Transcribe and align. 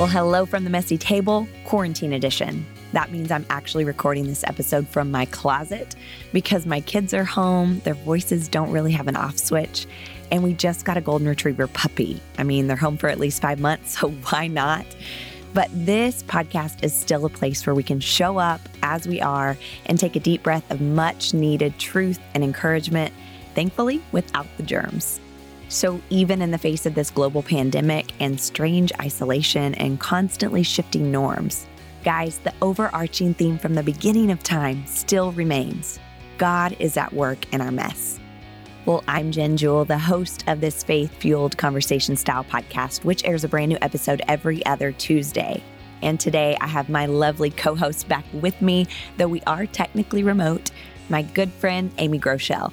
Well, 0.00 0.08
hello 0.08 0.46
from 0.46 0.64
the 0.64 0.70
messy 0.70 0.96
table, 0.96 1.46
quarantine 1.64 2.14
edition. 2.14 2.64
That 2.94 3.12
means 3.12 3.30
I'm 3.30 3.44
actually 3.50 3.84
recording 3.84 4.26
this 4.26 4.42
episode 4.44 4.88
from 4.88 5.10
my 5.10 5.26
closet 5.26 5.94
because 6.32 6.64
my 6.64 6.80
kids 6.80 7.12
are 7.12 7.22
home, 7.22 7.80
their 7.80 7.92
voices 7.92 8.48
don't 8.48 8.70
really 8.70 8.92
have 8.92 9.08
an 9.08 9.16
off 9.16 9.36
switch, 9.36 9.86
and 10.30 10.42
we 10.42 10.54
just 10.54 10.86
got 10.86 10.96
a 10.96 11.02
golden 11.02 11.28
retriever 11.28 11.66
puppy. 11.66 12.18
I 12.38 12.44
mean, 12.44 12.66
they're 12.66 12.78
home 12.78 12.96
for 12.96 13.10
at 13.10 13.20
least 13.20 13.42
five 13.42 13.60
months, 13.60 13.90
so 13.98 14.08
why 14.08 14.46
not? 14.46 14.86
But 15.52 15.68
this 15.70 16.22
podcast 16.22 16.82
is 16.82 16.98
still 16.98 17.26
a 17.26 17.28
place 17.28 17.66
where 17.66 17.74
we 17.74 17.82
can 17.82 18.00
show 18.00 18.38
up 18.38 18.62
as 18.82 19.06
we 19.06 19.20
are 19.20 19.58
and 19.84 19.98
take 19.98 20.16
a 20.16 20.20
deep 20.20 20.42
breath 20.42 20.70
of 20.70 20.80
much 20.80 21.34
needed 21.34 21.78
truth 21.78 22.20
and 22.32 22.42
encouragement, 22.42 23.12
thankfully, 23.54 24.00
without 24.12 24.46
the 24.56 24.62
germs. 24.62 25.20
So, 25.70 26.00
even 26.10 26.42
in 26.42 26.50
the 26.50 26.58
face 26.58 26.84
of 26.84 26.96
this 26.96 27.12
global 27.12 27.44
pandemic 27.44 28.12
and 28.18 28.40
strange 28.40 28.90
isolation 29.00 29.72
and 29.76 30.00
constantly 30.00 30.64
shifting 30.64 31.12
norms, 31.12 31.64
guys, 32.02 32.38
the 32.38 32.52
overarching 32.60 33.34
theme 33.34 33.56
from 33.56 33.74
the 33.74 33.82
beginning 33.84 34.32
of 34.32 34.42
time 34.42 34.84
still 34.88 35.30
remains 35.30 36.00
God 36.38 36.74
is 36.80 36.96
at 36.96 37.12
work 37.12 37.46
in 37.54 37.60
our 37.60 37.70
mess. 37.70 38.18
Well, 38.84 39.04
I'm 39.06 39.30
Jenn 39.30 39.56
Jewell, 39.56 39.84
the 39.84 39.96
host 39.96 40.42
of 40.48 40.60
this 40.60 40.82
faith 40.82 41.14
fueled 41.20 41.56
conversation 41.56 42.16
style 42.16 42.42
podcast, 42.42 43.04
which 43.04 43.24
airs 43.24 43.44
a 43.44 43.48
brand 43.48 43.68
new 43.68 43.78
episode 43.80 44.22
every 44.26 44.66
other 44.66 44.90
Tuesday. 44.90 45.62
And 46.02 46.18
today 46.18 46.56
I 46.60 46.66
have 46.66 46.88
my 46.88 47.06
lovely 47.06 47.50
co 47.50 47.76
host 47.76 48.08
back 48.08 48.24
with 48.32 48.60
me, 48.60 48.88
though 49.18 49.28
we 49.28 49.42
are 49.42 49.66
technically 49.66 50.24
remote, 50.24 50.72
my 51.08 51.22
good 51.22 51.52
friend, 51.52 51.92
Amy 51.98 52.18
Groeschel. 52.18 52.72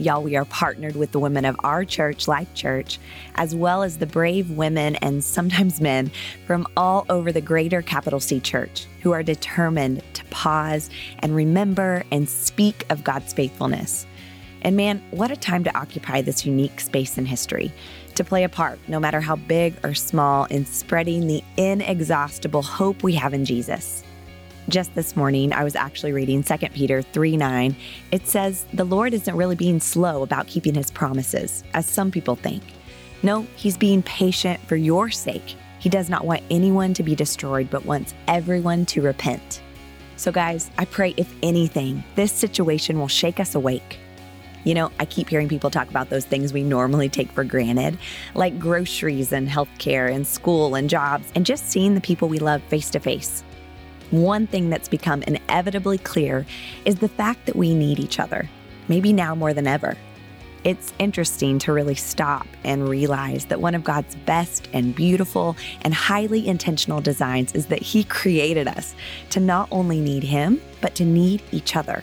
Y'all, 0.00 0.22
we 0.22 0.34
are 0.34 0.46
partnered 0.46 0.96
with 0.96 1.12
the 1.12 1.18
women 1.18 1.44
of 1.44 1.54
our 1.62 1.84
church, 1.84 2.26
Life 2.26 2.54
Church, 2.54 2.98
as 3.34 3.54
well 3.54 3.82
as 3.82 3.98
the 3.98 4.06
brave 4.06 4.50
women 4.50 4.96
and 4.96 5.22
sometimes 5.22 5.78
men 5.78 6.10
from 6.46 6.66
all 6.74 7.04
over 7.10 7.30
the 7.30 7.42
greater 7.42 7.82
capital 7.82 8.18
C 8.18 8.40
church 8.40 8.86
who 9.02 9.12
are 9.12 9.22
determined 9.22 10.02
to 10.14 10.24
pause 10.30 10.88
and 11.18 11.36
remember 11.36 12.02
and 12.10 12.26
speak 12.26 12.86
of 12.88 13.04
God's 13.04 13.34
faithfulness. 13.34 14.06
And 14.62 14.74
man, 14.74 15.02
what 15.10 15.30
a 15.30 15.36
time 15.36 15.64
to 15.64 15.78
occupy 15.78 16.22
this 16.22 16.46
unique 16.46 16.80
space 16.80 17.18
in 17.18 17.26
history, 17.26 17.70
to 18.14 18.24
play 18.24 18.44
a 18.44 18.48
part, 18.48 18.78
no 18.88 19.00
matter 19.00 19.20
how 19.20 19.36
big 19.36 19.74
or 19.84 19.92
small, 19.92 20.46
in 20.46 20.64
spreading 20.64 21.26
the 21.26 21.44
inexhaustible 21.58 22.62
hope 22.62 23.02
we 23.02 23.16
have 23.16 23.34
in 23.34 23.44
Jesus. 23.44 24.02
Just 24.70 24.94
this 24.94 25.16
morning, 25.16 25.52
I 25.52 25.64
was 25.64 25.74
actually 25.74 26.12
reading 26.12 26.44
2 26.44 26.56
Peter 26.72 27.02
3 27.02 27.36
9. 27.36 27.74
It 28.12 28.28
says, 28.28 28.66
The 28.72 28.84
Lord 28.84 29.12
isn't 29.14 29.34
really 29.34 29.56
being 29.56 29.80
slow 29.80 30.22
about 30.22 30.46
keeping 30.46 30.76
his 30.76 30.92
promises, 30.92 31.64
as 31.74 31.86
some 31.86 32.12
people 32.12 32.36
think. 32.36 32.62
No, 33.24 33.48
he's 33.56 33.76
being 33.76 34.00
patient 34.04 34.60
for 34.68 34.76
your 34.76 35.10
sake. 35.10 35.56
He 35.80 35.88
does 35.88 36.08
not 36.08 36.24
want 36.24 36.44
anyone 36.52 36.94
to 36.94 37.02
be 37.02 37.16
destroyed, 37.16 37.68
but 37.68 37.84
wants 37.84 38.14
everyone 38.28 38.86
to 38.86 39.02
repent. 39.02 39.60
So, 40.16 40.30
guys, 40.30 40.70
I 40.78 40.84
pray 40.84 41.14
if 41.16 41.34
anything, 41.42 42.04
this 42.14 42.30
situation 42.30 43.00
will 43.00 43.08
shake 43.08 43.40
us 43.40 43.56
awake. 43.56 43.98
You 44.62 44.74
know, 44.74 44.92
I 45.00 45.04
keep 45.04 45.30
hearing 45.30 45.48
people 45.48 45.70
talk 45.70 45.90
about 45.90 46.10
those 46.10 46.26
things 46.26 46.52
we 46.52 46.62
normally 46.62 47.08
take 47.08 47.32
for 47.32 47.42
granted, 47.42 47.98
like 48.36 48.60
groceries 48.60 49.32
and 49.32 49.48
healthcare 49.48 50.14
and 50.14 50.24
school 50.24 50.76
and 50.76 50.88
jobs, 50.88 51.32
and 51.34 51.44
just 51.44 51.68
seeing 51.68 51.96
the 51.96 52.00
people 52.00 52.28
we 52.28 52.38
love 52.38 52.62
face 52.64 52.90
to 52.90 53.00
face. 53.00 53.42
One 54.10 54.48
thing 54.48 54.70
that's 54.70 54.88
become 54.88 55.22
inevitably 55.22 55.98
clear 55.98 56.44
is 56.84 56.96
the 56.96 57.08
fact 57.08 57.46
that 57.46 57.54
we 57.54 57.74
need 57.74 58.00
each 58.00 58.18
other, 58.18 58.50
maybe 58.88 59.12
now 59.12 59.36
more 59.36 59.54
than 59.54 59.68
ever. 59.68 59.96
It's 60.64 60.92
interesting 60.98 61.58
to 61.60 61.72
really 61.72 61.94
stop 61.94 62.46
and 62.64 62.88
realize 62.88 63.46
that 63.46 63.60
one 63.60 63.74
of 63.74 63.84
God's 63.84 64.16
best 64.16 64.68
and 64.72 64.94
beautiful 64.94 65.56
and 65.82 65.94
highly 65.94 66.46
intentional 66.46 67.00
designs 67.00 67.54
is 67.54 67.66
that 67.66 67.80
He 67.80 68.04
created 68.04 68.68
us 68.68 68.94
to 69.30 69.40
not 69.40 69.68
only 69.70 70.00
need 70.00 70.24
Him, 70.24 70.60
but 70.80 70.94
to 70.96 71.04
need 71.04 71.42
each 71.52 71.76
other. 71.76 72.02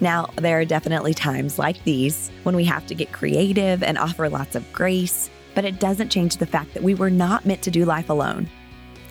Now, 0.00 0.30
there 0.36 0.60
are 0.60 0.64
definitely 0.64 1.14
times 1.14 1.58
like 1.58 1.82
these 1.82 2.30
when 2.44 2.54
we 2.54 2.64
have 2.66 2.86
to 2.86 2.94
get 2.94 3.10
creative 3.10 3.82
and 3.82 3.98
offer 3.98 4.28
lots 4.28 4.54
of 4.54 4.70
grace, 4.72 5.28
but 5.56 5.64
it 5.64 5.80
doesn't 5.80 6.10
change 6.10 6.36
the 6.36 6.46
fact 6.46 6.74
that 6.74 6.84
we 6.84 6.94
were 6.94 7.10
not 7.10 7.46
meant 7.46 7.62
to 7.62 7.70
do 7.70 7.84
life 7.84 8.10
alone. 8.10 8.48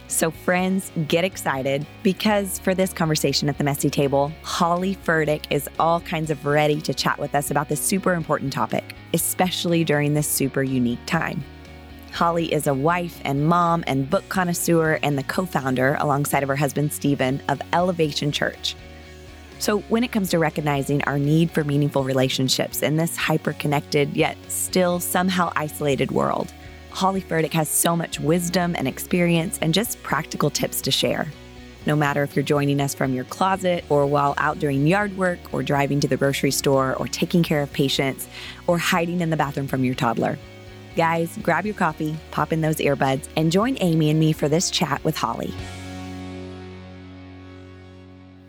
So, 0.09 0.31
friends, 0.31 0.90
get 1.09 1.25
excited 1.25 1.85
because 2.01 2.59
for 2.59 2.73
this 2.73 2.94
conversation 2.94 3.50
at 3.50 3.57
the 3.57 3.66
messy 3.66 3.90
table, 3.90 4.31
Holly 4.41 4.95
Furtick 4.95 5.44
is 5.50 5.69
all 5.79 6.00
kinds 6.00 6.31
of 6.31 6.45
ready 6.45 6.79
to 6.81 6.94
chat 6.94 7.19
with 7.19 7.35
us 7.35 7.51
about 7.51 7.68
this 7.68 7.81
super 7.81 8.13
important 8.13 8.53
topic, 8.53 8.96
especially 9.13 9.84
during 9.84 10.13
this 10.13 10.28
super 10.28 10.63
unique 10.63 11.06
time. 11.06 11.44
Holly 12.13 12.51
is 12.53 12.67
a 12.67 12.73
wife 12.73 13.19
and 13.25 13.47
mom 13.47 13.84
and 13.85 14.09
book 14.09 14.28
connoisseur 14.29 14.97
and 15.03 15.17
the 15.17 15.23
co 15.23 15.46
founder, 15.46 15.97
alongside 16.00 16.41
of 16.41 16.47
her 16.47 16.56
husband 16.56 16.94
Steven, 16.94 17.41
of 17.50 17.62
Elevation 17.73 18.31
Church. 18.31 18.78
So, 19.59 19.79
when 19.81 20.06
it 20.06 20.13
comes 20.13 20.29
to 20.29 20.40
recognizing 20.40 21.03
our 21.03 21.19
need 21.19 21.51
for 21.51 21.66
meaningful 21.66 22.06
relationships 22.06 22.81
in 22.81 22.96
this 22.96 23.17
hyper 23.17 23.53
connected 23.53 24.16
yet 24.16 24.38
still 24.47 25.01
somehow 25.01 25.51
isolated 25.57 26.12
world, 26.12 26.53
Holly 26.97 27.22
Furtick 27.22 27.53
has 27.53 27.69
so 27.69 27.96
much 27.96 28.19
wisdom 28.19 28.75
and 28.75 28.88
experience 28.88 29.59
and 29.62 29.72
just 29.72 30.02
practical 30.02 30.50
tips 30.50 30.81
to 30.81 30.90
share. 30.90 31.28
No 31.85 31.96
matter 31.96 32.24
if 32.24 32.35
you're 32.35 32.41
joining 32.41 32.81
us 32.81 32.96
from 32.96 33.13
your 33.13 33.25
closet 33.25 33.85
or 33.90 34.08
while 34.08 34.34
out 34.40 34.58
doing 34.58 34.88
yard 34.88 35.16
work 35.16 35.38
or 35.53 35.62
driving 35.62 36.00
to 36.00 36.08
the 36.08 36.18
grocery 36.18 36.50
store 36.50 36.96
or 36.96 37.08
taking 37.08 37.44
care 37.44 37.62
of 37.62 37.72
patients 37.72 38.28
or 38.66 38.80
hiding 38.80 39.22
in 39.22 39.30
the 39.30 39.38
bathroom 39.38 39.68
from 39.68 39.84
your 39.84 39.94
toddler. 39.94 40.40
Guys, 40.96 41.38
grab 41.44 41.68
your 41.68 41.75
coffee, 41.75 42.18
pop 42.31 42.52
in 42.52 42.62
those 42.62 42.78
earbuds, 42.78 43.28
and 43.35 43.52
join 43.52 43.78
Amy 43.79 44.09
and 44.09 44.19
me 44.19 44.34
for 44.34 44.50
this 44.50 44.72
chat 44.72 45.03
with 45.03 45.16
Holly. 45.16 45.53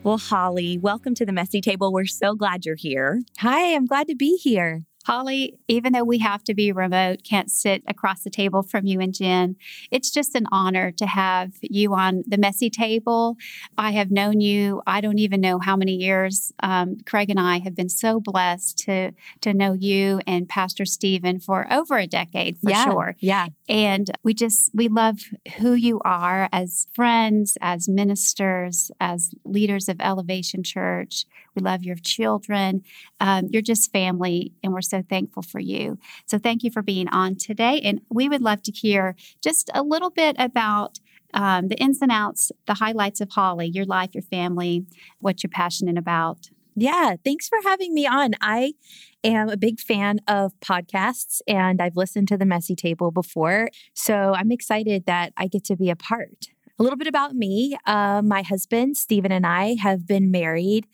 Well, 0.04 0.16
Holly, 0.16 0.78
welcome 0.78 1.14
to 1.16 1.26
the 1.26 1.32
Messy 1.32 1.60
Table. 1.60 1.92
We're 1.92 2.06
so 2.06 2.34
glad 2.34 2.64
you're 2.64 2.76
here. 2.76 3.20
Hi, 3.40 3.74
I'm 3.74 3.84
glad 3.84 4.08
to 4.08 4.14
be 4.14 4.38
here. 4.38 4.87
Holly, 5.08 5.58
even 5.68 5.94
though 5.94 6.04
we 6.04 6.18
have 6.18 6.44
to 6.44 6.52
be 6.52 6.70
remote, 6.70 7.24
can't 7.24 7.50
sit 7.50 7.82
across 7.86 8.24
the 8.24 8.28
table 8.28 8.62
from 8.62 8.84
you 8.84 9.00
and 9.00 9.14
Jenn, 9.14 9.56
it's 9.90 10.10
just 10.10 10.34
an 10.34 10.44
honor 10.52 10.92
to 10.92 11.06
have 11.06 11.54
you 11.62 11.94
on 11.94 12.24
the 12.26 12.36
messy 12.36 12.68
table. 12.68 13.38
I 13.78 13.92
have 13.92 14.10
known 14.10 14.42
you, 14.42 14.82
I 14.86 15.00
don't 15.00 15.18
even 15.18 15.40
know 15.40 15.60
how 15.60 15.76
many 15.76 15.94
years. 15.94 16.52
Um, 16.62 16.98
Craig 17.06 17.30
and 17.30 17.40
I 17.40 17.60
have 17.60 17.74
been 17.74 17.88
so 17.88 18.20
blessed 18.20 18.76
to, 18.80 19.12
to 19.40 19.54
know 19.54 19.72
you 19.72 20.20
and 20.26 20.46
Pastor 20.46 20.84
Steven 20.84 21.40
for 21.40 21.66
over 21.72 21.96
a 21.96 22.06
decade 22.06 22.58
for 22.58 22.68
yeah, 22.68 22.84
sure. 22.84 23.16
Yeah. 23.18 23.46
And 23.66 24.10
we 24.22 24.34
just, 24.34 24.70
we 24.74 24.88
love 24.88 25.20
who 25.56 25.72
you 25.72 26.02
are 26.04 26.50
as 26.52 26.86
friends, 26.92 27.56
as 27.62 27.88
ministers, 27.88 28.90
as 29.00 29.30
leaders 29.46 29.88
of 29.88 30.02
Elevation 30.02 30.62
Church. 30.62 31.24
We 31.58 31.64
love 31.64 31.82
your 31.82 31.96
children. 31.96 32.84
Um, 33.18 33.48
you're 33.50 33.62
just 33.62 33.90
family, 33.90 34.52
and 34.62 34.72
we're 34.72 34.80
so 34.80 35.02
thankful 35.02 35.42
for 35.42 35.58
you. 35.58 35.98
So 36.26 36.38
thank 36.38 36.62
you 36.62 36.70
for 36.70 36.82
being 36.82 37.08
on 37.08 37.34
today. 37.34 37.80
And 37.82 38.00
we 38.08 38.28
would 38.28 38.42
love 38.42 38.62
to 38.62 38.72
hear 38.72 39.16
just 39.42 39.70
a 39.74 39.82
little 39.82 40.10
bit 40.10 40.36
about 40.38 41.00
um, 41.34 41.66
the 41.66 41.76
ins 41.76 42.00
and 42.00 42.12
outs, 42.12 42.52
the 42.66 42.74
highlights 42.74 43.20
of 43.20 43.30
Holly, 43.30 43.66
your 43.66 43.84
life, 43.84 44.10
your 44.14 44.22
family, 44.22 44.86
what 45.18 45.42
you're 45.42 45.50
passionate 45.50 45.98
about. 45.98 46.48
Yeah, 46.76 47.16
thanks 47.24 47.48
for 47.48 47.58
having 47.64 47.92
me 47.92 48.06
on. 48.06 48.34
I 48.40 48.74
am 49.24 49.48
a 49.48 49.56
big 49.56 49.80
fan 49.80 50.20
of 50.28 50.52
podcasts 50.60 51.40
and 51.48 51.82
I've 51.82 51.96
listened 51.96 52.28
to 52.28 52.36
the 52.36 52.46
Messy 52.46 52.76
Table 52.76 53.10
before. 53.10 53.68
So 53.94 54.32
I'm 54.36 54.52
excited 54.52 55.06
that 55.06 55.32
I 55.36 55.48
get 55.48 55.64
to 55.64 55.76
be 55.76 55.90
a 55.90 55.96
part. 55.96 56.46
A 56.78 56.84
little 56.84 56.96
bit 56.96 57.08
about 57.08 57.34
me. 57.34 57.76
Uh, 57.84 58.22
my 58.22 58.42
husband, 58.42 58.96
Steven, 58.96 59.32
and 59.32 59.44
I 59.44 59.74
have 59.82 60.06
been 60.06 60.30
married 60.30 60.86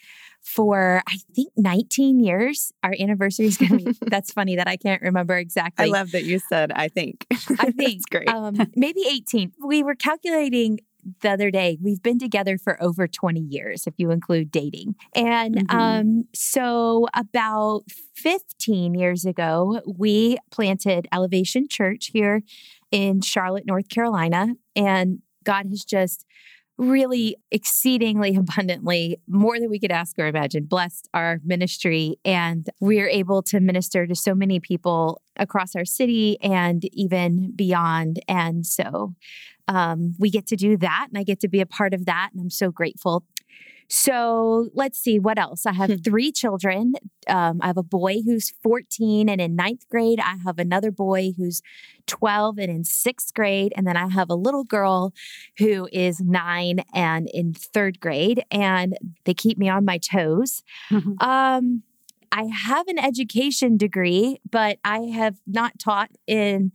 for 0.45 1.03
I 1.09 1.17
think 1.35 1.53
19 1.57 2.21
years. 2.21 2.73
Our 2.83 2.95
anniversary 2.99 3.47
is 3.47 3.57
going 3.57 3.79
to 3.79 3.85
be. 3.93 3.99
that's 4.07 4.31
funny 4.31 4.57
that 4.57 4.69
I 4.69 4.77
can't 4.77 5.03
remember 5.03 5.37
exactly. 5.37 5.87
I 5.87 5.89
love 5.89 6.13
that 6.13 6.25
you 6.25 6.39
said 6.39 6.71
I 6.73 6.89
think. 6.89 7.27
I 7.59 7.71
think 7.71 8.03
great. 8.11 8.29
Um, 8.29 8.57
maybe 8.77 9.03
18. 9.09 9.53
We 9.67 9.83
were 9.83 9.95
calculating 9.95 10.81
the 11.21 11.31
other 11.31 11.51
day. 11.51 11.79
We've 11.83 12.03
been 12.03 12.19
together 12.19 12.59
for 12.59 12.83
over 12.83 13.07
20 13.07 13.41
years, 13.41 13.87
if 13.87 13.95
you 13.97 14.11
include 14.11 14.51
dating. 14.51 14.95
And 15.15 15.57
mm-hmm. 15.69 15.77
um, 15.77 16.25
so, 16.35 17.09
about 17.15 17.83
15 18.15 18.95
years 18.95 19.25
ago, 19.25 19.81
we 19.87 20.39
planted 20.51 21.09
Elevation 21.13 21.69
Church 21.69 22.11
here 22.13 22.43
in 22.91 23.21
Charlotte, 23.21 23.67
North 23.67 23.89
Carolina. 23.89 24.55
And 24.77 25.21
God 25.45 25.67
has 25.71 25.85
just 25.85 26.25
really 26.77 27.37
exceedingly 27.51 28.37
abundantly, 28.37 29.21
more 29.29 29.59
than 29.59 29.71
we 29.71 29.79
could 29.79 29.93
ask 29.93 30.19
or 30.19 30.27
imagine, 30.27 30.65
blessed 30.65 31.09
our 31.15 31.41
ministry. 31.45 32.17
And 32.25 32.69
we're 32.81 33.09
able 33.09 33.43
to 33.45 33.61
minister 33.61 34.07
to 34.07 34.15
so 34.15 34.35
many 34.35 34.61
people 34.61 35.21
across 35.37 35.75
our 35.75 35.85
city 35.85 36.39
and 36.41 36.85
even 36.93 37.53
beyond. 37.55 38.21
And 38.29 38.67
so 38.67 39.15
um, 39.69 40.15
we 40.19 40.31
get 40.31 40.47
to 40.49 40.57
do 40.57 40.77
that, 40.79 41.07
and 41.09 41.19
I 41.19 41.23
get 41.23 41.41
to 41.41 41.49
be 41.49 41.61
a 41.61 41.67
part 41.67 41.95
of 41.95 42.05
that. 42.07 42.31
And 42.33 42.41
I'm 42.41 42.51
so 42.51 42.71
grateful. 42.71 43.25
So 43.89 44.69
let's 44.75 44.99
see 44.99 45.19
what 45.19 45.39
else. 45.39 45.67
I 45.67 45.73
have 45.73 45.91
Hmm. 45.91 45.97
three 45.97 46.33
children. 46.33 46.95
Um, 47.29 47.59
I 47.63 47.67
have 47.69 47.77
a 47.77 47.83
boy 47.83 48.23
who's 48.25 48.51
14 48.63 49.29
and 49.29 49.41
in 49.41 49.55
ninth 49.57 49.89
grade. 49.89 50.21
I 50.21 50.37
have 50.45 50.59
another 50.59 50.91
boy 50.91 51.33
who's 51.37 51.63
12 52.07 52.59
and 52.59 52.71
in 52.71 52.85
sixth 52.85 53.33
grade. 53.35 53.73
And 53.77 53.87
then 53.87 53.97
I 53.97 54.09
have 54.09 54.31
a 54.31 54.35
little 54.35 54.65
girl 54.65 55.13
who 55.59 55.89
is 55.93 56.21
nine 56.21 56.81
and 56.93 57.29
in 57.33 57.55
third 57.55 58.01
grade. 58.01 58.45
And 58.51 58.97
they 59.25 59.35
keep 59.35 59.59
me 59.59 59.69
on 59.69 59.85
my 59.85 59.99
toes. 59.99 60.63
Um, 61.21 61.83
I 62.33 62.45
have 62.45 62.89
an 62.89 62.99
education 62.99 63.77
degree, 63.77 64.39
but 64.51 64.79
I 64.85 65.01
have 65.15 65.37
not 65.47 65.79
taught 65.79 66.11
in 66.27 66.73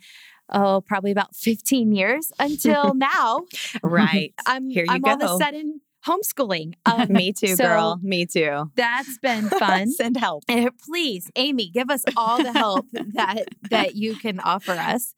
oh 0.52 0.82
probably 0.88 1.12
about 1.12 1.36
15 1.36 1.92
years 1.92 2.32
until 2.40 2.94
now. 2.96 3.42
Right. 3.84 4.34
I'm 4.46 4.70
Here 4.70 4.86
you 4.86 4.92
I'm 4.92 5.04
all 5.06 5.14
of 5.14 5.22
a 5.22 5.38
sudden 5.38 5.82
homeschooling. 6.06 6.74
Um, 6.86 7.12
Me 7.14 7.32
too, 7.34 7.56
so 7.56 7.64
girl. 7.64 8.00
Me 8.02 8.26
too. 8.26 8.72
That's 8.76 9.18
been 9.20 9.50
fun. 9.60 9.92
Send 9.92 10.18
help. 10.18 10.44
Uh, 10.50 10.70
Please, 10.86 11.30
Amy, 11.36 11.70
give 11.70 11.90
us 11.90 12.04
all 12.18 12.42
the 12.42 12.52
help 12.54 12.88
that 12.92 13.46
that 13.70 13.96
you 13.96 14.16
can 14.16 14.40
offer 14.40 14.72
us. 14.72 15.14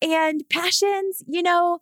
And 0.00 0.42
passions, 0.48 1.22
you 1.26 1.42
know, 1.42 1.80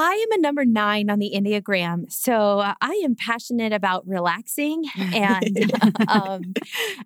I 0.00 0.12
am 0.12 0.38
a 0.38 0.40
number 0.40 0.64
nine 0.64 1.10
on 1.10 1.18
the 1.18 1.32
Enneagram. 1.34 2.10
So 2.12 2.60
uh, 2.60 2.74
I 2.80 3.02
am 3.04 3.16
passionate 3.16 3.72
about 3.72 4.06
relaxing 4.06 4.84
and 5.12 5.72
um, 6.08 6.54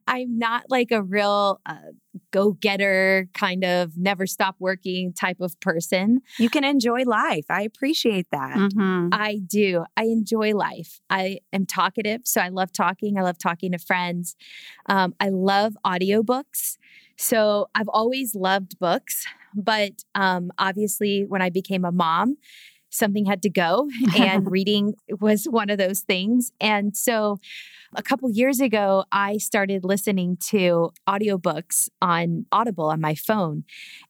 I'm 0.07 0.39
not 0.39 0.65
like 0.69 0.91
a 0.91 1.03
real 1.03 1.63
uh, 1.65 1.77
go 2.33 2.53
getter 2.53 3.29
kind 3.33 3.65
of 3.65 3.97
never 3.97 4.27
stop 4.27 4.57
working 4.59 5.15
type 5.15 5.41
of 5.41 5.59
person. 5.61 6.21
You 6.39 6.51
can 6.51 6.65
enjoy 6.65 7.05
life. 7.05 7.47
I 7.49 7.63
appreciate 7.63 8.27
that. 8.31 8.57
Mhm. 8.57 9.09
I 9.11 9.37
do. 9.39 9.87
I 9.97 10.05
enjoy 10.05 10.55
life. 10.55 11.01
I 11.09 11.39
am 11.51 11.65
talkative. 11.65 12.21
So 12.25 12.43
I 12.43 12.51
love 12.51 12.73
talking. 12.73 13.19
I 13.19 13.23
love 13.23 13.39
talking 13.39 13.73
to 13.73 13.79
friends. 13.79 14.37
Um, 14.85 15.15
I 15.19 15.31
love 15.31 15.79
audiobooks. 15.83 16.77
So 17.17 17.71
I've 17.75 17.89
always 17.89 18.35
loved 18.35 18.79
books. 18.79 19.25
But 19.55 20.05
um, 20.15 20.51
obviously, 20.59 21.25
when 21.27 21.43
I 21.43 21.51
became 21.51 21.85
a 21.85 21.93
mom, 21.93 22.37
something 22.93 23.25
had 23.25 23.43
to 23.43 23.51
go, 23.51 23.89
and 24.17 24.51
reading 24.51 24.95
was 25.21 25.47
one 25.47 25.71
of 25.71 25.79
those 25.79 26.01
things. 26.01 26.53
And 26.61 26.97
so 26.97 27.41
a 27.95 28.03
couple 28.03 28.31
years 28.31 28.61
ago, 28.61 29.05
I 29.11 29.39
started 29.39 29.85
listening 29.85 30.37
to 30.49 30.93
audiobooks 31.09 31.89
on 32.01 32.47
Audible 32.53 32.87
on 32.87 33.01
my 33.01 33.15
phone. 33.15 33.65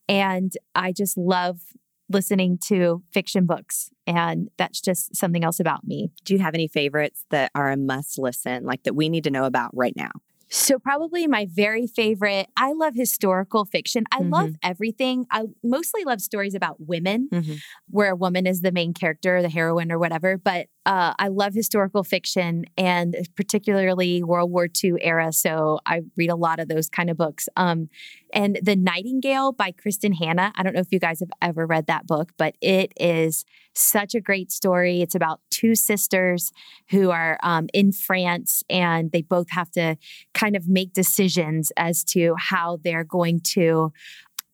And 0.09 0.53
I 0.75 0.93
just 0.93 1.17
love 1.17 1.61
listening 2.09 2.59
to 2.59 3.03
fiction 3.11 3.47
books. 3.47 3.91
And 4.07 4.51
that's 4.59 4.81
just 4.81 5.17
something 5.17 5.45
else 5.45 5.59
about 5.59 5.85
me. 5.85 6.11
Do 6.25 6.35
you 6.35 6.41
have 6.41 6.55
any 6.55 6.69
favorites 6.69 7.25
that 7.31 7.51
are 7.55 7.71
a 7.71 7.77
must 7.77 8.19
listen, 8.19 8.65
like 8.65 8.83
that 8.83 8.95
we 8.95 9.09
need 9.09 9.25
to 9.25 9.31
know 9.31 9.45
about 9.45 9.71
right 9.75 9.95
now? 9.97 10.11
So, 10.55 10.79
probably 10.79 11.27
my 11.27 11.47
very 11.51 11.87
favorite, 11.87 12.47
I 12.59 12.75
love 12.75 12.93
historical 12.95 13.65
fiction. 13.65 14.05
I 14.13 14.21
love 14.21 14.51
everything. 14.63 15.25
I 15.31 15.45
mostly 15.65 16.05
love 16.05 16.21
stories 16.21 16.55
about 16.55 16.77
women 16.79 17.31
Mhm. 17.33 17.59
where 17.89 18.11
a 18.11 18.17
woman 18.17 18.47
is 18.47 18.61
the 18.61 18.71
main 18.71 18.93
character, 18.93 19.41
the 19.41 19.49
heroine, 19.49 19.91
or 19.91 19.99
whatever. 19.99 20.37
But 20.37 20.67
uh, 20.85 21.15
I 21.19 21.29
love 21.29 21.55
historical 21.55 22.05
fiction 22.05 22.67
and 22.77 23.17
particularly 23.35 24.23
World 24.23 24.51
War 24.51 24.69
II 24.69 24.97
era. 25.01 25.33
So 25.33 25.79
I 25.87 26.03
read 26.19 26.29
a 26.29 26.37
lot 26.37 26.61
of 26.61 26.69
those 26.69 26.91
kind 26.91 27.09
of 27.09 27.17
books. 27.17 27.49
Um, 27.57 27.89
and 28.33 28.59
The 28.63 28.77
Nightingale 28.77 29.53
by 29.53 29.73
Kristin 29.73 30.15
Hannah. 30.15 30.53
I 30.57 30.63
don't 30.63 30.75
know 30.75 30.81
if 30.81 30.93
you 30.93 30.99
guys 30.99 31.21
have 31.21 31.31
ever 31.41 31.67
read 31.67 31.87
that 31.87 32.07
book, 32.07 32.33
but 32.37 32.55
it 32.61 32.93
is 32.99 33.45
such 33.75 34.15
a 34.15 34.21
great 34.21 34.51
story. 34.51 35.03
It's 35.03 35.15
about 35.15 35.41
two 35.51 35.75
sisters 35.75 36.51
who 36.91 37.11
are 37.11 37.39
um, 37.43 37.69
in 37.73 37.93
France 37.93 38.63
and 38.69 39.13
they 39.13 39.23
both 39.23 39.51
have 39.51 39.71
to 39.73 39.97
kind 40.35 40.57
of 40.57 40.69
make 40.69 40.93
decisions 40.93 41.73
as 41.77 42.05
to 42.05 42.35
how 42.39 42.79
they're 42.83 43.05
going 43.05 43.41
to 43.41 43.93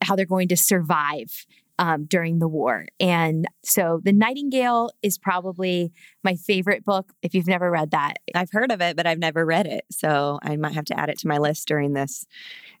how 0.01 0.15
they're 0.15 0.25
going 0.25 0.47
to 0.47 0.55
survive 0.55 1.45
um, 1.79 2.05
during 2.05 2.39
the 2.39 2.47
war. 2.47 2.85
And 2.99 3.47
so 3.63 4.01
The 4.03 4.11
Nightingale 4.11 4.91
is 5.01 5.17
probably 5.17 5.93
my 6.23 6.35
favorite 6.35 6.83
book. 6.83 7.13
If 7.21 7.33
you've 7.33 7.47
never 7.47 7.71
read 7.71 7.91
that, 7.91 8.17
I've 8.35 8.51
heard 8.51 8.71
of 8.71 8.81
it, 8.81 8.97
but 8.97 9.07
I've 9.07 9.17
never 9.17 9.45
read 9.45 9.65
it. 9.65 9.85
So 9.89 10.39
I 10.43 10.57
might 10.57 10.73
have 10.73 10.85
to 10.85 10.99
add 10.99 11.09
it 11.09 11.17
to 11.19 11.27
my 11.27 11.37
list 11.37 11.67
during 11.67 11.93
this 11.93 12.25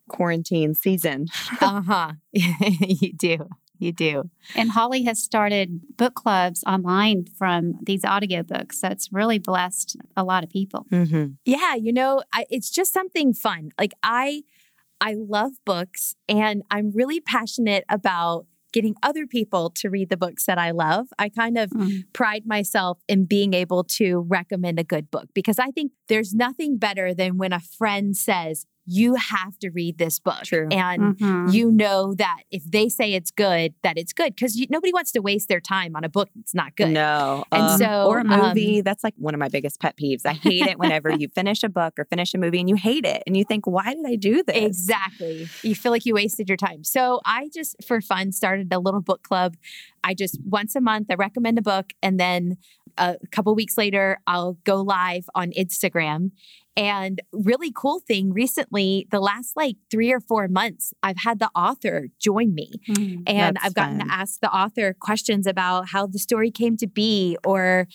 quarantine 0.09 0.73
season. 0.73 1.27
uh 1.61 1.81
huh, 1.81 2.11
you 2.31 3.13
do, 3.13 3.47
you 3.77 3.91
do. 3.93 4.23
And 4.55 4.71
Holly 4.71 5.03
has 5.03 5.23
started 5.23 5.81
book 5.97 6.15
clubs 6.15 6.63
online 6.67 7.25
from 7.37 7.73
these 7.83 8.01
audiobooks. 8.01 8.79
That's 8.81 9.11
really 9.13 9.39
blessed 9.39 9.95
a 10.17 10.23
lot 10.23 10.43
of 10.43 10.49
people. 10.49 10.85
Mm-hmm. 10.91 11.25
Yeah, 11.45 11.75
you 11.75 11.93
know, 11.93 12.21
I, 12.33 12.45
it's 12.49 12.69
just 12.69 12.91
something 12.93 13.33
fun. 13.33 13.69
Like 13.79 13.93
I, 14.03 14.43
I 15.01 15.15
love 15.17 15.51
books, 15.65 16.15
and 16.27 16.63
I'm 16.69 16.91
really 16.91 17.21
passionate 17.21 17.85
about 17.87 18.45
getting 18.71 18.93
other 19.01 19.25
people 19.25 19.71
to 19.71 19.89
read 19.89 20.09
the 20.09 20.17
books 20.17 20.45
that 20.45 20.59
I 20.59 20.69
love. 20.69 21.07
I 21.17 21.29
kind 21.29 21.57
of 21.57 21.71
Mhm. 21.71 22.03
pride 22.13 22.43
myself 22.45 22.99
in 23.07 23.25
being 23.25 23.55
able 23.55 23.83
to 23.97 24.19
recommend 24.27 24.77
a 24.79 24.83
good 24.83 25.09
book 25.09 25.25
because 25.33 25.57
I 25.57 25.71
think 25.71 25.93
there's 26.07 26.35
nothing 26.35 26.77
better 26.77 27.11
than 27.15 27.37
when 27.39 27.51
a 27.51 27.59
friend 27.61 28.15
says, 28.15 28.67
You 28.85 29.15
have 29.15 29.59
to 29.59 29.69
read 29.69 29.97
this 29.97 30.19
book. 30.19 30.43
True. 30.43 30.67
And 30.71 31.15
Mhm. 31.17 31.53
you 31.53 31.71
know 31.71 32.13
that 32.15 32.41
if 32.49 32.63
they 32.63 32.89
say 32.89 33.13
it's 33.13 33.29
good, 33.29 33.73
that 33.83 33.97
it's 33.97 34.13
good 34.13 34.35
because 34.35 34.59
nobody 34.69 34.91
wants 34.91 35.11
to 35.11 35.19
waste 35.21 35.47
their 35.47 35.59
time 35.59 35.95
on 35.95 36.03
a 36.03 36.09
book 36.09 36.29
that's 36.35 36.55
not 36.55 36.75
good. 36.75 36.89
No. 36.89 37.43
And 37.51 37.63
uh, 37.63 37.77
so, 37.77 38.07
or 38.07 38.19
a 38.19 38.21
um, 38.21 38.47
movie. 38.47 38.81
that's 38.81 39.03
like 39.03 39.13
one 39.17 39.33
of 39.35 39.39
my 39.39 39.47
biggest 39.49 39.79
pet 39.79 39.95
peeves. 39.95 40.25
I 40.25 40.33
hate 40.33 40.63
it 40.67 40.79
whenever 40.79 41.11
you 41.11 41.27
finish 41.27 41.63
a 41.63 41.69
book 41.69 41.99
or 41.99 42.05
finish 42.05 42.33
a 42.33 42.37
movie 42.39 42.59
and 42.59 42.67
you 42.69 42.75
hate 42.75 43.05
it 43.05 43.21
and 43.27 43.37
you 43.37 43.43
think, 43.43 43.67
why 43.67 43.93
did 43.93 44.05
I 44.07 44.15
do 44.15 44.41
this? 44.43 44.55
Exactly. 44.57 45.47
You 45.61 45.75
feel 45.75 45.91
like 45.91 46.05
you 46.05 46.15
wasted 46.15 46.49
your 46.49 46.57
time. 46.57 46.83
So 46.83 47.21
I 47.25 47.49
just, 47.53 47.75
for 47.85 48.01
fun, 48.01 48.31
started 48.31 48.73
a 48.73 48.79
little 48.79 49.01
book 49.01 49.21
club. 49.23 49.55
I 50.03 50.13
just 50.13 50.39
once 50.43 50.75
a 50.75 50.81
month 50.81 51.07
I 51.11 51.15
recommend 51.15 51.59
a 51.59 51.61
book, 51.61 51.91
and 52.01 52.19
then 52.19 52.57
a 52.97 53.17
couple 53.31 53.53
weeks 53.53 53.77
later 53.77 54.19
I'll 54.25 54.53
go 54.63 54.81
live 54.81 55.29
on 55.35 55.51
Instagram. 55.51 56.31
And 56.79 57.21
really 57.33 57.71
cool 57.75 57.99
thing 57.99 58.31
recently, 58.31 59.05
the 59.11 59.19
last 59.19 59.57
like 59.57 59.75
three 59.91 60.11
or 60.13 60.21
four 60.21 60.47
months, 60.47 60.93
I've 61.03 61.17
had 61.17 61.39
the 61.39 61.49
author 61.55 62.07
join 62.19 62.53
me. 62.53 62.71
Mhm. 62.87 63.23
And 63.27 63.57
I've 63.61 63.73
gotten 63.73 63.99
fun. 63.99 64.07
to 64.07 64.13
ask 64.13 64.39
the 64.39 64.53
author 64.55 64.95
questions 64.99 65.45
about 65.45 65.89
how 65.89 66.07
the 66.07 66.19
story 66.19 66.51
came 66.51 66.77
to 66.77 66.87
be. 66.87 67.37
Or 67.45 67.87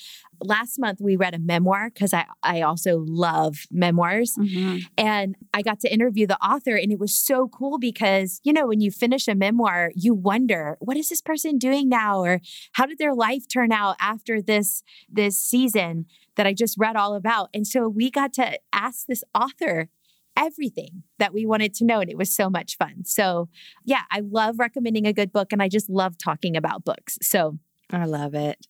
last 0.43 0.79
month 0.79 0.99
we 1.01 1.17
read 1.17 1.35
a 1.35 1.39
memoir 1.39 1.91
because 1.93 2.13
I, 2.13 2.27
I 2.43 2.61
also 2.61 3.05
love 3.07 3.57
memoirs. 3.71 4.33
Mhm. 4.39 4.83
And 4.99 5.37
I 5.55 5.63
got 5.63 5.81
to 5.81 5.93
interview 5.93 6.27
the 6.27 6.37
author, 6.45 6.77
and 6.77 6.93
it 6.93 6.99
was 6.99 7.15
so 7.17 7.49
cool 7.49 7.79
because, 7.79 8.41
you 8.45 8.53
know, 8.53 8.67
when 8.67 8.81
you 8.81 8.91
finish 8.91 9.29
a 9.29 9.35
memoir, 9.35 9.91
you 9.95 10.13
wonder, 10.15 10.77
what 10.81 10.97
is 10.99 11.09
this 11.09 11.23
person 11.23 11.57
doing 11.57 11.89
now? 11.89 12.21
Or 12.21 12.41
how 12.73 12.85
did 12.87 12.99
their 12.99 13.15
life 13.15 13.45
turn 13.51 13.73
out 13.73 13.97
after 14.01 14.43
this 14.43 14.83
this 15.11 15.39
season 15.39 16.05
that 16.37 16.47
I 16.47 16.53
just 16.53 16.77
read 16.79 16.97
all 16.97 17.15
about? 17.15 17.51
And 17.55 17.67
so 17.67 17.89
we 17.89 18.11
got 18.11 18.33
to 18.35 18.59
ask 18.73 19.07
this 19.07 19.25
author 19.35 19.89
everything 20.37 21.05
that 21.19 21.33
we 21.33 21.47
wanted 21.47 21.75
to 21.75 21.85
know 21.85 22.01
and 22.01 22.11
it 22.11 22.19
was 22.19 22.35
so 22.35 22.51
much 22.51 22.77
fun. 22.77 23.05
So, 23.05 23.49
yeah, 23.85 24.03
I 24.11 24.21
love 24.21 24.59
recommending 24.59 25.07
a 25.07 25.13
good 25.13 25.33
book 25.33 25.53
and 25.53 25.63
I 25.63 25.69
just 25.69 25.89
love 25.89 26.19
talking 26.19 26.57
about 26.57 26.85
books. 26.85 27.19
So, 27.23 27.59
I 27.91 28.05
love 28.07 28.35
it. 28.35 28.67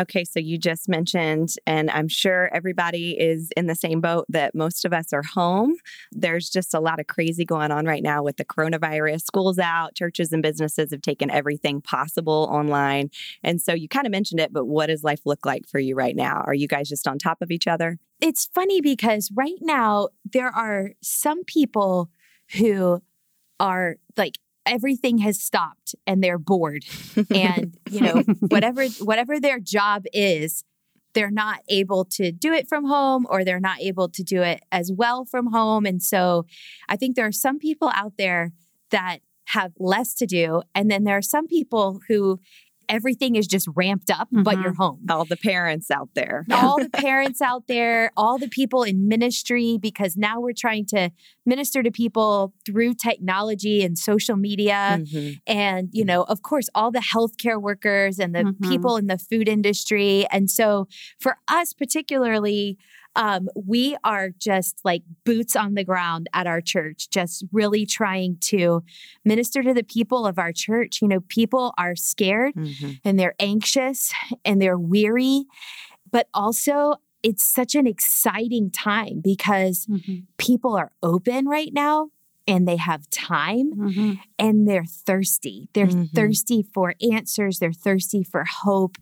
Okay, 0.00 0.24
so 0.24 0.40
you 0.40 0.58
just 0.58 0.88
mentioned, 0.88 1.54
and 1.66 1.90
I'm 1.90 2.08
sure 2.08 2.48
everybody 2.54 3.12
is 3.12 3.50
in 3.56 3.66
the 3.66 3.74
same 3.74 4.00
boat 4.00 4.24
that 4.28 4.54
most 4.54 4.84
of 4.84 4.92
us 4.92 5.12
are 5.12 5.22
home. 5.22 5.74
There's 6.10 6.48
just 6.48 6.74
a 6.74 6.80
lot 6.80 7.00
of 7.00 7.06
crazy 7.06 7.44
going 7.44 7.70
on 7.70 7.86
right 7.86 8.02
now 8.02 8.22
with 8.22 8.36
the 8.36 8.44
coronavirus. 8.44 9.22
School's 9.22 9.58
out, 9.58 9.94
churches 9.94 10.32
and 10.32 10.42
businesses 10.42 10.90
have 10.92 11.02
taken 11.02 11.30
everything 11.30 11.80
possible 11.80 12.48
online. 12.50 13.10
And 13.42 13.60
so 13.60 13.74
you 13.74 13.88
kind 13.88 14.06
of 14.06 14.12
mentioned 14.12 14.40
it, 14.40 14.52
but 14.52 14.66
what 14.66 14.86
does 14.86 15.04
life 15.04 15.20
look 15.26 15.44
like 15.44 15.68
for 15.68 15.78
you 15.78 15.94
right 15.94 16.16
now? 16.16 16.42
Are 16.46 16.54
you 16.54 16.68
guys 16.68 16.88
just 16.88 17.06
on 17.06 17.18
top 17.18 17.42
of 17.42 17.50
each 17.50 17.66
other? 17.66 17.98
it's 18.22 18.46
funny 18.46 18.80
because 18.80 19.30
right 19.34 19.58
now 19.60 20.08
there 20.32 20.48
are 20.48 20.92
some 21.02 21.42
people 21.44 22.08
who 22.56 23.02
are 23.58 23.96
like 24.16 24.38
everything 24.66 25.18
has 25.18 25.40
stopped 25.40 25.94
and 26.06 26.22
they're 26.22 26.38
bored. 26.38 26.84
And 27.34 27.76
you 27.90 28.00
know 28.00 28.22
whatever 28.48 28.86
whatever 29.00 29.40
their 29.40 29.60
job 29.60 30.04
is 30.12 30.64
they're 31.14 31.30
not 31.30 31.60
able 31.68 32.06
to 32.06 32.32
do 32.32 32.54
it 32.54 32.66
from 32.66 32.86
home 32.86 33.26
or 33.28 33.44
they're 33.44 33.60
not 33.60 33.78
able 33.80 34.08
to 34.08 34.22
do 34.22 34.40
it 34.40 34.62
as 34.72 34.90
well 34.90 35.26
from 35.26 35.48
home. 35.48 35.86
And 35.86 36.02
so 36.02 36.46
i 36.88 36.96
think 36.96 37.16
there 37.16 37.26
are 37.26 37.32
some 37.32 37.58
people 37.58 37.90
out 37.94 38.14
there 38.16 38.52
that 38.90 39.18
have 39.46 39.72
less 39.78 40.14
to 40.14 40.26
do. 40.26 40.62
And 40.74 40.90
then 40.90 41.04
there 41.04 41.16
are 41.16 41.22
some 41.22 41.46
people 41.46 42.00
who 42.08 42.40
everything 42.88 43.36
is 43.36 43.46
just 43.46 43.68
ramped 43.74 44.10
up 44.10 44.28
but 44.30 44.56
Mhm. 44.56 44.62
you're 44.62 44.74
home 44.74 45.00
all 45.10 45.24
the 45.24 45.36
parents 45.36 45.90
out 45.90 46.08
there. 46.14 46.44
all 46.52 46.78
the 46.78 46.90
parents 46.90 47.40
out 47.40 47.66
there, 47.68 48.10
all 48.16 48.38
the 48.38 48.48
people 48.48 48.82
in 48.82 49.08
ministry, 49.08 49.78
because 49.80 50.16
now 50.16 50.40
we're 50.40 50.52
trying 50.56 50.86
to 50.86 51.10
minister 51.46 51.82
to 51.82 51.90
people 51.90 52.52
through 52.64 52.94
technology 52.94 53.82
and 53.82 53.98
social 53.98 54.36
media. 54.36 55.00
Mhm. 55.02 55.40
And, 55.46 55.88
you 55.92 56.04
know, 56.04 56.22
of 56.24 56.42
course, 56.42 56.68
all 56.74 56.90
the 56.90 57.00
healthcare 57.14 57.60
workers 57.60 58.18
and 58.18 58.34
the 58.34 58.44
Mhm. 58.44 58.68
people 58.68 58.96
in 58.96 59.06
the 59.06 59.18
food 59.18 59.48
industry. 59.48 60.26
And 60.30 60.50
so 60.50 60.86
for 61.20 61.36
us, 61.48 61.72
particularly, 61.72 62.78
um, 63.14 63.48
we 63.54 63.96
are 64.04 64.30
just 64.30 64.80
like 64.84 65.02
boots 65.24 65.54
on 65.54 65.74
the 65.74 65.84
ground 65.84 66.28
at 66.32 66.46
our 66.46 66.60
church, 66.60 67.10
just 67.10 67.44
really 67.52 67.84
trying 67.84 68.38
to 68.40 68.82
minister 69.24 69.62
to 69.62 69.74
the 69.74 69.82
people 69.82 70.26
of 70.26 70.38
our 70.38 70.52
church. 70.52 71.00
You 71.02 71.08
know, 71.08 71.20
people 71.28 71.74
are 71.76 71.94
scared 71.94 72.54
mm-hmm. 72.54 72.92
and 73.04 73.18
they're 73.18 73.34
anxious 73.38 74.12
and 74.44 74.60
they're 74.60 74.78
weary, 74.78 75.44
but 76.10 76.28
also 76.32 76.96
it's 77.22 77.44
such 77.44 77.74
an 77.74 77.86
exciting 77.86 78.70
time 78.70 79.20
because 79.22 79.86
mm-hmm. 79.86 80.20
people 80.38 80.74
are 80.74 80.90
open 81.02 81.46
right 81.46 81.72
now 81.72 82.08
and 82.46 82.66
they 82.66 82.76
have 82.76 83.08
time 83.10 83.72
mm-hmm. 83.74 84.12
and 84.38 84.68
they're 84.68 84.84
thirsty. 84.84 85.68
They're 85.72 85.86
mm-hmm. 85.86 86.14
thirsty 86.14 86.62
for 86.74 86.94
answers, 87.12 87.58
they're 87.58 87.72
thirsty 87.72 88.22
for 88.22 88.44
hope. 88.62 88.96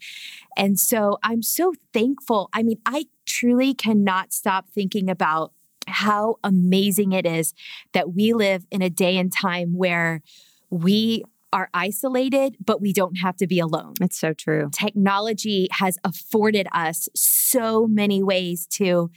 And 0.57 0.79
so 0.79 1.19
I'm 1.23 1.43
so 1.43 1.73
thankful. 1.93 2.49
I 2.53 2.63
mean, 2.63 2.81
I 2.87 3.07
truly 3.27 3.75
cannot 3.75 4.33
stop 4.33 4.69
thinking 4.71 5.09
about 5.09 5.53
how 5.87 6.37
amazing 6.45 7.13
it 7.13 7.27
is 7.27 7.53
that 7.93 8.15
we 8.15 8.33
live 8.33 8.67
in 8.71 8.83
a 8.83 8.91
day 8.91 9.17
and 9.17 9.33
time 9.33 9.77
where 9.77 10.23
we 10.71 11.25
are 11.53 11.69
isolated, 11.75 12.57
but 12.65 12.81
we 12.81 12.93
don't 12.93 13.17
have 13.17 13.37
to 13.37 13.47
be 13.47 13.59
alone. 13.59 13.95
It's 14.01 14.19
so 14.19 14.33
true. 14.33 14.71
Technology 14.73 15.69
has 15.73 15.99
afforded 16.05 16.69
us 16.73 17.09
so 17.15 17.87
many 17.87 18.23
ways 18.23 18.67
to 18.73 19.11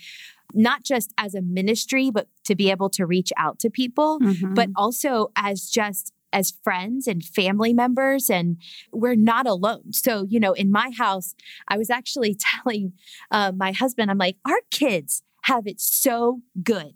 not 0.53 0.83
just 0.83 1.13
as 1.17 1.35
a 1.35 1.41
ministry, 1.41 2.09
but 2.11 2.27
to 2.45 2.55
be 2.55 2.69
able 2.71 2.89
to 2.91 3.05
reach 3.05 3.31
out 3.37 3.59
to 3.59 3.69
people, 3.69 4.19
mm-hmm. 4.19 4.53
but 4.53 4.69
also 4.75 5.31
as 5.35 5.69
just 5.69 6.13
as 6.31 6.53
friends 6.63 7.07
and 7.07 7.23
family 7.23 7.73
members, 7.73 8.29
and 8.29 8.57
we're 8.91 9.15
not 9.15 9.45
alone. 9.47 9.93
So, 9.93 10.25
you 10.27 10.39
know, 10.39 10.53
in 10.53 10.71
my 10.71 10.91
house, 10.97 11.35
I 11.67 11.77
was 11.77 11.89
actually 11.89 12.35
telling 12.63 12.93
uh, 13.31 13.51
my 13.55 13.71
husband, 13.71 14.09
I'm 14.09 14.17
like, 14.17 14.37
our 14.45 14.61
kids 14.71 15.23
have 15.43 15.67
it 15.67 15.79
so 15.79 16.41
good 16.63 16.93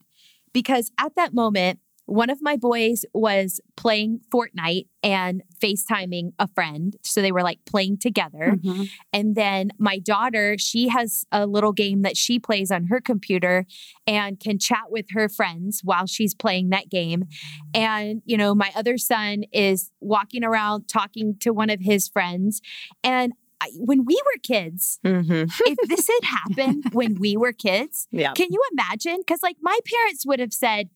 because 0.54 0.92
at 0.98 1.16
that 1.16 1.34
moment, 1.34 1.80
one 2.08 2.30
of 2.30 2.42
my 2.42 2.56
boys 2.56 3.04
was 3.14 3.60
playing 3.76 4.22
Fortnite 4.34 4.88
and 5.04 5.44
FaceTiming 5.62 6.32
a 6.40 6.48
friend. 6.48 6.96
So 7.04 7.22
they 7.22 7.34
were 7.34 7.44
like 7.44 7.60
playing 7.66 7.98
together. 7.98 8.54
Mm-hmm. 8.56 8.84
And 9.12 9.36
then 9.36 9.72
my 9.78 10.00
daughter, 10.00 10.56
she 10.58 10.88
has 10.88 11.26
a 11.34 11.46
little 11.46 11.74
game 11.74 12.04
that 12.04 12.16
she 12.16 12.40
plays 12.40 12.72
on 12.72 12.86
her 12.86 13.02
computer 13.02 13.66
and 14.08 14.40
can 14.40 14.58
chat 14.58 14.90
with 14.90 15.08
her 15.12 15.28
friends 15.28 15.82
while 15.84 16.08
she's 16.08 16.34
playing 16.34 16.70
that 16.70 16.90
game. 16.90 17.26
And, 17.74 18.22
you 18.26 18.38
know, 18.38 18.56
my 18.56 18.72
other 18.74 18.98
son 18.98 19.44
is 19.52 19.92
walking 20.00 20.46
around 20.46 20.88
talking 20.88 21.36
to 21.42 21.52
one 21.52 21.70
of 21.70 21.82
his 21.82 22.08
friends. 22.08 22.62
And 23.04 23.34
I, 23.60 23.70
when 23.76 24.06
we 24.06 24.16
were 24.16 24.40
kids, 24.44 25.00
mm-hmm. 25.06 25.34
if 25.66 25.90
this 25.90 26.08
had 26.08 26.40
happened 26.40 26.86
when 26.94 27.16
we 27.16 27.36
were 27.36 27.52
kids, 27.52 28.08
yeah. 28.12 28.32
can 28.32 28.48
you 28.50 28.62
imagine? 28.72 29.18
Because, 29.18 29.44
like, 29.44 29.58
my 29.62 29.78
parents 29.86 30.26
would 30.26 30.40
have 30.40 30.54
said, 30.54 30.90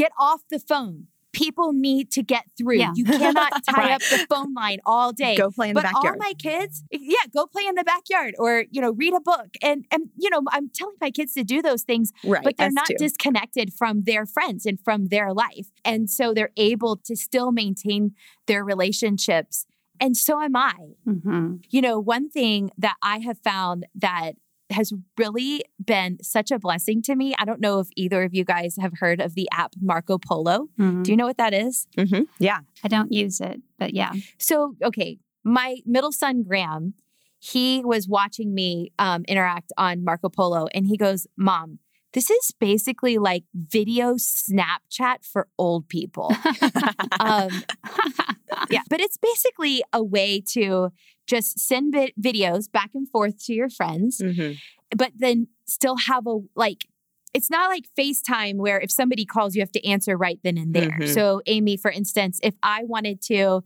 get 0.00 0.12
off 0.18 0.42
the 0.50 0.58
phone. 0.58 1.06
People 1.32 1.72
need 1.72 2.10
to 2.10 2.24
get 2.24 2.46
through. 2.58 2.78
Yeah. 2.78 2.92
You 2.96 3.04
cannot 3.04 3.52
tie 3.70 3.76
right. 3.76 3.90
up 3.92 4.00
the 4.00 4.26
phone 4.28 4.52
line 4.52 4.78
all 4.84 5.12
day. 5.12 5.36
Go 5.36 5.50
play 5.52 5.68
in 5.68 5.74
but 5.74 5.82
the 5.82 5.92
backyard. 5.92 6.14
all 6.14 6.18
my 6.18 6.32
kids, 6.36 6.82
yeah, 6.90 7.18
go 7.32 7.46
play 7.46 7.66
in 7.66 7.76
the 7.76 7.84
backyard 7.84 8.34
or 8.36 8.64
you 8.70 8.80
know 8.80 8.90
read 8.92 9.14
a 9.14 9.20
book. 9.20 9.50
And 9.62 9.84
and 9.92 10.08
you 10.16 10.28
know 10.28 10.42
I'm 10.50 10.70
telling 10.70 10.96
my 11.00 11.12
kids 11.12 11.32
to 11.34 11.44
do 11.44 11.62
those 11.62 11.82
things, 11.82 12.12
right, 12.24 12.42
but 12.42 12.56
they're 12.56 12.72
not 12.72 12.86
too. 12.86 12.96
disconnected 12.98 13.72
from 13.72 14.02
their 14.04 14.26
friends 14.26 14.66
and 14.66 14.80
from 14.80 15.06
their 15.06 15.32
life, 15.32 15.70
and 15.84 16.10
so 16.10 16.34
they're 16.34 16.50
able 16.56 16.96
to 16.96 17.14
still 17.14 17.52
maintain 17.52 18.14
their 18.46 18.64
relationships 18.64 19.66
and 20.00 20.16
so 20.16 20.40
am 20.40 20.56
I. 20.56 20.74
Mm-hmm. 21.06 21.56
You 21.68 21.82
know, 21.82 22.00
one 22.00 22.30
thing 22.30 22.70
that 22.78 22.96
I 23.02 23.18
have 23.18 23.38
found 23.44 23.86
that 23.94 24.32
has 24.70 24.92
really 25.16 25.62
been 25.84 26.18
such 26.22 26.50
a 26.50 26.58
blessing 26.58 27.02
to 27.02 27.16
me. 27.16 27.34
I 27.38 27.44
don't 27.44 27.60
know 27.60 27.80
if 27.80 27.88
either 27.96 28.22
of 28.22 28.34
you 28.34 28.44
guys 28.44 28.76
have 28.80 28.92
heard 28.98 29.20
of 29.20 29.34
the 29.34 29.48
app 29.52 29.74
Marco 29.80 30.18
Polo. 30.18 30.68
Mm-hmm. 30.78 31.02
Do 31.02 31.10
you 31.10 31.16
know 31.16 31.26
what 31.26 31.38
that 31.38 31.54
is? 31.54 31.86
Mm-hmm. 31.96 32.22
Yeah. 32.38 32.60
I 32.84 32.88
don't 32.88 33.12
use 33.12 33.40
it, 33.40 33.60
but 33.78 33.94
yeah. 33.94 34.12
So, 34.38 34.76
okay, 34.82 35.18
my 35.44 35.78
middle 35.86 36.12
son, 36.12 36.42
Graham, 36.42 36.94
he 37.38 37.82
was 37.84 38.06
watching 38.06 38.54
me 38.54 38.92
um, 38.98 39.24
interact 39.26 39.72
on 39.78 40.04
Marco 40.04 40.28
Polo 40.28 40.66
and 40.74 40.86
he 40.86 40.96
goes, 40.96 41.26
Mom, 41.36 41.78
this 42.12 42.30
is 42.30 42.52
basically 42.58 43.18
like 43.18 43.44
video 43.54 44.14
Snapchat 44.14 45.24
for 45.24 45.48
old 45.58 45.88
people. 45.88 46.32
um, 47.20 47.50
yeah, 48.70 48.82
but 48.88 49.00
it's 49.00 49.16
basically 49.16 49.82
a 49.92 50.02
way 50.02 50.42
to 50.52 50.90
just 51.26 51.58
send 51.58 51.92
vi- 51.92 52.12
videos 52.20 52.70
back 52.70 52.90
and 52.94 53.08
forth 53.08 53.44
to 53.46 53.52
your 53.52 53.70
friends, 53.70 54.20
mm-hmm. 54.22 54.54
but 54.96 55.12
then 55.16 55.48
still 55.66 55.96
have 56.08 56.26
a 56.26 56.38
like 56.56 56.86
it's 57.32 57.50
not 57.50 57.70
like 57.70 57.86
FaceTime 57.98 58.56
where 58.56 58.80
if 58.80 58.90
somebody 58.90 59.24
calls, 59.24 59.54
you 59.54 59.62
have 59.62 59.72
to 59.72 59.86
answer 59.86 60.16
right 60.16 60.38
then 60.42 60.58
and 60.58 60.74
there. 60.74 60.90
Mm-hmm. 60.90 61.12
So, 61.12 61.42
Amy, 61.46 61.76
for 61.76 61.90
instance, 61.90 62.40
if 62.42 62.54
I 62.62 62.84
wanted 62.84 63.22
to 63.22 63.62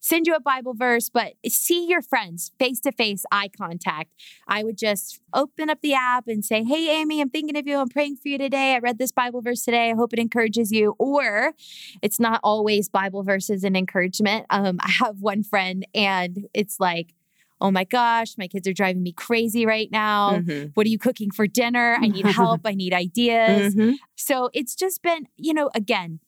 send 0.00 0.26
you 0.26 0.34
a 0.34 0.40
Bible 0.40 0.74
verse, 0.74 1.08
but 1.08 1.34
see 1.48 1.86
your 1.88 2.02
friends 2.02 2.52
face 2.58 2.80
to 2.80 2.92
face, 2.92 3.24
eye 3.32 3.50
contact, 3.56 4.12
I 4.46 4.62
would 4.62 4.78
just 4.78 5.20
open 5.34 5.68
up 5.68 5.80
the 5.80 5.94
app 5.94 6.28
and 6.28 6.44
say, 6.44 6.62
Hey, 6.62 7.00
Amy, 7.00 7.20
I'm 7.20 7.30
thinking 7.30 7.56
of 7.56 7.66
you. 7.66 7.78
I'm 7.78 7.88
praying 7.88 8.16
for 8.16 8.28
you 8.28 8.38
today. 8.38 8.74
I 8.74 8.78
read 8.78 8.98
this 8.98 9.12
Bible 9.12 9.42
verse 9.42 9.64
today. 9.64 9.90
I 9.90 9.94
hope 9.94 10.12
it 10.12 10.18
encourages 10.18 10.70
you. 10.70 10.94
Or 10.98 11.52
it's 12.02 12.20
not 12.20 12.40
always 12.44 12.88
Bible 12.88 13.24
verses 13.24 13.64
and 13.64 13.76
encouragement. 13.76 14.46
Um, 14.50 14.78
I 14.80 14.90
have 14.90 15.20
one 15.20 15.42
friend 15.42 15.86
and 15.94 16.46
it's 16.54 16.78
like, 16.78 17.14
oh 17.60 17.70
my 17.70 17.84
gosh, 17.84 18.36
my 18.38 18.46
kids 18.46 18.68
are 18.68 18.72
driving 18.72 19.02
me 19.02 19.12
crazy 19.12 19.66
right 19.66 19.90
now. 19.90 20.32
Mm-hmm. 20.32 20.68
What 20.74 20.86
are 20.86 20.90
you 20.90 20.98
cooking 20.98 21.30
for 21.30 21.46
dinner? 21.46 21.98
I 22.00 22.08
need 22.08 22.26
help. 22.26 22.62
I 22.64 22.72
need 22.72 22.94
ideas. 22.94 23.74
Mm-hmm. 23.74 23.94
So 24.16 24.50
it's 24.52 24.74
just 24.74 25.02
been, 25.02 25.26
you 25.36 25.54
know, 25.54 25.70
again, 25.74 26.20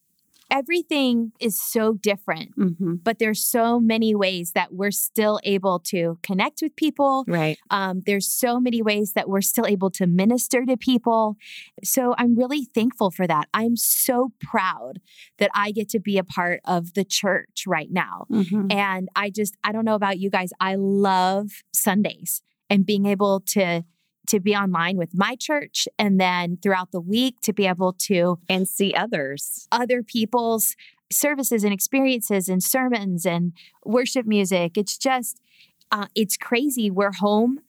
everything 0.51 1.33
is 1.41 1.61
so 1.61 1.95
different, 1.95 2.57
mm-hmm. 2.57 2.95
but 3.03 3.19
there's 3.19 3.43
so 3.45 3.81
many 3.81 4.15
ways 4.15 4.53
that 4.53 4.73
we're 4.73 4.91
still 4.91 5.41
able 5.45 5.79
to 5.79 6.19
connect 6.23 6.61
with 6.63 6.77
people. 6.77 7.25
Right. 7.27 7.59
Um, 7.71 8.03
there's 8.07 8.27
so 8.27 8.61
many 8.61 8.83
ways 8.83 9.13
that 9.15 9.29
we're 9.29 9.41
still 9.41 9.67
able 9.67 9.91
to 9.93 10.07
minister 10.07 10.65
to 10.67 10.77
people. 10.77 11.37
So 11.85 12.15
I'm 12.19 12.37
really 12.37 12.67
thankful 12.75 13.11
for 13.11 13.27
that. 13.27 13.49
I'm 13.55 13.77
so 13.77 14.33
proud 14.41 15.01
that 15.39 15.51
I 15.55 15.73
get 15.73 15.89
to 15.91 16.01
be 16.01 16.19
a 16.19 16.25
part 16.25 16.61
of 16.65 16.95
the 16.95 17.05
church 17.05 17.65
right 17.67 17.91
now. 17.91 18.27
Mm-hmm. 18.31 18.73
And 18.73 19.09
I 19.17 19.31
just, 19.31 19.57
I 19.65 19.73
don't 19.73 19.85
know 19.85 19.95
about 19.95 20.19
you 20.19 20.31
guys, 20.31 20.51
I 20.61 20.77
love 20.77 21.51
Sundays 21.73 22.43
and 22.69 22.87
being 22.87 23.07
able 23.07 23.41
to 23.41 23.85
to 24.31 24.41
be 24.41 24.55
online 24.55 24.97
with 24.97 25.13
my 25.13 25.35
church 25.35 25.89
and 25.99 26.21
then 26.21 26.57
throughout 26.63 26.93
the 26.93 27.01
week 27.01 27.41
to 27.43 27.53
be 27.53 27.67
able 27.67 27.93
to 27.93 28.39
and 28.49 28.69
see 28.69 28.95
others, 28.95 29.67
other 29.73 30.03
people's 30.03 30.77
services 31.11 31.65
and 31.65 31.73
experiences 31.73 32.49
and 32.49 32.63
sermons 32.63 33.27
and 33.27 33.53
worship 33.85 34.27
music. 34.27 34.79
It's 34.79 34.97
just, 34.97 35.41
uh, 35.91 36.07
it's 36.15 36.37
crazy. 36.37 36.91
We're 36.91 37.13
home 37.13 37.61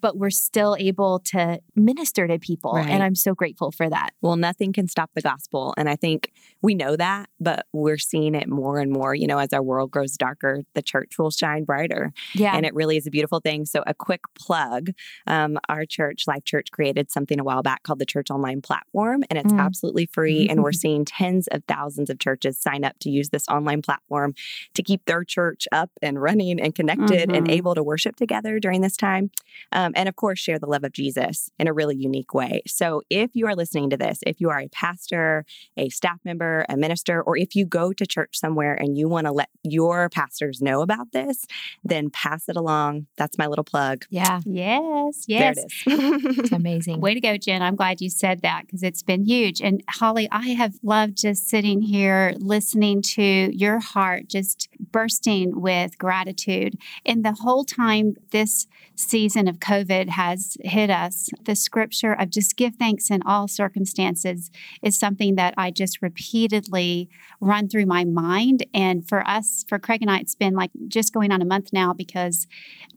but 0.00 0.16
we're 0.16 0.30
still 0.30 0.76
able 0.78 1.20
to 1.26 1.60
minister 1.74 2.26
to 2.26 2.38
people. 2.38 2.72
Right. 2.74 2.88
And 2.88 3.02
I'm 3.02 3.14
so 3.14 3.34
grateful 3.34 3.72
for 3.72 3.88
that. 3.88 4.10
Well, 4.20 4.36
nothing 4.36 4.72
can 4.72 4.88
stop 4.88 5.10
the 5.14 5.22
gospel. 5.22 5.74
And 5.76 5.88
I 5.88 5.96
think 5.96 6.32
we 6.62 6.74
know 6.74 6.96
that, 6.96 7.28
but 7.40 7.66
we're 7.72 7.98
seeing 7.98 8.34
it 8.34 8.48
more 8.48 8.78
and 8.78 8.92
more. 8.92 9.14
You 9.14 9.26
know, 9.26 9.38
as 9.38 9.52
our 9.52 9.62
world 9.62 9.90
grows 9.90 10.16
darker, 10.16 10.62
the 10.74 10.82
church 10.82 11.18
will 11.18 11.30
shine 11.30 11.64
brighter. 11.64 12.12
Yeah. 12.34 12.54
And 12.54 12.64
it 12.64 12.74
really 12.74 12.96
is 12.96 13.06
a 13.06 13.10
beautiful 13.10 13.40
thing. 13.40 13.64
So, 13.64 13.82
a 13.86 13.94
quick 13.94 14.20
plug 14.38 14.90
um, 15.26 15.58
our 15.68 15.84
church, 15.84 16.24
Life 16.26 16.44
Church, 16.44 16.70
created 16.70 17.10
something 17.10 17.40
a 17.40 17.44
while 17.44 17.62
back 17.62 17.82
called 17.82 17.98
the 17.98 18.06
Church 18.06 18.30
Online 18.30 18.60
Platform, 18.60 19.24
and 19.30 19.38
it's 19.38 19.52
mm. 19.52 19.60
absolutely 19.60 20.06
free. 20.06 20.48
And 20.48 20.62
we're 20.62 20.72
seeing 20.80 21.04
tens 21.04 21.48
of 21.48 21.62
thousands 21.66 22.10
of 22.10 22.18
churches 22.18 22.58
sign 22.58 22.84
up 22.84 22.98
to 23.00 23.10
use 23.10 23.30
this 23.30 23.48
online 23.48 23.82
platform 23.82 24.34
to 24.74 24.82
keep 24.82 25.04
their 25.06 25.24
church 25.24 25.66
up 25.72 25.90
and 26.02 26.20
running 26.20 26.60
and 26.60 26.74
connected 26.74 27.28
mm-hmm. 27.28 27.34
and 27.34 27.50
able 27.50 27.74
to 27.74 27.82
worship 27.82 28.16
together 28.16 28.58
during 28.58 28.80
this 28.80 28.96
time. 28.96 29.30
Um, 29.72 29.79
Um, 29.80 29.92
and 29.96 30.08
of 30.10 30.16
course, 30.16 30.38
share 30.38 30.58
the 30.58 30.66
love 30.66 30.84
of 30.84 30.92
Jesus 30.92 31.50
in 31.58 31.66
a 31.66 31.72
really 31.72 31.96
unique 31.96 32.34
way. 32.34 32.62
So 32.66 33.00
if 33.08 33.30
you 33.32 33.46
are 33.46 33.56
listening 33.56 33.88
to 33.90 33.96
this, 33.96 34.18
if 34.26 34.38
you 34.38 34.50
are 34.50 34.60
a 34.60 34.68
pastor, 34.68 35.46
a 35.76 35.88
staff 35.88 36.18
member, 36.22 36.66
a 36.68 36.76
minister, 36.76 37.22
or 37.22 37.38
if 37.38 37.56
you 37.56 37.64
go 37.64 37.92
to 37.94 38.06
church 38.06 38.38
somewhere 38.38 38.74
and 38.74 38.98
you 38.98 39.08
want 39.08 39.26
to 39.26 39.32
let 39.32 39.48
your 39.62 40.10
pastors 40.10 40.60
know 40.60 40.82
about 40.82 41.12
this, 41.12 41.46
then 41.82 42.10
pass 42.10 42.46
it 42.48 42.56
along. 42.56 43.06
That's 43.16 43.38
my 43.38 43.46
little 43.46 43.64
plug. 43.64 44.04
Yeah. 44.10 44.40
Yes. 44.44 45.24
Yes. 45.26 45.56
There 45.86 45.96
it 45.96 46.02
is. 46.02 46.38
it's 46.38 46.52
amazing. 46.52 47.00
Way 47.00 47.14
to 47.14 47.20
go, 47.20 47.38
Jenn. 47.38 47.62
I'm 47.62 47.76
glad 47.76 48.02
you 48.02 48.10
said 48.10 48.42
that 48.42 48.66
because 48.66 48.82
it's 48.82 49.02
been 49.02 49.24
huge. 49.24 49.62
And 49.62 49.82
Holly, 49.88 50.28
I 50.30 50.48
have 50.50 50.74
loved 50.82 51.16
just 51.16 51.48
sitting 51.48 51.80
here 51.80 52.34
listening 52.36 53.00
to 53.14 53.22
your 53.22 53.78
heart 53.78 54.28
just 54.28 54.68
bursting 54.78 55.58
with 55.58 55.96
gratitude. 55.96 56.76
And 57.06 57.24
the 57.24 57.32
whole 57.32 57.64
time 57.64 58.16
this 58.30 58.66
season 58.94 59.48
of 59.48 59.60
COVID 59.70 60.08
has 60.08 60.56
hit 60.62 60.90
us, 60.90 61.28
the 61.44 61.54
scripture 61.54 62.12
of 62.12 62.30
just 62.30 62.56
give 62.56 62.74
thanks 62.74 63.08
in 63.08 63.22
all 63.22 63.46
circumstances 63.46 64.50
is 64.82 64.98
something 64.98 65.36
that 65.36 65.54
I 65.56 65.70
just 65.70 66.02
repeatedly 66.02 67.08
run 67.40 67.68
through 67.68 67.86
my 67.86 68.04
mind. 68.04 68.66
And 68.74 69.08
for 69.08 69.24
us, 69.28 69.64
for 69.68 69.78
Craig 69.78 70.02
and 70.02 70.10
I, 70.10 70.18
it's 70.18 70.34
been 70.34 70.54
like 70.54 70.72
just 70.88 71.14
going 71.14 71.30
on 71.30 71.40
a 71.40 71.44
month 71.44 71.72
now 71.72 71.92
because 71.92 72.48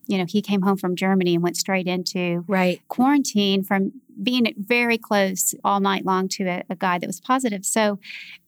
you 0.07 0.17
know, 0.17 0.25
he 0.27 0.41
came 0.41 0.61
home 0.61 0.77
from 0.77 0.95
Germany 0.95 1.35
and 1.35 1.43
went 1.43 1.57
straight 1.57 1.87
into 1.87 2.43
right. 2.47 2.81
quarantine 2.87 3.63
from 3.63 3.93
being 4.21 4.53
very 4.57 4.97
close 4.97 5.55
all 5.63 5.79
night 5.79 6.05
long 6.05 6.27
to 6.27 6.43
a, 6.43 6.63
a, 6.69 6.75
guy 6.75 6.99
that 6.99 7.07
was 7.07 7.19
positive. 7.19 7.65
So, 7.65 7.99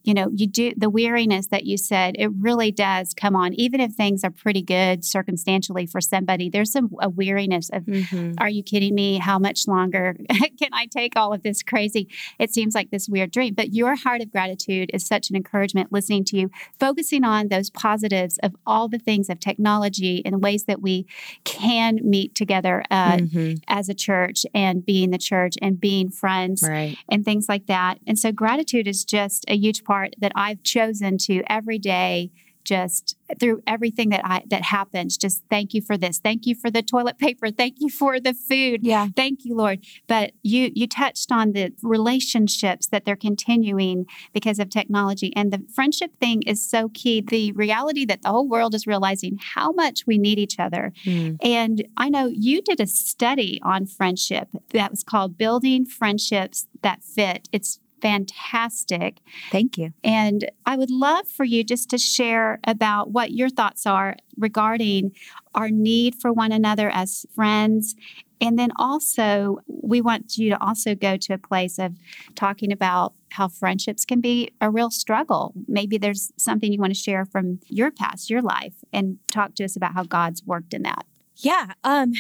you 0.03 0.13
know, 0.13 0.29
you 0.33 0.45
do 0.45 0.74
the 0.77 0.89
weariness 0.89 1.47
that 1.47 1.65
you 1.65 1.77
said, 1.77 2.15
it 2.19 2.29
really 2.39 2.71
does 2.71 3.13
come 3.13 3.35
on. 3.35 3.53
Even 3.55 3.79
if 3.79 3.93
things 3.93 4.24
are 4.24 4.29
pretty 4.29 4.62
good 4.62 5.03
circumstantially 5.03 5.88
for 5.88 6.00
somebody, 6.00 6.50
there's 6.50 6.71
some 6.71 6.91
a 7.00 7.09
weariness 7.09 7.69
of, 7.69 7.83
mm-hmm. 7.83 8.33
are 8.38 8.50
you 8.50 8.62
kidding 8.62 8.93
me? 8.93 9.17
How 9.17 9.39
much 9.39 9.67
longer 9.67 10.15
can 10.29 10.74
I 10.74 10.85
take 10.85 11.15
all 11.15 11.33
of 11.33 11.41
this 11.41 11.63
crazy? 11.63 12.07
It 12.38 12.53
seems 12.53 12.75
like 12.75 12.91
this 12.91 13.09
weird 13.09 13.31
dream. 13.31 13.55
But 13.55 13.74
your 13.74 13.95
heart 13.95 14.21
of 14.21 14.31
gratitude 14.31 14.91
is 14.93 15.05
such 15.05 15.29
an 15.29 15.35
encouragement 15.35 15.91
listening 15.91 16.25
to 16.25 16.38
you, 16.38 16.51
focusing 16.79 17.24
on 17.24 17.47
those 17.47 17.69
positives 17.69 18.38
of 18.43 18.55
all 18.65 18.88
the 18.88 19.00
things 19.00 19.29
of 19.29 19.39
technology 19.39 20.21
and 20.24 20.43
ways 20.43 20.65
that 20.65 20.81
we 20.81 21.07
can 21.45 21.99
meet 22.03 22.35
together 22.35 22.83
uh, 22.91 23.17
mm-hmm. 23.17 23.53
as 23.67 23.87
a 23.87 23.93
church 23.93 24.45
and 24.53 24.85
being 24.85 25.11
the 25.11 25.17
church 25.17 25.55
and 25.61 25.79
being 25.79 26.09
friends 26.09 26.63
right. 26.67 26.97
and 27.09 27.23
things 27.23 27.47
like 27.47 27.67
that. 27.67 27.99
And 28.05 28.19
so 28.19 28.31
gratitude 28.31 28.87
is 28.87 29.05
just 29.05 29.45
a 29.47 29.55
huge 29.55 29.85
part 29.85 30.15
that 30.19 30.33
I've 30.35 30.61
chosen 30.63 31.17
to 31.19 31.43
every 31.47 31.79
day 31.79 32.31
just 32.65 33.17
through 33.39 33.62
everything 33.65 34.10
that 34.10 34.22
I 34.24 34.43
that 34.48 34.63
happens 34.63 35.17
just 35.17 35.43
thank 35.50 35.74
you 35.74 35.81
for 35.81 35.98
this. 35.98 36.19
Thank 36.19 36.45
you 36.45 36.55
for 36.55 36.69
the 36.69 36.81
toilet 36.81 37.17
paper. 37.25 37.51
Thank 37.51 37.75
you 37.79 37.89
for 37.89 38.19
the 38.19 38.34
food. 38.34 38.81
Yeah. 38.84 39.07
Thank 39.15 39.45
you 39.45 39.55
lord. 39.55 39.86
But 40.07 40.34
you 40.43 40.72
you 40.75 40.88
touched 40.88 41.31
on 41.31 41.53
the 41.53 41.72
relationships 41.81 42.88
that 42.88 43.05
they're 43.05 43.15
continuing 43.15 44.05
because 44.34 44.60
of 44.60 44.69
technology. 44.69 45.34
And 45.36 45.51
the 45.51 45.63
friendship 45.74 46.12
thing 46.19 46.41
is 46.43 46.67
so 46.67 46.89
key. 46.89 47.22
The 47.22 47.51
reality 47.53 48.05
that 48.05 48.22
the 48.22 48.29
whole 48.29 48.48
world 48.48 48.75
is 48.75 48.86
realizing 48.86 49.39
how 49.55 49.72
much 49.72 50.05
we 50.05 50.17
need 50.17 50.39
each 50.39 50.60
other. 50.60 50.91
Mm. 51.05 51.38
and 51.41 51.88
i 51.98 52.10
know 52.10 52.27
you 52.27 52.62
did 52.62 52.79
a 52.79 52.88
study 52.88 53.60
on 53.63 53.86
friendship 53.86 54.50
that 54.72 54.91
was 54.91 55.03
called 55.03 55.38
building 55.38 55.86
friendships 55.86 56.67
that 56.81 57.03
fit. 57.03 57.50
It's 57.51 57.79
fantastic. 58.05 59.19
Thank 59.51 59.79
you. 59.79 59.91
And 60.03 60.50
I 60.65 60.77
would 60.77 60.91
love 60.91 61.27
for 61.27 61.43
you 61.43 61.63
just 61.63 61.89
to 61.89 61.97
share 61.97 62.59
about 62.67 63.09
what 63.09 63.31
your 63.31 63.50
thoughts 63.50 63.88
are 63.88 64.15
regarding 64.38 65.12
our 65.55 65.69
need 65.69 66.13
for 66.13 66.31
one 66.31 66.51
another 66.51 66.89
as 66.91 67.25
friends. 67.33 67.95
And 68.39 68.59
then 68.59 68.69
also, 68.75 69.57
we 69.65 70.01
want 70.01 70.38
you 70.38 70.51
to 70.51 70.62
also 70.62 70.93
go 70.93 71.17
to 71.17 71.33
a 71.33 71.38
place 71.39 71.79
of 71.79 71.95
talking 72.35 72.71
about 72.71 73.13
how 73.31 73.47
friendships 73.47 74.05
can 74.05 74.21
be 74.21 74.51
a 74.62 74.69
real 74.69 74.91
struggle. 74.91 75.53
Maybe 75.67 75.97
there's 75.97 76.31
something 76.38 76.71
you 76.71 76.79
want 76.79 76.93
to 76.93 77.00
share 77.00 77.25
from 77.25 77.59
your 77.69 77.89
past, 77.89 78.29
your 78.29 78.41
life, 78.41 78.75
and 78.93 79.17
talk 79.31 79.55
to 79.55 79.63
us 79.63 79.75
about 79.75 79.93
how 79.93 80.03
God's 80.03 80.43
worked 80.45 80.75
in 80.75 80.83
that. 80.83 81.05
Yeah. 81.38 81.74
Um, 81.83 82.13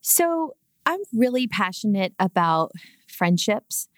so 0.00 0.54
I'm 0.84 1.00
really 1.12 1.48
passionate 1.48 2.14
about 2.20 2.70
friendships. 3.08 3.88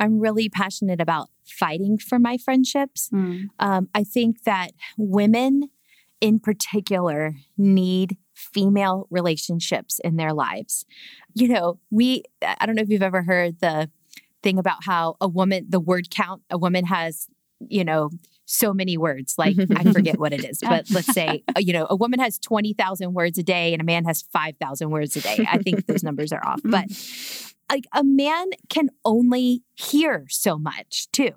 I'm 0.00 0.20
really 0.20 0.48
passionate 0.48 1.00
about 1.00 1.28
fighting 1.44 1.98
for 1.98 2.18
my 2.18 2.36
friendships. 2.36 3.08
Mm. 3.12 3.46
Um, 3.58 3.88
I 3.94 4.04
think 4.04 4.44
that 4.44 4.72
women 4.96 5.70
in 6.20 6.38
particular 6.40 7.36
need 7.56 8.16
female 8.34 9.06
relationships 9.10 10.00
in 10.02 10.16
their 10.16 10.32
lives. 10.32 10.84
You 11.34 11.48
know, 11.48 11.78
we, 11.90 12.24
I 12.42 12.66
don't 12.66 12.74
know 12.74 12.82
if 12.82 12.88
you've 12.88 13.02
ever 13.02 13.22
heard 13.22 13.60
the 13.60 13.90
thing 14.42 14.58
about 14.58 14.84
how 14.84 15.16
a 15.20 15.28
woman, 15.28 15.66
the 15.68 15.80
word 15.80 16.10
count, 16.10 16.42
a 16.50 16.58
woman 16.58 16.84
has, 16.86 17.28
you 17.60 17.84
know, 17.84 18.10
so 18.44 18.72
many 18.72 18.96
words. 18.96 19.34
Like, 19.36 19.56
I 19.76 19.92
forget 19.92 20.18
what 20.18 20.32
it 20.32 20.44
is, 20.44 20.60
but 20.60 20.90
let's 20.90 21.12
say, 21.12 21.42
you 21.58 21.72
know, 21.72 21.86
a 21.90 21.96
woman 21.96 22.18
has 22.18 22.38
20,000 22.38 23.12
words 23.12 23.36
a 23.36 23.42
day 23.42 23.74
and 23.74 23.82
a 23.82 23.84
man 23.84 24.04
has 24.06 24.22
5,000 24.22 24.90
words 24.90 25.16
a 25.16 25.20
day. 25.20 25.46
I 25.48 25.58
think 25.58 25.86
those 25.86 26.02
numbers 26.02 26.32
are 26.32 26.44
off. 26.44 26.60
But 26.64 26.86
like 27.70 27.84
a 27.94 28.04
man 28.04 28.50
can 28.68 28.90
only 29.04 29.62
hear 29.74 30.26
so 30.28 30.58
much 30.58 31.08
too. 31.12 31.32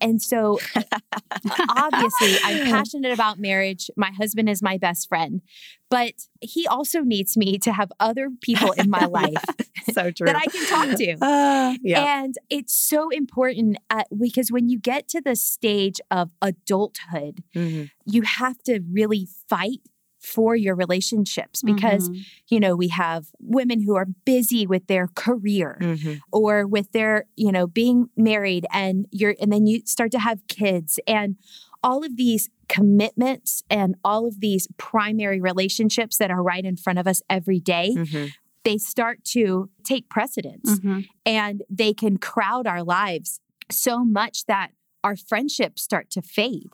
And 0.00 0.22
so 0.22 0.58
obviously 1.68 2.36
I'm 2.44 2.64
passionate 2.66 3.12
about 3.12 3.38
marriage. 3.38 3.90
My 3.96 4.10
husband 4.10 4.48
is 4.48 4.62
my 4.62 4.78
best 4.78 5.08
friend, 5.08 5.42
but 5.90 6.12
he 6.40 6.66
also 6.66 7.00
needs 7.00 7.36
me 7.36 7.58
to 7.58 7.72
have 7.72 7.90
other 7.98 8.30
people 8.40 8.72
in 8.72 8.90
my 8.90 9.04
life 9.10 9.44
so 9.92 10.10
true. 10.16 10.26
that 10.26 10.36
I 10.36 10.46
can 10.46 10.66
talk 10.66 10.96
to. 10.96 11.12
Uh, 11.20 11.74
yeah. 11.82 12.22
And 12.22 12.36
it's 12.50 12.74
so 12.74 13.08
important 13.10 13.78
at, 13.90 14.06
because 14.16 14.50
when 14.50 14.68
you 14.68 14.78
get 14.78 15.08
to 15.08 15.20
the 15.20 15.36
stage 15.36 16.00
of 16.10 16.30
adulthood, 16.40 17.42
mm-hmm. 17.54 17.84
you 18.04 18.22
have 18.22 18.58
to 18.64 18.80
really 18.90 19.28
fight 19.48 19.80
for 20.20 20.56
your 20.56 20.74
relationships 20.74 21.62
because 21.62 22.08
mm-hmm. 22.08 22.20
you 22.48 22.58
know 22.58 22.74
we 22.74 22.88
have 22.88 23.26
women 23.38 23.82
who 23.82 23.94
are 23.94 24.06
busy 24.24 24.66
with 24.66 24.86
their 24.88 25.08
career 25.14 25.78
mm-hmm. 25.80 26.14
or 26.32 26.66
with 26.66 26.90
their 26.92 27.24
you 27.36 27.52
know 27.52 27.66
being 27.66 28.08
married 28.16 28.66
and 28.72 29.06
you're 29.12 29.36
and 29.40 29.52
then 29.52 29.66
you 29.66 29.80
start 29.84 30.10
to 30.10 30.18
have 30.18 30.40
kids 30.48 30.98
and 31.06 31.36
all 31.82 32.04
of 32.04 32.16
these 32.16 32.50
commitments 32.68 33.62
and 33.70 33.94
all 34.04 34.26
of 34.26 34.40
these 34.40 34.68
primary 34.76 35.40
relationships 35.40 36.18
that 36.18 36.30
are 36.30 36.42
right 36.42 36.64
in 36.64 36.76
front 36.76 36.98
of 36.98 37.06
us 37.06 37.22
every 37.28 37.60
day, 37.60 37.94
mm-hmm. 37.96 38.26
they 38.64 38.78
start 38.78 39.24
to 39.24 39.70
take 39.84 40.08
precedence 40.08 40.78
mm-hmm. 40.78 41.00
and 41.24 41.62
they 41.70 41.94
can 41.94 42.18
crowd 42.18 42.66
our 42.66 42.82
lives 42.82 43.40
so 43.70 44.04
much 44.04 44.46
that 44.46 44.70
our 45.04 45.16
friendships 45.16 45.82
start 45.82 46.10
to 46.10 46.22
fade 46.22 46.70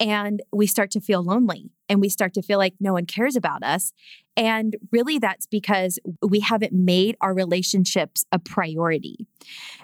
and 0.00 0.42
we 0.50 0.66
start 0.66 0.90
to 0.92 1.00
feel 1.00 1.22
lonely 1.22 1.70
and 1.88 2.00
we 2.00 2.08
start 2.08 2.32
to 2.34 2.42
feel 2.42 2.58
like 2.58 2.74
no 2.80 2.94
one 2.94 3.04
cares 3.04 3.36
about 3.36 3.62
us. 3.62 3.92
And 4.36 4.76
really, 4.90 5.18
that's 5.18 5.46
because 5.46 5.98
we 6.26 6.40
haven't 6.40 6.72
made 6.72 7.16
our 7.20 7.34
relationships 7.34 8.24
a 8.32 8.38
priority. 8.38 9.26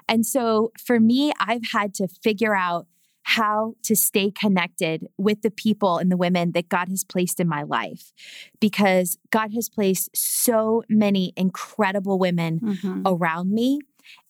And 0.09 0.25
so 0.25 0.73
for 0.83 0.99
me, 0.99 1.33
I've 1.39 1.69
had 1.73 1.93
to 1.95 2.09
figure 2.09 2.57
out 2.57 2.87
how 3.25 3.75
to 3.83 3.97
stay 3.97 4.31
connected 4.31 5.05
with 5.19 5.43
the 5.43 5.51
people 5.51 5.99
and 5.99 6.13
the 6.13 6.17
women 6.17 6.53
that 6.53 6.69
God 6.69 6.89
has 6.89 7.03
placed 7.03 7.41
in 7.41 7.49
my 7.49 7.65
life 7.65 8.13
because 8.61 9.19
God 9.31 9.53
has 9.53 9.69
placed 9.69 10.17
so 10.17 10.85
many 10.89 11.33
incredible 11.37 12.21
women 12.21 12.61
mm-hmm. 12.61 13.03
around 13.05 13.53
me. 13.53 13.81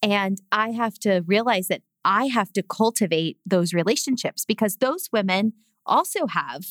And 0.02 0.40
I 0.50 0.70
have 0.70 0.98
to 1.00 1.22
realize 1.26 1.68
that 1.68 1.82
I 2.06 2.26
have 2.26 2.54
to 2.54 2.62
cultivate 2.62 3.36
those 3.44 3.74
relationships 3.74 4.46
because 4.46 4.76
those 4.76 5.10
women 5.12 5.52
also 5.86 6.26
have 6.26 6.64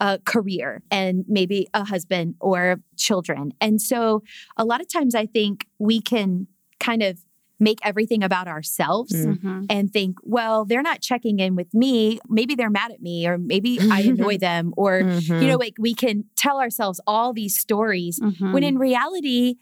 a 0.00 0.18
career 0.24 0.82
and 0.90 1.24
maybe 1.28 1.66
a 1.72 1.84
husband 1.84 2.34
or 2.40 2.80
children. 2.96 3.52
And 3.60 3.80
so 3.80 4.22
a 4.56 4.64
lot 4.64 4.80
of 4.80 4.88
times 4.88 5.14
I 5.14 5.26
think 5.26 5.66
we 5.78 6.00
can 6.00 6.46
kind 6.78 7.02
of 7.02 7.18
make 7.58 7.78
everything 7.82 8.22
about 8.22 8.48
ourselves 8.48 9.12
mm-hmm. 9.14 9.64
and 9.70 9.90
think, 9.90 10.18
well, 10.22 10.66
they're 10.66 10.82
not 10.82 11.00
checking 11.00 11.38
in 11.38 11.56
with 11.56 11.72
me. 11.72 12.18
Maybe 12.28 12.54
they're 12.54 12.70
mad 12.70 12.90
at 12.92 13.00
me, 13.00 13.26
or 13.26 13.38
maybe 13.38 13.78
I 13.80 14.02
annoy 14.02 14.36
them, 14.40 14.74
or, 14.76 15.00
mm-hmm. 15.00 15.40
you 15.40 15.48
know, 15.48 15.56
like 15.56 15.74
we 15.78 15.94
can 15.94 16.24
tell 16.36 16.60
ourselves 16.60 17.00
all 17.06 17.32
these 17.32 17.56
stories 17.58 18.20
mm-hmm. 18.20 18.52
when 18.52 18.62
in 18.62 18.76
reality, 18.78 19.56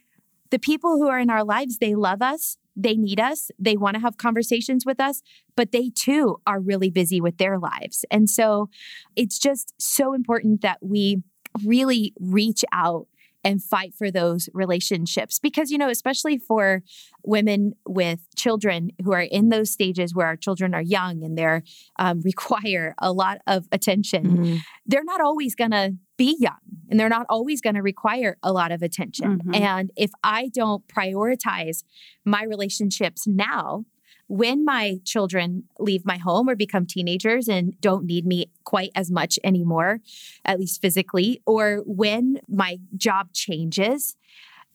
the 0.50 0.58
people 0.58 0.96
who 0.96 1.08
are 1.08 1.20
in 1.20 1.30
our 1.30 1.44
lives, 1.44 1.78
they 1.78 1.94
love 1.94 2.20
us 2.20 2.58
they 2.76 2.94
need 2.94 3.20
us, 3.20 3.50
they 3.58 3.76
want 3.76 3.94
to 3.94 4.00
have 4.00 4.16
conversations 4.16 4.84
with 4.84 5.00
us, 5.00 5.22
but 5.56 5.72
they 5.72 5.90
too 5.90 6.36
are 6.46 6.60
really 6.60 6.90
busy 6.90 7.20
with 7.20 7.38
their 7.38 7.58
lives. 7.58 8.04
And 8.10 8.28
so 8.28 8.68
it's 9.16 9.38
just 9.38 9.74
so 9.78 10.14
important 10.14 10.62
that 10.62 10.78
we 10.82 11.22
really 11.64 12.12
reach 12.18 12.64
out 12.72 13.06
and 13.44 13.62
fight 13.62 13.94
for 13.94 14.10
those 14.10 14.48
relationships 14.54 15.38
because 15.38 15.70
you 15.70 15.78
know 15.78 15.90
especially 15.90 16.38
for 16.38 16.82
women 17.22 17.74
with 17.86 18.20
children 18.36 18.90
who 19.04 19.12
are 19.12 19.20
in 19.20 19.50
those 19.50 19.70
stages 19.70 20.14
where 20.14 20.26
our 20.26 20.36
children 20.36 20.74
are 20.74 20.82
young 20.82 21.22
and 21.22 21.36
they're 21.36 21.62
um, 21.98 22.20
require 22.24 22.94
a 22.98 23.12
lot 23.12 23.38
of 23.46 23.66
attention 23.70 24.24
mm-hmm. 24.24 24.56
they're 24.86 25.04
not 25.04 25.20
always 25.20 25.54
going 25.54 25.70
to 25.70 25.94
be 26.16 26.36
young 26.40 26.56
and 26.90 26.98
they're 26.98 27.08
not 27.08 27.26
always 27.28 27.60
going 27.60 27.74
to 27.74 27.82
require 27.82 28.36
a 28.42 28.52
lot 28.52 28.72
of 28.72 28.82
attention 28.82 29.38
mm-hmm. 29.38 29.54
and 29.54 29.90
if 29.96 30.10
i 30.22 30.48
don't 30.48 30.86
prioritize 30.88 31.84
my 32.24 32.42
relationships 32.44 33.26
now 33.26 33.84
when 34.26 34.64
my 34.64 35.00
children 35.04 35.64
leave 35.78 36.04
my 36.04 36.16
home 36.16 36.48
or 36.48 36.56
become 36.56 36.86
teenagers 36.86 37.48
and 37.48 37.78
don't 37.80 38.04
need 38.04 38.26
me 38.26 38.46
quite 38.64 38.90
as 38.94 39.10
much 39.10 39.38
anymore, 39.44 40.00
at 40.44 40.58
least 40.58 40.80
physically, 40.80 41.42
or 41.46 41.82
when 41.86 42.40
my 42.48 42.78
job 42.96 43.32
changes, 43.32 44.16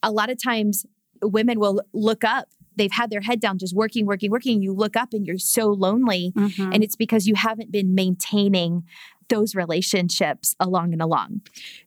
a 0.03 0.11
lot 0.11 0.29
of 0.29 0.41
times 0.41 0.85
women 1.21 1.59
will 1.59 1.81
look 1.93 2.23
up. 2.23 2.47
They've 2.79 2.91
had 2.91 3.09
their 3.09 3.21
head 3.21 3.39
down 3.39 3.57
just 3.57 3.75
working, 3.75 4.05
working, 4.05 4.31
working. 4.31 4.61
You 4.61 4.73
look 4.73 4.95
up 4.95 5.13
and 5.13 5.25
you're 5.27 5.37
so 5.37 5.67
lonely. 5.67 6.31
Mm-hmm. 6.35 6.71
And 6.73 6.83
it's 6.83 6.95
because 6.95 7.27
you 7.27 7.35
haven't 7.35 7.71
been 7.71 7.93
maintaining 7.93 8.83
those 9.27 9.53
relationships 9.53 10.55
along 10.59 10.93
and 10.93 11.01
along. 11.01 11.41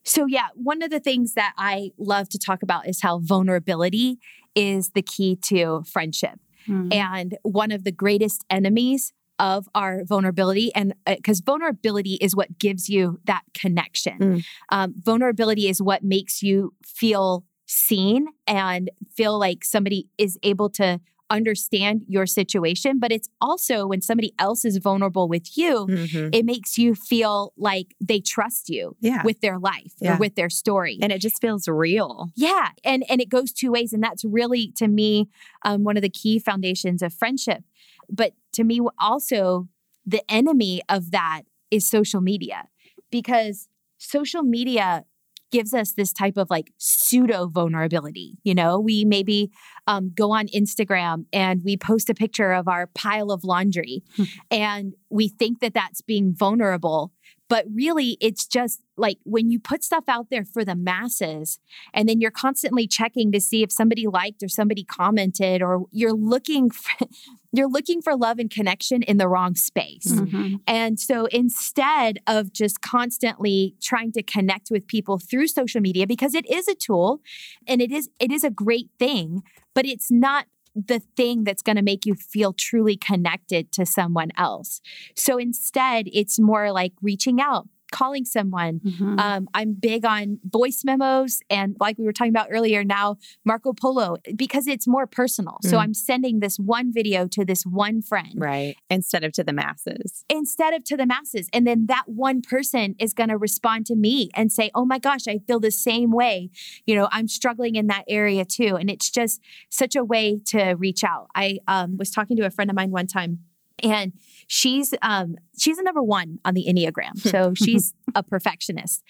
So, 0.05 0.26
yeah, 0.26 0.48
one 0.55 0.83
of 0.83 0.90
the 0.90 1.00
things 1.00 1.35
that 1.35 1.55
I 1.57 1.90
love 1.98 2.28
to 2.28 2.38
talk 2.38 2.62
about 2.62 2.87
is 2.87 3.00
how 3.02 3.18
vulnerability 3.18 4.18
is 4.55 4.90
the 4.90 5.02
key 5.02 5.37
to 5.46 5.83
friendship. 5.90 6.38
Mm. 6.68 6.94
And 6.94 7.38
one 7.42 7.72
of 7.72 7.85
the 7.85 7.90
greatest 7.90 8.44
enemies 8.48 9.12
of 9.38 9.68
our 9.74 10.05
vulnerability 10.05 10.72
and 10.74 10.94
because 11.07 11.40
uh, 11.40 11.44
vulnerability 11.46 12.14
is 12.20 12.37
what 12.37 12.59
gives 12.59 12.88
you 12.90 13.18
that 13.24 13.42
connection 13.55 14.18
mm. 14.18 14.44
um, 14.68 14.94
vulnerability 14.96 15.68
is 15.68 15.81
what 15.81 16.05
makes 16.05 16.42
you 16.42 16.74
feel 16.85 17.42
seen 17.72 18.26
and 18.46 18.90
feel 19.16 19.38
like 19.38 19.64
somebody 19.64 20.08
is 20.18 20.38
able 20.42 20.68
to 20.70 21.00
understand 21.30 22.04
your 22.06 22.26
situation, 22.26 22.98
but 22.98 23.11
it's 23.11 23.28
also 23.40 23.87
when 23.87 24.02
somebody 24.02 24.35
else 24.38 24.66
is 24.66 24.76
vulnerable 24.76 25.28
with 25.28 25.56
you, 25.56 25.87
mm-hmm. 25.87 26.28
it 26.30 26.44
makes 26.44 26.76
you 26.76 26.94
feel 26.94 27.54
like 27.56 27.94
they 28.00 28.20
trust 28.20 28.68
you 28.68 28.94
yeah. 29.00 29.22
with 29.24 29.40
their 29.40 29.58
life 29.58 29.94
yeah. 29.98 30.14
or 30.14 30.18
with 30.18 30.35
their 30.35 30.50
story. 30.50 30.98
And 31.00 31.11
it 31.11 31.20
just 31.20 31.40
feels 31.40 31.66
real. 31.66 32.28
Yeah. 32.37 32.68
And 32.85 33.02
and 33.08 33.20
it 33.20 33.30
goes 33.30 33.50
two 33.52 33.72
ways. 33.72 33.94
And 33.94 34.02
that's 34.02 34.24
really 34.24 34.72
to 34.76 34.87
me 34.87 35.28
um, 35.64 35.85
one 35.85 35.96
of 35.96 36.02
the 36.02 36.11
key 36.11 36.38
foundations 36.38 37.00
of 37.00 37.14
friendship. 37.14 37.64
But 38.11 38.35
to 38.52 38.64
me, 38.64 38.80
also 38.98 39.68
the 40.04 40.22
enemy 40.30 40.82
of 40.88 41.12
that 41.12 41.42
is 41.70 41.88
social 41.88 42.20
media 42.20 42.68
because 43.11 43.68
social 43.96 44.42
media 44.42 45.04
gives 45.52 45.72
us 45.72 45.92
this 45.92 46.12
type 46.12 46.36
of 46.36 46.50
like 46.50 46.72
pseudo 46.78 47.46
vulnerability. 47.46 48.38
You 48.42 48.54
know, 48.54 48.80
we 48.80 49.04
maybe 49.04 49.52
um, 49.86 50.10
go 50.14 50.32
on 50.32 50.48
Instagram 50.48 51.26
and 51.32 51.62
we 51.64 51.76
post 51.76 52.10
a 52.10 52.14
picture 52.14 52.52
of 52.52 52.66
our 52.66 52.88
pile 52.88 53.30
of 53.30 53.44
laundry 53.44 54.02
hmm. 54.16 54.24
and 54.50 54.94
we 55.10 55.28
think 55.28 55.60
that 55.60 55.74
that's 55.74 56.00
being 56.00 56.34
vulnerable. 56.34 57.12
But 57.52 57.66
really, 57.70 58.16
it's 58.18 58.46
just 58.46 58.80
like 58.96 59.18
when 59.24 59.50
you 59.50 59.60
put 59.60 59.84
stuff 59.84 60.04
out 60.08 60.30
there 60.30 60.42
for 60.42 60.64
the 60.64 60.74
masses 60.74 61.58
and 61.92 62.08
then 62.08 62.18
you're 62.18 62.30
constantly 62.30 62.86
checking 62.86 63.30
to 63.30 63.42
see 63.42 63.62
if 63.62 63.70
somebody 63.70 64.06
liked 64.06 64.42
or 64.42 64.48
somebody 64.48 64.84
commented 64.84 65.60
or 65.60 65.82
you're 65.90 66.14
looking 66.14 66.70
for, 66.70 67.06
you're 67.52 67.68
looking 67.68 68.00
for 68.00 68.16
love 68.16 68.38
and 68.38 68.50
connection 68.50 69.02
in 69.02 69.18
the 69.18 69.28
wrong 69.28 69.54
space. 69.54 70.10
Mm-hmm. 70.10 70.54
And 70.66 70.98
so 70.98 71.26
instead 71.26 72.20
of 72.26 72.54
just 72.54 72.80
constantly 72.80 73.74
trying 73.82 74.12
to 74.12 74.22
connect 74.22 74.70
with 74.70 74.86
people 74.86 75.18
through 75.18 75.48
social 75.48 75.82
media 75.82 76.06
because 76.06 76.34
it 76.34 76.50
is 76.50 76.68
a 76.68 76.74
tool 76.74 77.20
and 77.68 77.82
it 77.82 77.92
is 77.92 78.08
it 78.18 78.32
is 78.32 78.44
a 78.44 78.50
great 78.50 78.88
thing, 78.98 79.42
but 79.74 79.84
it's 79.84 80.10
not 80.10 80.46
the 80.74 81.00
thing 81.16 81.44
that's 81.44 81.62
going 81.62 81.76
to 81.76 81.82
make 81.82 82.06
you 82.06 82.14
feel 82.14 82.52
truly 82.52 82.96
connected 82.96 83.72
to 83.72 83.87
someone 83.87 84.30
else. 84.37 84.80
So 85.14 85.38
instead, 85.38 86.06
it's 86.12 86.38
more 86.38 86.72
like 86.72 86.92
reaching 87.02 87.40
out, 87.40 87.68
calling 87.92 88.24
someone. 88.24 88.81
Mm-hmm. 88.81 89.18
Um, 89.18 89.48
I'm 89.55 89.74
big 89.74 90.05
on 90.05 90.40
voice 90.44 90.83
memos 90.85 91.40
and, 91.48 91.76
like 91.78 91.98
we 91.98 92.05
were 92.05 92.12
talking 92.12 92.33
about 92.33 92.48
earlier, 92.50 92.83
now 92.83 93.18
Marco 93.44 93.72
Polo 93.72 94.16
because 94.35 94.66
it's 94.66 94.88
more 94.88 95.07
personal. 95.07 95.59
Mm. 95.64 95.70
So 95.70 95.78
I'm 95.78 95.94
sending 95.94 96.40
this 96.40 96.59
one 96.59 96.92
video 96.92 97.28
to 97.28 97.44
this 97.44 97.64
one 97.64 98.02
friend. 98.02 98.35
Right. 98.37 98.76
Instead 98.90 99.22
of 99.22 99.33
to 99.33 99.44
the 99.44 99.52
masses. 99.52 100.24
Instead 100.28 100.74
of 100.74 100.83
to 100.85 100.96
the 100.96 101.07
masses. 101.07 101.48
And 101.52 101.66
then 101.66 101.87
that 101.87 102.05
one 102.07 102.42
person 102.42 102.96
is 102.98 103.14
going 103.14 103.28
to 103.28 103.38
respond 103.38 103.87
to 103.87 103.94
me 103.94 104.31
and 104.35 104.50
say, 104.50 104.70
oh 104.74 104.85
my 104.85 104.98
gosh, 104.98 105.28
I 105.28 105.38
feel 105.46 105.61
the 105.61 105.70
same 105.70 106.11
way. 106.11 106.50
You 106.87 106.94
know, 106.94 107.09
I'm 107.12 107.28
struggling 107.28 107.76
in 107.76 107.87
that 107.88 108.05
area 108.09 108.44
too. 108.44 108.76
And 108.76 108.90
it's 108.90 109.11
just 109.11 109.40
such 109.70 109.94
a 109.94 110.02
way 110.02 110.40
to 110.46 110.72
reach 110.72 111.05
out. 111.05 111.28
I 111.35 111.59
um, 111.68 111.96
was 111.96 112.11
talking 112.11 112.37
to 112.38 112.46
a 112.46 112.50
friend 112.50 112.70
of 112.70 112.76
mine 112.76 112.90
one 112.90 113.07
time 113.07 113.40
and 113.83 114.12
she's 114.47 114.95
um 115.03 115.37
she's 115.59 115.79
a 115.79 115.83
number 115.83 116.03
one 116.03 116.38
on 116.45 116.55
the 116.55 116.66
enneagram. 116.68 117.18
So 117.18 117.55
she's 117.62 117.95
a 118.14 118.23
perfectionist. 118.23 119.03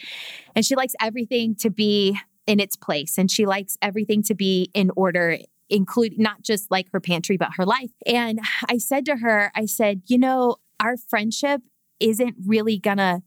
And 0.55 0.65
she 0.65 0.75
likes 0.75 0.95
everything 1.01 1.55
to 1.57 1.71
be 1.71 2.19
in 2.47 2.61
its 2.61 2.77
place. 2.77 3.19
And 3.19 3.31
she 3.31 3.47
likes 3.47 3.77
everything 3.83 4.23
to 4.25 4.35
be 4.35 4.71
in 4.75 4.91
order 4.97 5.39
including 5.71 6.23
not 6.23 6.43
just 6.43 6.71
like 6.71 6.91
her 6.93 7.01
pantry 7.01 7.37
but 7.37 7.51
her 7.57 7.65
life. 7.65 7.91
And 8.07 8.41
i 8.69 8.79
said 8.79 9.07
to 9.07 9.17
her 9.17 9.51
i 9.55 9.67
said 9.67 10.03
you 10.07 10.19
know 10.19 10.57
our 10.81 10.97
friendship 10.97 11.63
isn't 12.01 12.35
really 12.45 12.79
gonna 12.79 13.23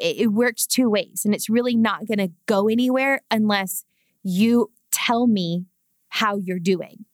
it 0.00 0.32
works 0.32 0.66
two 0.66 0.88
ways. 0.88 1.22
And 1.24 1.34
it's 1.34 1.48
really 1.48 1.76
not 1.76 2.06
gonna 2.06 2.28
go 2.46 2.68
anywhere 2.68 3.20
unless 3.30 3.84
you 4.22 4.70
tell 4.90 5.26
me 5.26 5.66
how 6.08 6.36
you're 6.36 6.58
doing 6.58 7.04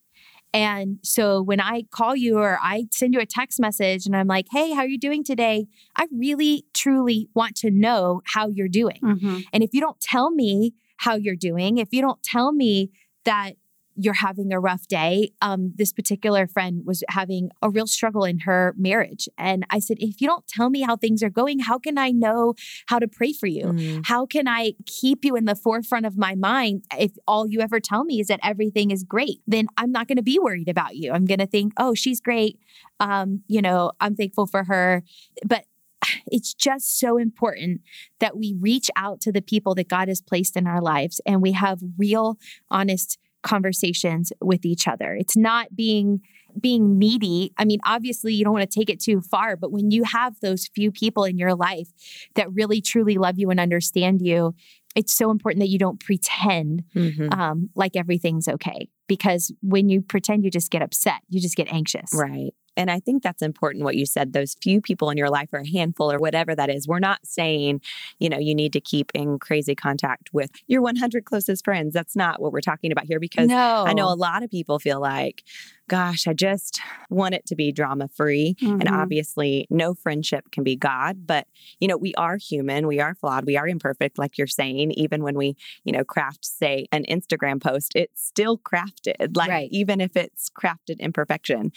and 0.55 0.99
so 1.03 1.43
when 1.43 1.61
I 1.61 1.85
call 1.91 2.17
you 2.17 2.39
or 2.39 2.59
I 2.63 2.87
send 2.91 3.13
you 3.13 3.21
a 3.21 3.27
text 3.27 3.61
message 3.61 4.07
and 4.07 4.17
I'm 4.17 4.27
like, 4.27 4.47
hey, 4.51 4.73
how 4.73 4.81
are 4.81 4.89
you 4.89 4.99
doing 4.99 5.23
today? 5.23 5.67
I 5.95 6.07
really, 6.11 6.65
truly 6.73 7.29
want 7.35 7.55
to 7.57 7.71
know 7.71 8.23
how 8.25 8.49
you're 8.49 8.69
doing. 8.69 9.01
Mm-hmm. 9.03 9.41
And 9.53 9.63
if 9.63 9.75
you 9.75 9.81
don't 9.81 10.01
tell 10.01 10.31
me 10.31 10.75
how 10.97 11.17
you're 11.17 11.37
doing, 11.37 11.79
if 11.79 11.89
you 11.93 12.01
don't 12.01 12.23
tell 12.23 12.53
me 12.53 12.91
that 13.25 13.57
you're 14.01 14.15
having 14.15 14.53
a 14.53 14.61
rough 14.61 14.87
day. 14.87 15.33
Um, 15.43 15.73
this 15.77 15.93
particular 15.93 16.47
friend 16.47 16.83
was 16.87 17.03
having 17.09 17.51
a 17.61 17.69
real 17.69 17.87
struggle 17.89 18.25
in 18.25 18.41
her 18.41 18.73
marriage. 18.79 19.29
And 19.37 19.67
I 19.71 19.81
said, 19.81 19.97
if 19.99 20.21
you 20.21 20.29
don't 20.29 20.47
tell 20.47 20.71
me 20.71 20.83
how 20.83 20.97
things 20.97 21.23
are 21.23 21.31
going, 21.31 21.59
how 21.59 21.79
can 21.79 21.99
I 21.99 22.11
know 22.11 22.55
how 22.87 23.01
to 23.01 23.09
pray 23.09 23.33
for 23.33 23.49
you? 23.49 23.67
Mm. 23.67 24.07
How 24.07 24.25
can 24.25 24.47
I 24.47 24.75
keep 24.87 25.25
you 25.25 25.35
in 25.35 25.47
the 25.47 25.57
forefront 25.57 26.07
of 26.07 26.17
my 26.17 26.37
mind 26.37 26.85
if 26.97 27.13
all 27.27 27.49
you 27.49 27.61
ever 27.61 27.81
tell 27.81 28.05
me 28.05 28.21
is 28.21 28.29
that 28.29 28.39
everything 28.43 28.93
is 28.93 29.03
great? 29.03 29.41
Then 29.49 29.67
I'm 29.77 29.91
not 29.91 30.07
going 30.07 30.17
to 30.17 30.23
be 30.23 30.39
worried 30.39 30.69
about 30.69 30.95
you. 30.95 31.11
I'm 31.11 31.25
going 31.25 31.41
to 31.41 31.47
think, 31.47 31.73
oh, 31.77 31.95
she's 31.95 32.21
great. 32.21 32.61
Um, 33.01 33.43
you 33.49 33.61
know, 33.61 33.93
I'm 34.01 34.15
thankful 34.15 34.47
for 34.47 34.65
her. 34.65 35.03
But 35.45 35.65
it's 36.27 36.55
just 36.55 37.01
so 37.01 37.17
important 37.19 37.81
that 38.21 38.37
we 38.37 38.55
reach 38.61 38.91
out 38.95 39.21
to 39.23 39.33
the 39.33 39.43
people 39.43 39.75
that 39.75 39.89
God 39.89 40.07
has 40.07 40.21
placed 40.21 40.57
in 40.57 40.69
our 40.69 40.81
lives 40.81 41.21
and 41.27 41.43
we 41.43 41.53
have 41.53 41.81
real, 41.97 42.39
honest 42.71 43.19
conversations 43.43 44.33
with 44.41 44.65
each 44.65 44.89
other. 44.89 45.15
It's 45.15 45.37
not 45.37 45.75
being 45.75 46.21
being 46.61 46.99
needy. 46.99 47.53
I 47.57 47.65
mean, 47.65 47.79
obviously 47.85 48.35
you 48.35 48.43
don't 48.43 48.53
want 48.53 48.69
to 48.69 48.79
take 48.79 48.91
it 48.91 49.01
too 49.01 49.21
far, 49.21 49.57
but 49.57 49.71
when 49.71 49.91
you 49.91 50.03
have 50.05 50.41
those 50.41 50.67
few 50.67 50.91
people 50.91 51.25
in 51.25 51.39
your 51.39 51.55
life 51.55 51.89
that 52.35 52.53
really 52.53 52.81
truly 52.81 53.17
love 53.17 53.39
you 53.39 53.51
and 53.51 53.61
understand 53.61 54.23
you, 54.23 54.55
it's 54.97 55.15
so 55.15 55.31
important 55.31 55.61
that 55.61 55.69
you 55.69 55.79
don't 55.79 56.01
pretend 56.01 56.83
mm-hmm. 56.95 57.33
um, 57.33 57.71
like 57.75 57.95
everything's 57.95 58.49
okay. 58.49 58.89
Because 59.07 59.53
when 59.63 59.89
you 59.89 60.03
pretend, 60.03 60.45
you 60.45 60.51
just 60.51 60.71
get 60.71 60.83
upset, 60.83 61.21
you 61.29 61.41
just 61.41 61.57
get 61.57 61.73
anxious. 61.73 62.11
Right. 62.13 62.53
And 62.79 62.91
I 62.91 63.01
think 63.01 63.23
that's 63.23 63.43
important 63.43 63.85
what 63.85 63.97
you 63.97 64.07
said. 64.07 64.33
Those 64.33 64.57
few 64.63 64.81
people 64.81 65.11
in 65.11 65.19
your 65.19 65.29
life 65.29 65.49
or 65.53 65.59
a 65.59 65.69
handful 65.69 66.11
or 66.11 66.19
whatever 66.19 66.55
that 66.55 66.71
is. 66.71 66.87
We're 66.87 67.01
not 67.01 67.19
saying, 67.25 67.83
you 68.21 68.29
know, 68.29 68.39
you 68.39 68.55
need 68.55 68.73
to 68.73 68.81
keep 68.81 69.11
in 69.15 69.39
crazy 69.41 69.75
contact 69.75 70.33
with 70.33 70.51
your 70.69 70.81
100 70.81 71.25
closest 71.25 71.65
friends. 71.65 71.93
That's 71.93 72.15
not 72.15 72.41
what 72.41 72.53
we're 72.53 72.61
talking 72.61 72.93
about 72.93 73.05
here 73.05 73.19
because 73.19 73.49
no. 73.49 73.85
I 73.87 73.93
know 73.93 74.07
a 74.11 74.15
lot 74.15 74.43
of 74.45 74.51
people 74.51 74.79
feel 74.79 75.01
like, 75.01 75.43
gosh, 75.89 76.27
I 76.29 76.35
just 76.35 76.81
want 77.11 77.35
it 77.35 77.47
to 77.47 77.57
be 77.57 77.73
drama 77.73 78.09
free. 78.09 78.57
Mm-hmm. 78.61 78.81
And 78.81 78.89
obviously, 78.89 79.67
no 79.71 79.95
friendship 79.95 80.51
can 80.53 80.63
be 80.63 80.77
God, 80.77 81.27
but, 81.27 81.47
you 81.81 81.89
know, 81.89 81.97
we 81.97 82.15
are 82.15 82.37
human, 82.37 82.87
we 82.87 83.01
are 83.01 83.15
flawed, 83.15 83.47
we 83.47 83.57
are 83.57 83.67
imperfect, 83.67 84.19
like 84.19 84.39
you're 84.39 84.47
saying. 84.47 84.93
Even 84.93 85.23
when 85.23 85.37
we, 85.37 85.57
you 85.85 85.93
know, 85.93 86.05
craft, 86.05 86.45
say, 86.45 86.87
an 86.93 87.05
Instagram 87.09 87.61
post, 87.61 87.93
it's 87.95 88.25
still 88.25 88.59
crafted, 88.59 89.37
like 89.37 89.51
right. 89.51 89.69
even 89.73 90.01
if 90.01 90.17
it's 90.17 90.51
crafted 90.51 91.01
imperfection. 91.01 91.73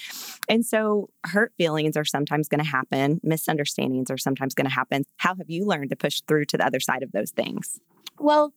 And 0.47 0.65
so, 0.65 1.09
hurt 1.25 1.53
feelings 1.57 1.97
are 1.97 2.05
sometimes 2.05 2.47
going 2.47 2.63
to 2.63 2.69
happen, 2.69 3.19
misunderstandings 3.23 4.11
are 4.11 4.17
sometimes 4.17 4.53
going 4.53 4.67
to 4.67 4.73
happen. 4.73 5.05
How 5.17 5.35
have 5.35 5.49
you 5.49 5.65
learned 5.65 5.89
to 5.91 5.95
push 5.95 6.21
through 6.27 6.45
to 6.45 6.57
the 6.57 6.65
other 6.65 6.79
side 6.79 7.03
of 7.03 7.11
those 7.13 7.31
things? 7.31 7.79
Well, 8.19 8.53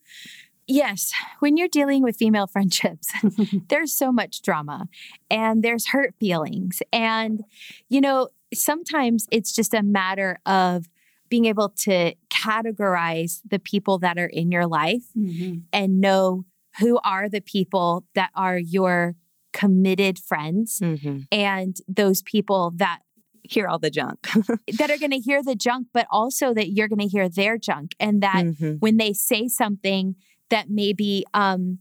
Yes, 0.66 1.12
when 1.40 1.56
you're 1.56 1.68
dealing 1.68 2.02
with 2.02 2.16
female 2.16 2.46
friendships, 2.52 3.12
there's 3.68 3.92
so 3.92 4.12
much 4.12 4.42
drama 4.42 4.88
and 5.30 5.62
there's 5.62 5.88
hurt 5.88 6.14
feelings. 6.18 6.82
And, 6.92 7.42
you 7.88 8.00
know, 8.00 8.28
sometimes 8.52 9.26
it's 9.30 9.52
just 9.52 9.74
a 9.74 9.82
matter 9.82 10.38
of 10.46 10.88
being 11.28 11.46
able 11.46 11.70
to 11.70 12.14
categorize 12.30 13.40
the 13.48 13.58
people 13.58 13.98
that 13.98 14.18
are 14.18 14.26
in 14.26 14.52
your 14.52 14.66
life 14.66 15.04
mm-hmm. 15.16 15.60
and 15.72 16.00
know 16.00 16.44
who 16.78 16.98
are 17.04 17.28
the 17.28 17.40
people 17.40 18.04
that 18.14 18.30
are 18.34 18.58
your 18.58 19.14
committed 19.52 20.18
friends 20.18 20.80
mm-hmm. 20.80 21.20
and 21.30 21.76
those 21.88 22.22
people 22.22 22.72
that 22.76 23.00
hear 23.44 23.68
all 23.68 23.78
the 23.78 23.90
junk 23.90 24.18
that 24.78 24.90
are 24.90 24.98
going 24.98 25.10
to 25.10 25.18
hear 25.18 25.42
the 25.42 25.54
junk 25.54 25.86
but 25.92 26.06
also 26.10 26.52
that 26.52 26.70
you're 26.70 26.88
going 26.88 26.98
to 26.98 27.06
hear 27.06 27.28
their 27.28 27.56
junk 27.58 27.94
and 28.00 28.22
that 28.22 28.44
mm-hmm. 28.44 28.72
when 28.74 28.96
they 28.96 29.12
say 29.12 29.46
something 29.46 30.16
that 30.54 30.70
maybe 30.70 31.24
um, 31.34 31.80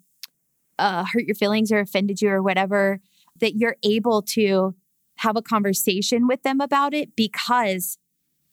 uh, 0.79 1.05
hurt 1.05 1.25
your 1.25 1.35
feelings 1.35 1.71
or 1.71 1.79
offended 1.79 2.19
you 2.23 2.29
or 2.29 2.41
whatever, 2.41 2.99
that 3.39 3.55
you're 3.55 3.75
able 3.83 4.23
to 4.23 4.73
have 5.17 5.37
a 5.37 5.43
conversation 5.43 6.25
with 6.25 6.41
them 6.41 6.59
about 6.59 6.91
it 6.91 7.15
because 7.15 7.99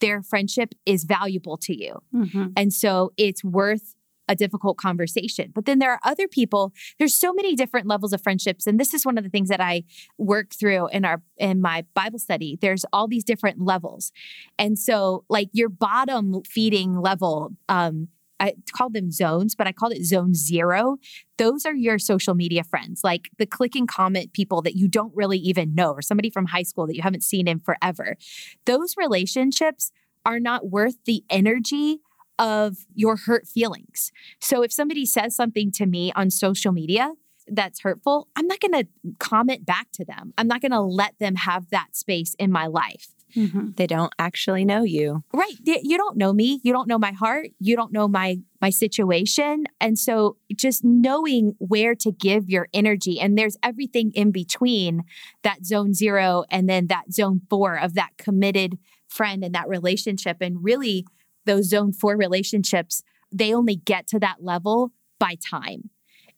their 0.01 0.23
friendship 0.23 0.75
is 0.85 1.05
valuable 1.05 1.57
to 1.57 1.75
you. 1.75 2.03
Mm-hmm. 2.15 2.49
And 2.55 2.71
so 2.71 3.15
it's 3.17 3.43
worth 3.43 3.95
a 4.29 4.35
difficult 4.35 4.77
conversation. 4.77 5.53
But 5.55 5.65
then 5.65 5.79
there 5.79 5.91
are 5.91 6.01
other 6.05 6.29
people, 6.29 6.75
there's 6.99 7.19
so 7.19 7.33
many 7.33 7.57
different 7.57 7.87
levels 7.87 8.13
of 8.13 8.23
friendships. 8.23 8.67
And 8.67 8.79
this 8.79 8.93
is 8.93 9.07
one 9.07 9.17
of 9.17 9.25
the 9.25 9.31
things 9.31 9.49
that 9.49 9.63
I 9.63 9.85
work 10.19 10.53
through 10.53 10.89
in 10.89 11.07
our 11.07 11.23
in 11.39 11.63
my 11.63 11.87
Bible 11.95 12.19
study. 12.19 12.59
There's 12.61 12.85
all 12.93 13.09
these 13.09 13.25
different 13.25 13.63
levels. 13.63 14.13
And 14.59 14.79
so 14.79 15.25
like 15.31 15.49
your 15.53 15.71
bottom 15.71 16.43
feeding 16.45 17.01
level, 17.01 17.53
um, 17.71 18.09
I 18.41 18.55
called 18.73 18.95
them 18.95 19.11
zones, 19.11 19.55
but 19.55 19.67
I 19.67 19.73
called 19.73 19.93
it 19.93 20.05
zone 20.05 20.35
zero. 20.35 20.97
Those 21.39 21.67
are 21.67 21.75
your 21.75 21.99
social 21.99 22.35
media 22.35 22.65
friends, 22.65 23.03
like 23.05 23.31
the 23.39 23.47
click 23.47 23.77
and 23.77 23.87
comment 23.87 24.33
people 24.33 24.63
that 24.63 24.75
you 24.75 24.89
don't 24.89 25.15
really 25.15 25.39
even 25.39 25.75
know, 25.75 25.93
or 25.93 26.03
somebody 26.03 26.31
from 26.31 26.47
high 26.47 26.63
school 26.63 26.87
that 26.87 26.97
you 26.97 27.03
haven't 27.03 27.23
seen 27.23 27.47
in 27.47 27.61
forever. 27.61 28.17
Those 28.65 28.97
relationships 28.97 29.93
are 30.25 30.41
not 30.41 30.71
worth 30.71 30.97
the 31.05 31.23
energy 31.31 32.01
of 32.39 32.79
your 32.95 33.17
hurt 33.17 33.47
feelings. 33.47 34.11
So 34.41 34.63
if 34.63 34.73
somebody 34.73 35.05
says 35.05 35.37
something 35.37 35.71
to 35.73 35.87
me 35.87 36.11
on 36.17 36.31
social 36.31 36.73
media, 36.73 37.13
that's 37.47 37.81
hurtful, 37.81 38.29
I'm 38.37 38.47
not 38.47 38.61
going 38.61 38.85
to 38.85 38.89
comment 39.19 39.67
back 39.67 39.89
to 39.95 40.05
them. 40.05 40.33
I'm 40.39 40.47
not 40.47 40.61
going 40.61 40.73
to 40.73 40.81
let 40.81 41.19
them 41.19 41.35
have 41.35 41.69
that 41.71 41.97
space 41.97 42.35
in 42.39 42.51
my 42.51 42.67
life. 42.67 43.09
Mm-hmm. 43.35 43.71
They 43.77 43.87
don't 43.87 44.13
actually 44.19 44.65
know 44.65 44.83
you. 44.83 45.25
Right. 45.33 45.55
You 45.65 45.97
don't 45.97 46.17
know 46.17 46.33
me. 46.33 46.61
You 46.63 46.73
don't 46.73 46.89
know 46.89 46.99
my 46.99 47.13
heart. 47.13 47.49
You 47.59 47.77
don't 47.77 47.93
know 47.93 48.09
my 48.09 48.39
my 48.61 48.71
situation. 48.71 49.65
And 49.81 49.99
so 49.99 50.37
just 50.55 50.85
knowing 50.85 51.55
where 51.59 51.95
to 51.95 52.13
give 52.13 52.51
your 52.51 52.69
energy 52.75 53.19
and 53.19 53.39
there's 53.39 53.57
everything 53.63 54.13
in 54.15 54.31
between 54.33 55.05
that 55.43 55.65
zone 55.65 55.95
0 55.95 56.45
and 56.51 56.69
then 56.69 56.89
that 56.89 57.13
zone 57.13 57.41
4 57.49 57.79
of 57.79 57.95
that 57.95 58.11
committed 58.19 58.79
friend 59.09 59.43
and 59.43 59.55
that 59.55 59.69
relationship 59.69 60.39
and 60.41 60.63
really 60.63 61.07
those 61.47 61.71
zone 61.71 61.93
4 61.93 62.17
relationships 62.17 63.03
they 63.33 63.55
only 63.55 63.77
get 63.77 64.07
to 64.09 64.19
that 64.19 64.39
level 64.41 64.93
by 65.19 65.37
time. 65.37 65.91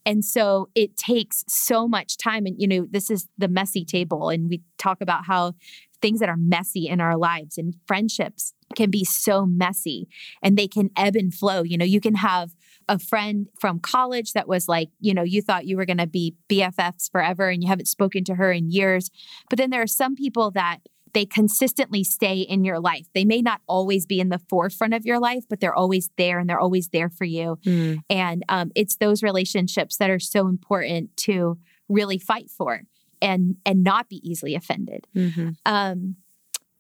And 0.05 0.25
so 0.25 0.69
it 0.75 0.97
takes 0.97 1.45
so 1.49 1.87
much 1.87 2.17
time. 2.17 2.47
And, 2.47 2.57
you 2.59 2.67
know, 2.67 2.87
this 2.91 3.11
is 3.11 3.29
the 3.39 3.49
messy 3.49 3.85
table. 3.85 4.29
And 4.31 4.49
we 4.49 4.63
talk 4.79 5.01
about 5.01 5.27
how 5.27 5.55
things 6.01 6.21
that 6.21 6.29
are 6.29 6.37
messy 6.37 6.89
in 6.89 7.01
our 7.01 7.17
lives 7.17 7.57
and 7.57 7.77
friendships 7.87 8.53
can 8.75 8.91
be 8.91 9.05
so 9.05 9.47
messy 9.47 10.09
and 10.43 10.57
they 10.57 10.67
can 10.67 10.91
ebb 10.97 11.15
and 11.15 11.33
flow. 11.33 11.63
You 11.63 11.79
know, 11.79 11.85
you 11.85 12.01
can 12.01 12.17
have 12.17 12.51
a 12.89 12.99
friend 12.99 13.47
from 13.61 13.79
college 13.79 14.33
that 14.33 14.49
was 14.49 14.67
like, 14.69 14.89
you 14.99 15.15
know, 15.15 15.23
you 15.23 15.41
thought 15.41 15.67
you 15.67 15.77
were 15.77 15.87
going 15.87 15.99
to 15.99 16.07
be 16.07 16.35
BFFs 16.49 17.11
forever 17.11 17.49
and 17.49 17.63
you 17.63 17.69
haven't 17.69 17.87
spoken 17.87 18.25
to 18.25 18.35
her 18.35 18.51
in 18.51 18.71
years. 18.71 19.11
But 19.49 19.59
then 19.59 19.71
there 19.71 19.83
are 19.83 19.87
some 19.87 20.17
people 20.17 20.51
that 20.53 20.79
they 21.15 21.27
consistently 21.27 22.05
stay 22.05 22.41
in 22.41 22.65
your 22.65 22.81
life. 22.81 23.07
They 23.15 23.25
may 23.25 23.43
not 23.43 23.61
always 23.67 24.07
be 24.07 24.21
in 24.21 24.31
the 24.31 24.41
forefront 24.49 24.95
of 24.95 25.05
your 25.05 25.19
life, 25.19 25.45
but 25.49 25.61
they're 25.61 25.75
always 25.75 26.11
there 26.17 26.39
and 26.39 26.49
they're 26.49 26.61
always 26.61 26.89
there 26.89 27.11
for 27.11 27.25
you. 27.25 27.59
Mm. 27.65 28.01
And 28.09 28.45
um, 28.49 28.73
it's 28.75 28.97
those 28.97 29.23
relationships 29.23 29.97
that 29.99 30.11
are 30.11 30.19
so 30.19 30.49
important 30.49 31.17
to 31.19 31.59
really 31.89 32.19
fight 32.19 32.51
for 32.51 32.83
and 33.21 33.57
and 33.67 33.85
not 33.85 34.09
be 34.09 34.21
easily 34.29 34.55
offended. 34.55 35.07
Mm-hmm. 35.15 35.51
Um, 35.67 36.17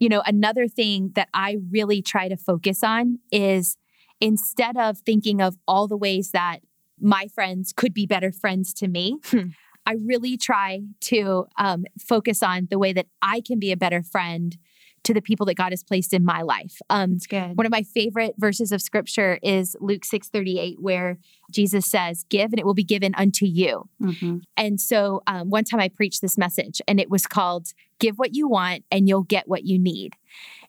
you 0.00 0.08
know, 0.08 0.22
another 0.26 0.66
thing 0.66 1.12
that 1.14 1.28
I 1.32 1.58
really 1.70 2.02
try 2.02 2.28
to 2.28 2.36
focus 2.36 2.82
on 2.82 3.20
is 3.30 3.76
instead 4.20 4.76
of 4.76 4.98
thinking 4.98 5.40
of 5.40 5.56
all 5.68 5.86
the 5.86 5.96
ways 5.96 6.30
that 6.32 6.60
my 7.00 7.28
friends 7.28 7.72
could 7.72 7.94
be 7.94 8.06
better 8.06 8.32
friends 8.32 8.72
to 8.74 8.88
me, 8.88 9.18
hmm. 9.26 9.48
I 9.86 9.96
really 10.04 10.36
try 10.36 10.80
to 11.02 11.46
um, 11.58 11.84
focus 12.00 12.42
on 12.42 12.68
the 12.70 12.78
way 12.78 12.92
that 12.92 13.06
I 13.20 13.40
can 13.40 13.58
be 13.58 13.72
a 13.72 13.76
better 13.76 14.02
friend 14.02 14.56
to 15.04 15.12
the 15.12 15.20
people 15.20 15.46
that 15.46 15.54
God 15.54 15.72
has 15.72 15.82
placed 15.82 16.12
in 16.12 16.24
my 16.24 16.42
life. 16.42 16.78
Um, 16.88 17.12
That's 17.12 17.26
good. 17.26 17.56
One 17.56 17.66
of 17.66 17.72
my 17.72 17.82
favorite 17.82 18.34
verses 18.38 18.72
of 18.72 18.80
scripture 18.80 19.38
is 19.42 19.76
Luke 19.80 20.04
6 20.04 20.28
38, 20.28 20.80
where 20.80 21.18
Jesus 21.50 21.86
says, 21.86 22.24
Give 22.28 22.52
and 22.52 22.58
it 22.58 22.66
will 22.66 22.74
be 22.74 22.84
given 22.84 23.14
unto 23.16 23.44
you. 23.44 23.88
Mm-hmm. 24.00 24.38
And 24.56 24.80
so 24.80 25.22
um, 25.26 25.50
one 25.50 25.64
time 25.64 25.80
I 25.80 25.88
preached 25.88 26.22
this 26.22 26.38
message 26.38 26.80
and 26.86 27.00
it 27.00 27.10
was 27.10 27.26
called 27.26 27.72
Give 27.98 28.16
What 28.16 28.34
You 28.34 28.48
Want 28.48 28.84
and 28.90 29.08
You'll 29.08 29.24
Get 29.24 29.48
What 29.48 29.64
You 29.64 29.78
Need. 29.78 30.14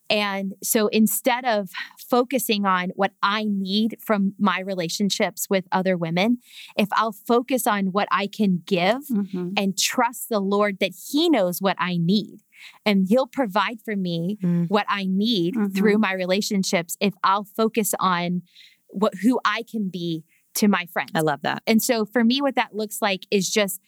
And 0.09 0.53
so 0.61 0.87
instead 0.87 1.45
of 1.45 1.69
focusing 1.97 2.65
on 2.65 2.91
what 2.95 3.11
I 3.23 3.45
need 3.47 3.97
from 3.99 4.33
my 4.37 4.59
relationships 4.59 5.47
with 5.49 5.65
other 5.71 5.97
women, 5.97 6.37
if 6.77 6.89
I'll 6.91 7.13
focus 7.13 7.65
on 7.65 7.87
what 7.87 8.07
I 8.11 8.27
can 8.27 8.61
give 8.65 9.07
mm-hmm. 9.09 9.51
and 9.57 9.77
trust 9.77 10.29
the 10.29 10.39
Lord 10.39 10.79
that 10.79 10.91
He 11.09 11.29
knows 11.29 11.61
what 11.61 11.77
I 11.79 11.97
need, 11.97 12.41
and 12.85 13.07
he'll 13.09 13.27
provide 13.27 13.81
for 13.83 13.95
me 13.95 14.37
mm. 14.41 14.67
what 14.69 14.85
I 14.87 15.05
need 15.05 15.55
mm-hmm. 15.55 15.73
through 15.73 15.97
my 15.97 16.13
relationships 16.13 16.95
if 17.01 17.13
I'll 17.23 17.43
focus 17.43 17.93
on 17.99 18.43
what 18.87 19.15
who 19.15 19.39
I 19.43 19.63
can 19.69 19.89
be 19.89 20.23
to 20.55 20.67
my 20.67 20.85
friends. 20.85 21.11
I 21.15 21.21
love 21.21 21.41
that. 21.41 21.63
And 21.65 21.81
so 21.81 22.05
for 22.05 22.23
me 22.23 22.41
what 22.41 22.55
that 22.55 22.75
looks 22.75 23.01
like 23.01 23.25
is 23.31 23.49
just 23.49 23.81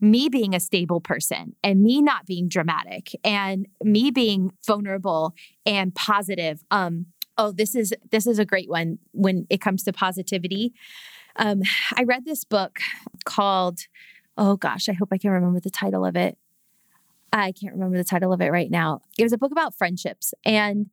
me 0.00 0.28
being 0.28 0.54
a 0.54 0.60
stable 0.60 1.00
person 1.00 1.54
and 1.62 1.82
me 1.82 2.00
not 2.00 2.26
being 2.26 2.48
dramatic 2.48 3.10
and 3.24 3.66
me 3.82 4.10
being 4.10 4.52
vulnerable 4.66 5.34
and 5.66 5.94
positive. 5.94 6.62
Um 6.70 7.06
oh 7.36 7.52
this 7.52 7.74
is 7.74 7.94
this 8.10 8.26
is 8.26 8.38
a 8.38 8.44
great 8.44 8.68
one 8.68 8.98
when 9.12 9.46
it 9.50 9.60
comes 9.60 9.82
to 9.84 9.92
positivity. 9.92 10.72
Um 11.36 11.62
I 11.96 12.04
read 12.04 12.24
this 12.24 12.44
book 12.44 12.78
called 13.24 13.80
oh 14.36 14.56
gosh, 14.56 14.88
I 14.88 14.92
hope 14.92 15.08
I 15.12 15.18
can 15.18 15.30
remember 15.30 15.60
the 15.60 15.70
title 15.70 16.04
of 16.04 16.16
it. 16.16 16.38
I 17.32 17.52
can't 17.52 17.74
remember 17.74 17.98
the 17.98 18.04
title 18.04 18.32
of 18.32 18.40
it 18.40 18.50
right 18.50 18.70
now. 18.70 19.02
It 19.18 19.24
was 19.24 19.32
a 19.32 19.38
book 19.38 19.52
about 19.52 19.74
friendships. 19.74 20.32
And 20.44 20.86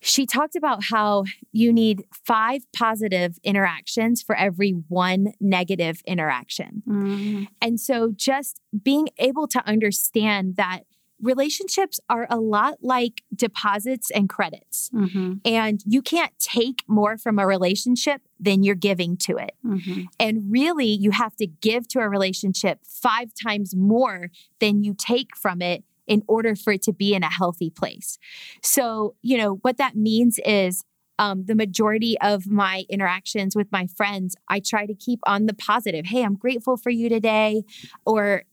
she 0.00 0.26
talked 0.26 0.54
about 0.54 0.84
how 0.90 1.24
you 1.52 1.72
need 1.72 2.04
five 2.12 2.62
positive 2.72 3.38
interactions 3.42 4.22
for 4.22 4.36
every 4.36 4.70
one 4.88 5.32
negative 5.40 6.02
interaction. 6.06 6.82
Mm. 6.88 7.48
And 7.60 7.80
so 7.80 8.12
just 8.14 8.60
being 8.82 9.08
able 9.18 9.48
to 9.48 9.66
understand 9.66 10.56
that 10.56 10.82
relationships 11.20 11.98
are 12.08 12.26
a 12.30 12.38
lot 12.38 12.78
like 12.80 13.22
deposits 13.34 14.10
and 14.10 14.28
credits. 14.28 14.90
Mm-hmm. 14.94 15.34
And 15.44 15.82
you 15.84 16.02
can't 16.02 16.32
take 16.38 16.84
more 16.86 17.18
from 17.18 17.38
a 17.38 17.46
relationship 17.46 18.22
than 18.38 18.62
you're 18.62 18.74
giving 18.74 19.16
to 19.18 19.36
it. 19.36 19.52
Mm-hmm. 19.66 20.02
And 20.20 20.44
really, 20.48 20.86
you 20.86 21.10
have 21.10 21.34
to 21.36 21.46
give 21.46 21.88
to 21.88 22.00
a 22.00 22.08
relationship 22.08 22.80
five 22.84 23.30
times 23.34 23.74
more 23.74 24.30
than 24.60 24.84
you 24.84 24.94
take 24.94 25.36
from 25.36 25.60
it 25.60 25.82
in 26.08 26.22
order 26.26 26.56
for 26.56 26.72
it 26.72 26.82
to 26.82 26.92
be 26.92 27.14
in 27.14 27.22
a 27.22 27.30
healthy 27.30 27.70
place. 27.70 28.18
So, 28.62 29.14
you 29.22 29.38
know, 29.38 29.58
what 29.62 29.76
that 29.76 29.94
means 29.94 30.40
is 30.44 30.84
um, 31.18 31.44
the 31.46 31.54
majority 31.54 32.16
of 32.20 32.46
my 32.46 32.84
interactions 32.88 33.56
with 33.56 33.70
my 33.72 33.86
friends, 33.96 34.36
I 34.48 34.60
try 34.60 34.86
to 34.86 34.94
keep 34.94 35.20
on 35.24 35.46
the 35.46 35.54
positive. 35.54 36.06
Hey, 36.06 36.24
I'm 36.24 36.36
grateful 36.36 36.76
for 36.76 36.90
you 36.90 37.08
today. 37.08 37.64
Or 38.06 38.44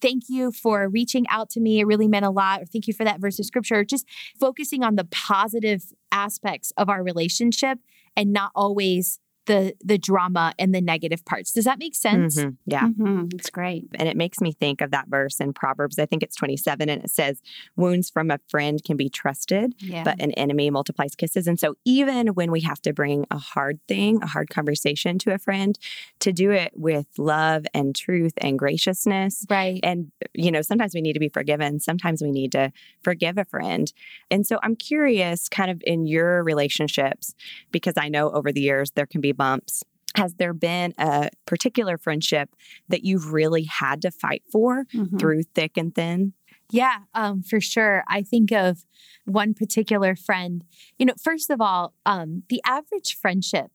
thank 0.00 0.24
you 0.28 0.52
for 0.52 0.88
reaching 0.88 1.26
out 1.28 1.50
to 1.50 1.60
me. 1.60 1.80
It 1.80 1.86
really 1.86 2.08
meant 2.08 2.24
a 2.24 2.30
lot. 2.30 2.62
Or 2.62 2.64
thank 2.64 2.86
you 2.86 2.94
for 2.94 3.04
that 3.04 3.20
verse 3.20 3.38
of 3.38 3.46
scripture. 3.46 3.84
Just 3.84 4.06
focusing 4.38 4.82
on 4.84 4.94
the 4.94 5.04
positive 5.04 5.92
aspects 6.12 6.72
of 6.76 6.88
our 6.88 7.02
relationship 7.02 7.78
and 8.16 8.32
not 8.32 8.52
always 8.54 9.18
the 9.46 9.74
the 9.82 9.98
drama 9.98 10.52
and 10.58 10.74
the 10.74 10.80
negative 10.80 11.24
parts. 11.24 11.52
Does 11.52 11.64
that 11.64 11.78
make 11.78 11.94
sense? 11.94 12.38
Mm-hmm. 12.38 12.50
Yeah. 12.66 12.88
Mm-hmm. 12.88 13.26
It's 13.34 13.50
great. 13.50 13.84
And 13.94 14.08
it 14.08 14.16
makes 14.16 14.40
me 14.40 14.52
think 14.52 14.80
of 14.80 14.90
that 14.90 15.08
verse 15.08 15.40
in 15.40 15.52
Proverbs. 15.52 15.98
I 15.98 16.06
think 16.06 16.22
it's 16.22 16.36
27 16.36 16.88
and 16.88 17.04
it 17.04 17.10
says 17.10 17.40
wounds 17.76 18.10
from 18.10 18.30
a 18.30 18.38
friend 18.48 18.82
can 18.84 18.96
be 18.96 19.08
trusted, 19.08 19.74
yeah. 19.78 20.02
but 20.02 20.20
an 20.20 20.32
enemy 20.32 20.70
multiplies 20.70 21.14
kisses. 21.14 21.46
And 21.46 21.58
so 21.58 21.76
even 21.84 22.28
when 22.28 22.50
we 22.50 22.60
have 22.62 22.82
to 22.82 22.92
bring 22.92 23.24
a 23.30 23.38
hard 23.38 23.78
thing, 23.88 24.22
a 24.22 24.26
hard 24.26 24.50
conversation 24.50 25.18
to 25.20 25.32
a 25.32 25.38
friend, 25.38 25.78
to 26.20 26.32
do 26.32 26.50
it 26.50 26.72
with 26.74 27.06
love 27.18 27.64
and 27.72 27.94
truth 27.94 28.34
and 28.38 28.58
graciousness. 28.58 29.46
Right. 29.48 29.80
And 29.82 30.10
you 30.34 30.50
know, 30.50 30.62
sometimes 30.62 30.94
we 30.94 31.00
need 31.00 31.14
to 31.14 31.20
be 31.20 31.28
forgiven, 31.28 31.80
sometimes 31.80 32.22
we 32.22 32.32
need 32.32 32.52
to 32.52 32.72
forgive 33.02 33.38
a 33.38 33.44
friend. 33.44 33.92
And 34.30 34.46
so 34.46 34.58
I'm 34.62 34.76
curious 34.76 35.48
kind 35.48 35.70
of 35.70 35.82
in 35.86 36.06
your 36.06 36.42
relationships 36.42 37.34
because 37.70 37.94
I 37.96 38.08
know 38.08 38.30
over 38.30 38.52
the 38.52 38.60
years 38.60 38.90
there 38.92 39.06
can 39.06 39.20
be 39.20 39.32
bumps. 39.36 39.82
Has 40.16 40.34
there 40.34 40.54
been 40.54 40.94
a 40.98 41.28
particular 41.46 41.98
friendship 41.98 42.50
that 42.88 43.04
you've 43.04 43.32
really 43.32 43.64
had 43.64 44.00
to 44.02 44.10
fight 44.10 44.42
for 44.50 44.84
mm-hmm. 44.94 45.18
through 45.18 45.42
thick 45.42 45.76
and 45.76 45.94
thin? 45.94 46.32
Yeah, 46.70 46.98
um, 47.14 47.42
for 47.42 47.60
sure. 47.60 48.02
I 48.08 48.22
think 48.22 48.50
of 48.50 48.84
one 49.24 49.54
particular 49.54 50.16
friend. 50.16 50.64
You 50.98 51.06
know, 51.06 51.14
first 51.22 51.50
of 51.50 51.60
all, 51.60 51.94
um, 52.04 52.42
the 52.48 52.60
average 52.64 53.16
friendship 53.20 53.70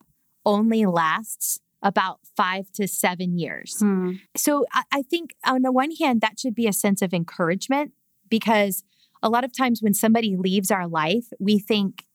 only 0.45 0.85
lasts 0.85 1.59
about 1.83 2.19
five 2.35 2.71
to 2.73 2.87
seven 2.87 3.37
years. 3.37 3.77
Hmm. 3.79 4.13
So 4.35 4.65
I, 4.73 4.83
I 4.91 5.01
think, 5.03 5.31
on 5.45 5.61
the 5.61 5.71
one 5.71 5.91
hand, 5.99 6.21
that 6.21 6.39
should 6.39 6.55
be 6.55 6.67
a 6.67 6.73
sense 6.73 7.01
of 7.01 7.13
encouragement 7.13 7.93
because 8.29 8.83
a 9.23 9.29
lot 9.29 9.43
of 9.43 9.55
times 9.55 9.81
when 9.81 9.93
somebody 9.93 10.35
leaves 10.37 10.71
our 10.71 10.87
life, 10.87 11.25
we 11.39 11.59
think 11.59 12.05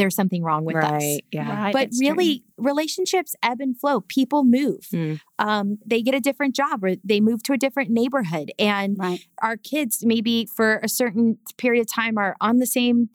there's 0.00 0.14
something 0.14 0.42
wrong 0.42 0.64
with 0.64 0.76
right, 0.76 0.94
us. 0.94 1.18
Yeah. 1.30 1.64
Right, 1.64 1.72
but 1.74 1.90
really, 2.00 2.38
true. 2.38 2.64
relationships 2.64 3.36
ebb 3.42 3.60
and 3.60 3.78
flow. 3.78 4.00
People 4.00 4.44
move. 4.44 4.88
Mm. 4.92 5.20
Um, 5.38 5.78
they 5.84 6.00
get 6.00 6.14
a 6.14 6.20
different 6.20 6.56
job 6.56 6.82
or 6.82 6.94
they 7.04 7.20
move 7.20 7.42
to 7.44 7.52
a 7.52 7.58
different 7.58 7.90
neighborhood. 7.90 8.50
And 8.58 8.96
right. 8.98 9.20
our 9.42 9.58
kids, 9.58 10.02
maybe 10.02 10.46
for 10.46 10.80
a 10.82 10.88
certain 10.88 11.38
period 11.58 11.82
of 11.82 11.86
time, 11.86 12.16
are 12.16 12.34
on 12.40 12.60
the 12.60 12.66
same 12.66 13.10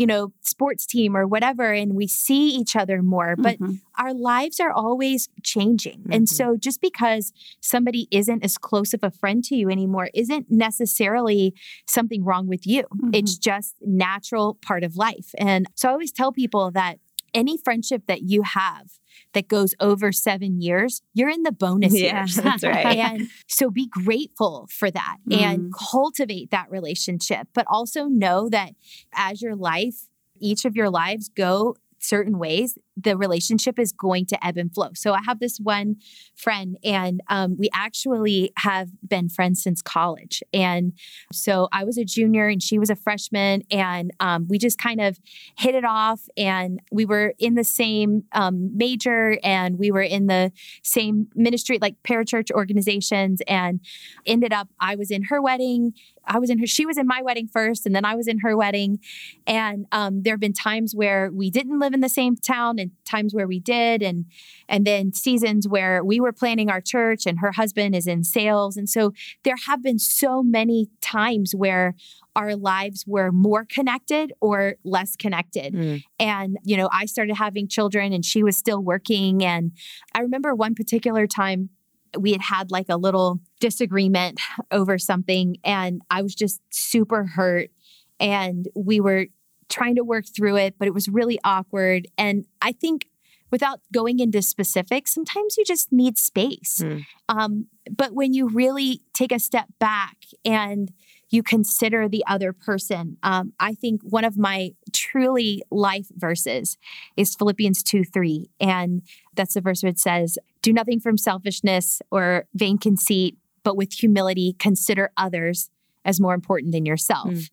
you 0.00 0.06
know, 0.06 0.32
sports 0.40 0.86
team 0.86 1.14
or 1.14 1.26
whatever, 1.26 1.74
and 1.74 1.94
we 1.94 2.06
see 2.06 2.48
each 2.48 2.74
other 2.74 3.02
more. 3.02 3.36
But 3.36 3.60
mm-hmm. 3.60 3.74
our 3.98 4.14
lives 4.14 4.58
are 4.58 4.72
always 4.72 5.28
changing. 5.42 5.98
Mm-hmm. 5.98 6.12
And 6.12 6.26
so 6.26 6.56
just 6.56 6.80
because 6.80 7.34
somebody 7.60 8.08
isn't 8.10 8.42
as 8.42 8.56
close 8.56 8.94
of 8.94 9.00
a 9.02 9.10
friend 9.10 9.44
to 9.44 9.54
you 9.54 9.68
anymore 9.68 10.08
isn't 10.14 10.46
necessarily 10.50 11.52
something 11.86 12.24
wrong 12.24 12.48
with 12.48 12.66
you. 12.66 12.84
Mm-hmm. 12.84 13.10
It's 13.12 13.36
just 13.36 13.74
natural 13.82 14.54
part 14.62 14.84
of 14.84 14.96
life. 14.96 15.34
And 15.36 15.66
so 15.74 15.90
I 15.90 15.92
always 15.92 16.12
tell 16.12 16.32
people 16.32 16.70
that 16.70 16.98
any 17.34 17.56
friendship 17.56 18.02
that 18.06 18.22
you 18.22 18.42
have 18.42 18.98
that 19.34 19.48
goes 19.48 19.74
over 19.80 20.12
seven 20.12 20.60
years, 20.60 21.02
you're 21.14 21.28
in 21.28 21.42
the 21.42 21.52
bonus 21.52 21.98
Yeah, 21.98 22.20
years. 22.20 22.34
that's 22.42 22.62
right. 22.62 22.86
and 22.98 23.28
so 23.48 23.70
be 23.70 23.86
grateful 23.86 24.68
for 24.70 24.90
that 24.90 25.16
and 25.30 25.60
mm-hmm. 25.60 25.70
cultivate 25.90 26.50
that 26.50 26.70
relationship, 26.70 27.48
but 27.54 27.66
also 27.68 28.04
know 28.04 28.48
that 28.48 28.72
as 29.14 29.42
your 29.42 29.56
life, 29.56 30.06
each 30.38 30.64
of 30.64 30.74
your 30.74 30.90
lives 30.90 31.28
go 31.28 31.76
certain 31.98 32.38
ways, 32.38 32.78
the 33.02 33.16
relationship 33.16 33.78
is 33.78 33.92
going 33.92 34.26
to 34.26 34.46
ebb 34.46 34.56
and 34.56 34.72
flow. 34.72 34.90
So 34.94 35.12
I 35.12 35.20
have 35.24 35.40
this 35.40 35.58
one 35.58 35.96
friend, 36.34 36.76
and 36.84 37.20
um, 37.28 37.56
we 37.58 37.68
actually 37.72 38.52
have 38.58 38.88
been 39.06 39.28
friends 39.28 39.62
since 39.62 39.82
college. 39.82 40.42
And 40.52 40.92
so 41.32 41.68
I 41.72 41.84
was 41.84 41.98
a 41.98 42.04
junior 42.04 42.48
and 42.48 42.62
she 42.62 42.78
was 42.78 42.90
a 42.90 42.96
freshman, 42.96 43.62
and 43.70 44.12
um, 44.20 44.46
we 44.48 44.58
just 44.58 44.78
kind 44.78 45.00
of 45.00 45.18
hit 45.56 45.74
it 45.74 45.84
off. 45.84 46.20
And 46.36 46.80
we 46.90 47.04
were 47.04 47.34
in 47.38 47.54
the 47.54 47.64
same 47.64 48.24
um, 48.32 48.76
major, 48.76 49.38
and 49.42 49.78
we 49.78 49.90
were 49.90 50.02
in 50.02 50.26
the 50.26 50.52
same 50.82 51.28
ministry, 51.34 51.78
like 51.80 51.96
parachurch 52.02 52.50
organizations, 52.50 53.40
and 53.46 53.80
ended 54.26 54.52
up 54.52 54.68
I 54.78 54.96
was 54.96 55.10
in 55.10 55.24
her 55.24 55.40
wedding. 55.40 55.94
I 56.24 56.38
was 56.38 56.50
in 56.50 56.58
her, 56.58 56.66
she 56.66 56.86
was 56.86 56.98
in 56.98 57.06
my 57.06 57.22
wedding 57.22 57.48
first, 57.48 57.86
and 57.86 57.94
then 57.94 58.04
I 58.04 58.14
was 58.14 58.28
in 58.28 58.40
her 58.40 58.56
wedding. 58.56 59.00
And 59.46 59.86
um, 59.90 60.22
there 60.22 60.34
have 60.34 60.40
been 60.40 60.52
times 60.52 60.94
where 60.94 61.30
we 61.30 61.50
didn't 61.50 61.78
live 61.78 61.92
in 61.92 62.00
the 62.00 62.08
same 62.08 62.36
town 62.36 62.78
and 62.78 62.89
times 63.04 63.34
where 63.34 63.46
we 63.46 63.60
did. 63.60 64.02
And, 64.02 64.26
and 64.68 64.86
then 64.86 65.12
seasons 65.12 65.68
where 65.68 66.04
we 66.04 66.20
were 66.20 66.32
planning 66.32 66.70
our 66.70 66.80
church 66.80 67.26
and 67.26 67.40
her 67.40 67.52
husband 67.52 67.94
is 67.94 68.06
in 68.06 68.24
sales. 68.24 68.76
And 68.76 68.88
so 68.88 69.12
there 69.42 69.56
have 69.66 69.82
been 69.82 69.98
so 69.98 70.42
many 70.42 70.88
times 71.00 71.54
where 71.54 71.94
our 72.36 72.54
lives 72.54 73.04
were 73.06 73.32
more 73.32 73.64
connected 73.64 74.32
or 74.40 74.76
less 74.84 75.16
connected. 75.16 75.74
Mm. 75.74 76.02
And, 76.18 76.58
you 76.64 76.76
know, 76.76 76.88
I 76.92 77.06
started 77.06 77.36
having 77.36 77.68
children 77.68 78.12
and 78.12 78.24
she 78.24 78.42
was 78.42 78.56
still 78.56 78.82
working. 78.82 79.44
And 79.44 79.72
I 80.14 80.20
remember 80.20 80.54
one 80.54 80.74
particular 80.74 81.26
time 81.26 81.70
we 82.18 82.32
had 82.32 82.40
had 82.40 82.70
like 82.70 82.86
a 82.88 82.96
little 82.96 83.40
disagreement 83.60 84.40
over 84.70 84.98
something 84.98 85.56
and 85.64 86.02
I 86.10 86.22
was 86.22 86.34
just 86.34 86.60
super 86.70 87.24
hurt 87.24 87.70
and 88.18 88.68
we 88.74 89.00
were 89.00 89.26
trying 89.70 89.96
to 89.96 90.04
work 90.04 90.24
through 90.26 90.56
it 90.56 90.74
but 90.78 90.88
it 90.88 90.94
was 90.94 91.08
really 91.08 91.38
awkward. 91.44 92.08
And 92.18 92.46
I 92.60 92.72
think 92.72 93.06
without 93.50 93.80
going 93.92 94.20
into 94.20 94.42
specifics 94.42 95.14
sometimes 95.14 95.56
you 95.56 95.64
just 95.64 95.92
need 95.92 96.18
space. 96.18 96.80
Mm. 96.82 97.06
um, 97.28 97.66
but 97.90 98.12
when 98.12 98.32
you 98.32 98.48
really 98.48 99.00
take 99.14 99.32
a 99.32 99.38
step 99.38 99.66
back 99.78 100.16
and 100.44 100.92
you 101.30 101.44
consider 101.44 102.08
the 102.08 102.24
other 102.26 102.52
person 102.52 103.16
um, 103.22 103.52
I 103.58 103.74
think 103.74 104.02
one 104.02 104.24
of 104.24 104.36
my 104.36 104.72
truly 104.92 105.62
life 105.70 106.08
verses 106.14 106.76
is 107.16 107.34
Philippians 107.34 107.82
2 107.82 108.04
3 108.04 108.50
and 108.60 109.02
that's 109.34 109.54
the 109.54 109.60
verse 109.60 109.82
where 109.82 109.90
it 109.90 109.98
says 109.98 110.38
do 110.62 110.72
nothing 110.72 111.00
from 111.00 111.16
selfishness 111.16 112.02
or 112.10 112.46
vain 112.54 112.78
conceit, 112.78 113.36
but 113.64 113.76
with 113.76 113.92
humility, 113.92 114.54
consider 114.58 115.10
others 115.16 115.70
as 116.04 116.20
more 116.20 116.34
important 116.34 116.72
than 116.72 116.86
yourself. 116.86 117.28
Mm. 117.30 117.50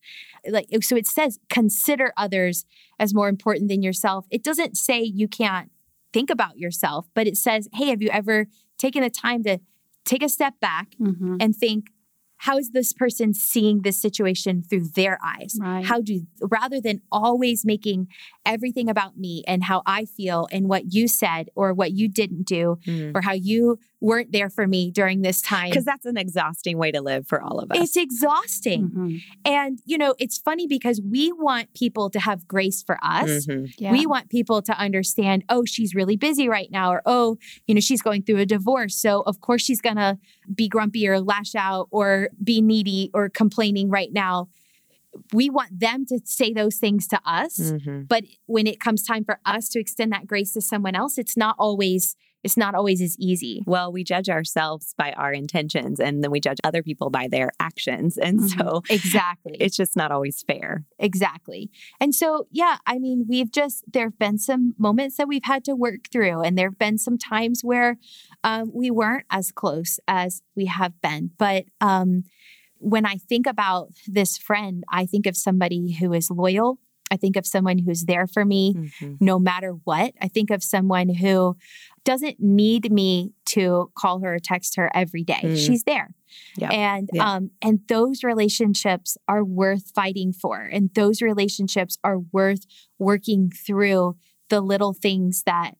Like 0.49 0.67
so 0.81 0.95
it 0.95 1.07
says 1.07 1.39
consider 1.49 2.13
others 2.17 2.65
as 2.99 3.13
more 3.13 3.27
important 3.29 3.69
than 3.69 3.81
yourself. 3.83 4.25
It 4.31 4.43
doesn't 4.43 4.77
say 4.77 5.01
you 5.01 5.27
can't 5.27 5.71
think 6.13 6.29
about 6.29 6.57
yourself, 6.57 7.07
but 7.13 7.27
it 7.27 7.37
says, 7.37 7.67
"Hey, 7.73 7.87
have 7.87 8.01
you 8.01 8.09
ever 8.09 8.47
taken 8.77 9.01
the 9.01 9.09
time 9.09 9.43
to 9.43 9.59
take 10.05 10.23
a 10.23 10.29
step 10.29 10.59
back 10.61 10.95
Mhm. 10.99 11.37
and 11.41 11.55
think 11.55 11.87
how 12.41 12.55
is 12.59 12.69
this 12.69 12.93
person 12.93 13.33
seeing 13.33 13.81
this 13.81 13.99
situation 13.99 14.61
through 14.61 14.87
their 14.95 15.17
eyes? 15.25 15.57
Right. 15.59 15.83
How 15.83 16.01
do 16.01 16.27
rather 16.39 16.79
than 16.79 17.01
always 17.11 17.65
making 17.65 18.07
everything 18.45 18.89
about 18.89 19.17
me 19.17 19.43
and 19.47 19.63
how 19.63 19.81
I 19.87 20.05
feel 20.05 20.47
and 20.51 20.69
what 20.69 20.93
you 20.93 21.07
said 21.07 21.49
or 21.55 21.73
what 21.73 21.93
you 21.93 22.07
didn't 22.07 22.43
do 22.43 22.77
Mm. 22.85 23.15
or 23.15 23.21
how 23.21 23.33
you 23.33 23.79
weren't 23.99 24.31
there 24.31 24.49
for 24.49 24.67
me 24.67 24.91
during 24.91 25.21
this 25.23 25.41
time. 25.41 25.69
Because 25.69 25.85
that's 25.85 26.05
an 26.05 26.17
exhausting 26.17 26.77
way 26.77 26.91
to 26.91 27.01
live 27.01 27.27
for 27.27 27.41
all 27.41 27.59
of 27.59 27.71
us. 27.71 27.77
It's 27.79 27.97
exhausting. 27.97 28.89
Mhm. 28.89 29.21
And, 29.43 29.79
you 29.85 29.97
know, 29.97 30.13
it's 30.19 30.37
funny 30.37 30.67
because 30.67 31.01
we 31.01 31.31
want 31.31 31.73
people 31.73 32.09
to 32.11 32.19
have 32.19 32.47
grace 32.47 32.83
for 32.83 32.99
us. 33.01 33.47
Mhm. 33.47 33.73
Yeah. 33.79 33.91
We 33.91 34.05
want 34.05 34.29
people 34.29 34.61
to 34.61 34.77
understand, 34.77 35.45
oh, 35.49 35.65
she's 35.65 35.95
really 35.95 36.15
busy 36.15 36.47
right 36.47 36.69
now, 36.71 36.91
or 36.91 37.01
oh, 37.07 37.37
you 37.65 37.73
know, 37.73 37.81
she's 37.81 38.01
going 38.03 38.21
through 38.21 38.37
a 38.37 38.45
divorce. 38.45 38.95
So, 38.95 39.21
of 39.21 39.41
course, 39.41 39.63
she's 39.63 39.81
going 39.81 39.95
to 39.95 40.19
be 40.53 40.67
grumpy 40.67 41.07
or 41.07 41.19
lash 41.19 41.55
out 41.55 41.87
or 41.89 42.29
be 42.43 42.61
needy 42.61 43.09
or 43.15 43.29
complaining 43.29 43.89
right 43.89 44.13
now. 44.13 44.47
We 45.33 45.49
want 45.49 45.79
them 45.79 46.05
to 46.07 46.19
say 46.23 46.53
those 46.53 46.75
things 46.75 47.07
to 47.07 47.19
us. 47.25 47.59
Mhm. 47.59 48.07
But 48.07 48.25
when 48.45 48.67
it 48.67 48.79
comes 48.79 49.01
time 49.01 49.23
for 49.23 49.39
us 49.43 49.67
to 49.69 49.79
extend 49.79 50.11
that 50.11 50.27
grace 50.27 50.53
to 50.53 50.61
someone 50.61 50.93
else, 50.93 51.17
it's 51.17 51.35
not 51.35 51.55
always 51.57 52.15
it's 52.43 52.57
not 52.57 52.75
always 52.75 53.01
as 53.01 53.15
easy. 53.19 53.63
Well, 53.65 53.91
we 53.91 54.03
judge 54.03 54.29
ourselves 54.29 54.93
by 54.97 55.11
our 55.13 55.33
intentions 55.33 55.99
and 55.99 56.23
then 56.23 56.31
we 56.31 56.39
judge 56.39 56.59
other 56.63 56.83
people 56.83 57.09
by 57.09 57.27
their 57.27 57.51
actions. 57.59 58.17
And 58.17 58.39
Mhm. 58.39 58.57
so 58.57 58.83
Exactly. 58.89 59.57
it's 59.59 59.75
just 59.75 59.95
not 59.97 60.11
always 60.11 60.43
fair. 60.43 60.85
Exactly. 60.99 61.69
And 61.99 62.13
so, 62.13 62.47
yeah, 62.51 62.77
I 62.85 62.99
mean, 62.99 63.25
we've 63.27 63.51
just, 63.51 63.83
there 63.91 64.05
have 64.05 64.19
been 64.19 64.37
some 64.37 64.75
moments 64.77 65.17
that 65.17 65.27
we've 65.27 65.43
had 65.43 65.63
to 65.65 65.75
work 65.75 66.09
through, 66.11 66.41
and 66.41 66.57
there 66.57 66.69
have 66.69 66.79
been 66.79 66.97
some 66.97 67.17
times 67.17 67.61
where 67.63 67.97
um, 68.43 68.71
we 68.73 68.91
weren't 68.91 69.25
as 69.29 69.51
close 69.51 69.99
as 70.07 70.41
we 70.55 70.65
have 70.65 70.93
been. 71.01 71.31
But 71.37 71.65
um, 71.81 72.23
when 72.79 73.05
I 73.05 73.15
think 73.17 73.47
about 73.47 73.89
this 74.07 74.37
friend, 74.37 74.83
I 74.91 75.05
think 75.05 75.25
of 75.25 75.35
somebody 75.35 75.93
who 75.93 76.13
is 76.13 76.29
loyal. 76.29 76.79
I 77.11 77.17
think 77.17 77.35
of 77.35 77.45
someone 77.45 77.77
who's 77.79 78.03
there 78.05 78.27
for 78.27 78.43
me 78.45 78.73
Mhm. 78.73 79.17
no 79.19 79.39
matter 79.39 79.71
what. 79.83 80.13
I 80.21 80.27
think 80.27 80.49
of 80.51 80.63
someone 80.63 81.09
who 81.15 81.55
doesn't 82.03 82.39
need 82.39 82.91
me 82.91 83.33
to 83.45 83.91
call 83.97 84.19
her 84.19 84.35
or 84.35 84.39
text 84.39 84.75
her 84.77 84.89
every 84.93 85.23
day. 85.23 85.41
Mm. 85.43 85.57
She's 85.57 85.83
there. 85.83 86.13
Yep. 86.57 86.71
And 86.73 87.09
um 87.19 87.51
and 87.61 87.79
those 87.87 88.23
relationships 88.23 89.17
are 89.27 89.43
worth 89.43 89.91
fighting 89.95 90.33
for 90.33 90.61
and 90.61 90.89
those 90.93 91.21
relationships 91.21 91.97
are 92.03 92.19
worth 92.19 92.65
working 92.99 93.49
through 93.51 94.15
the 94.49 94.61
little 94.61 94.93
things 94.93 95.43
that 95.45 95.71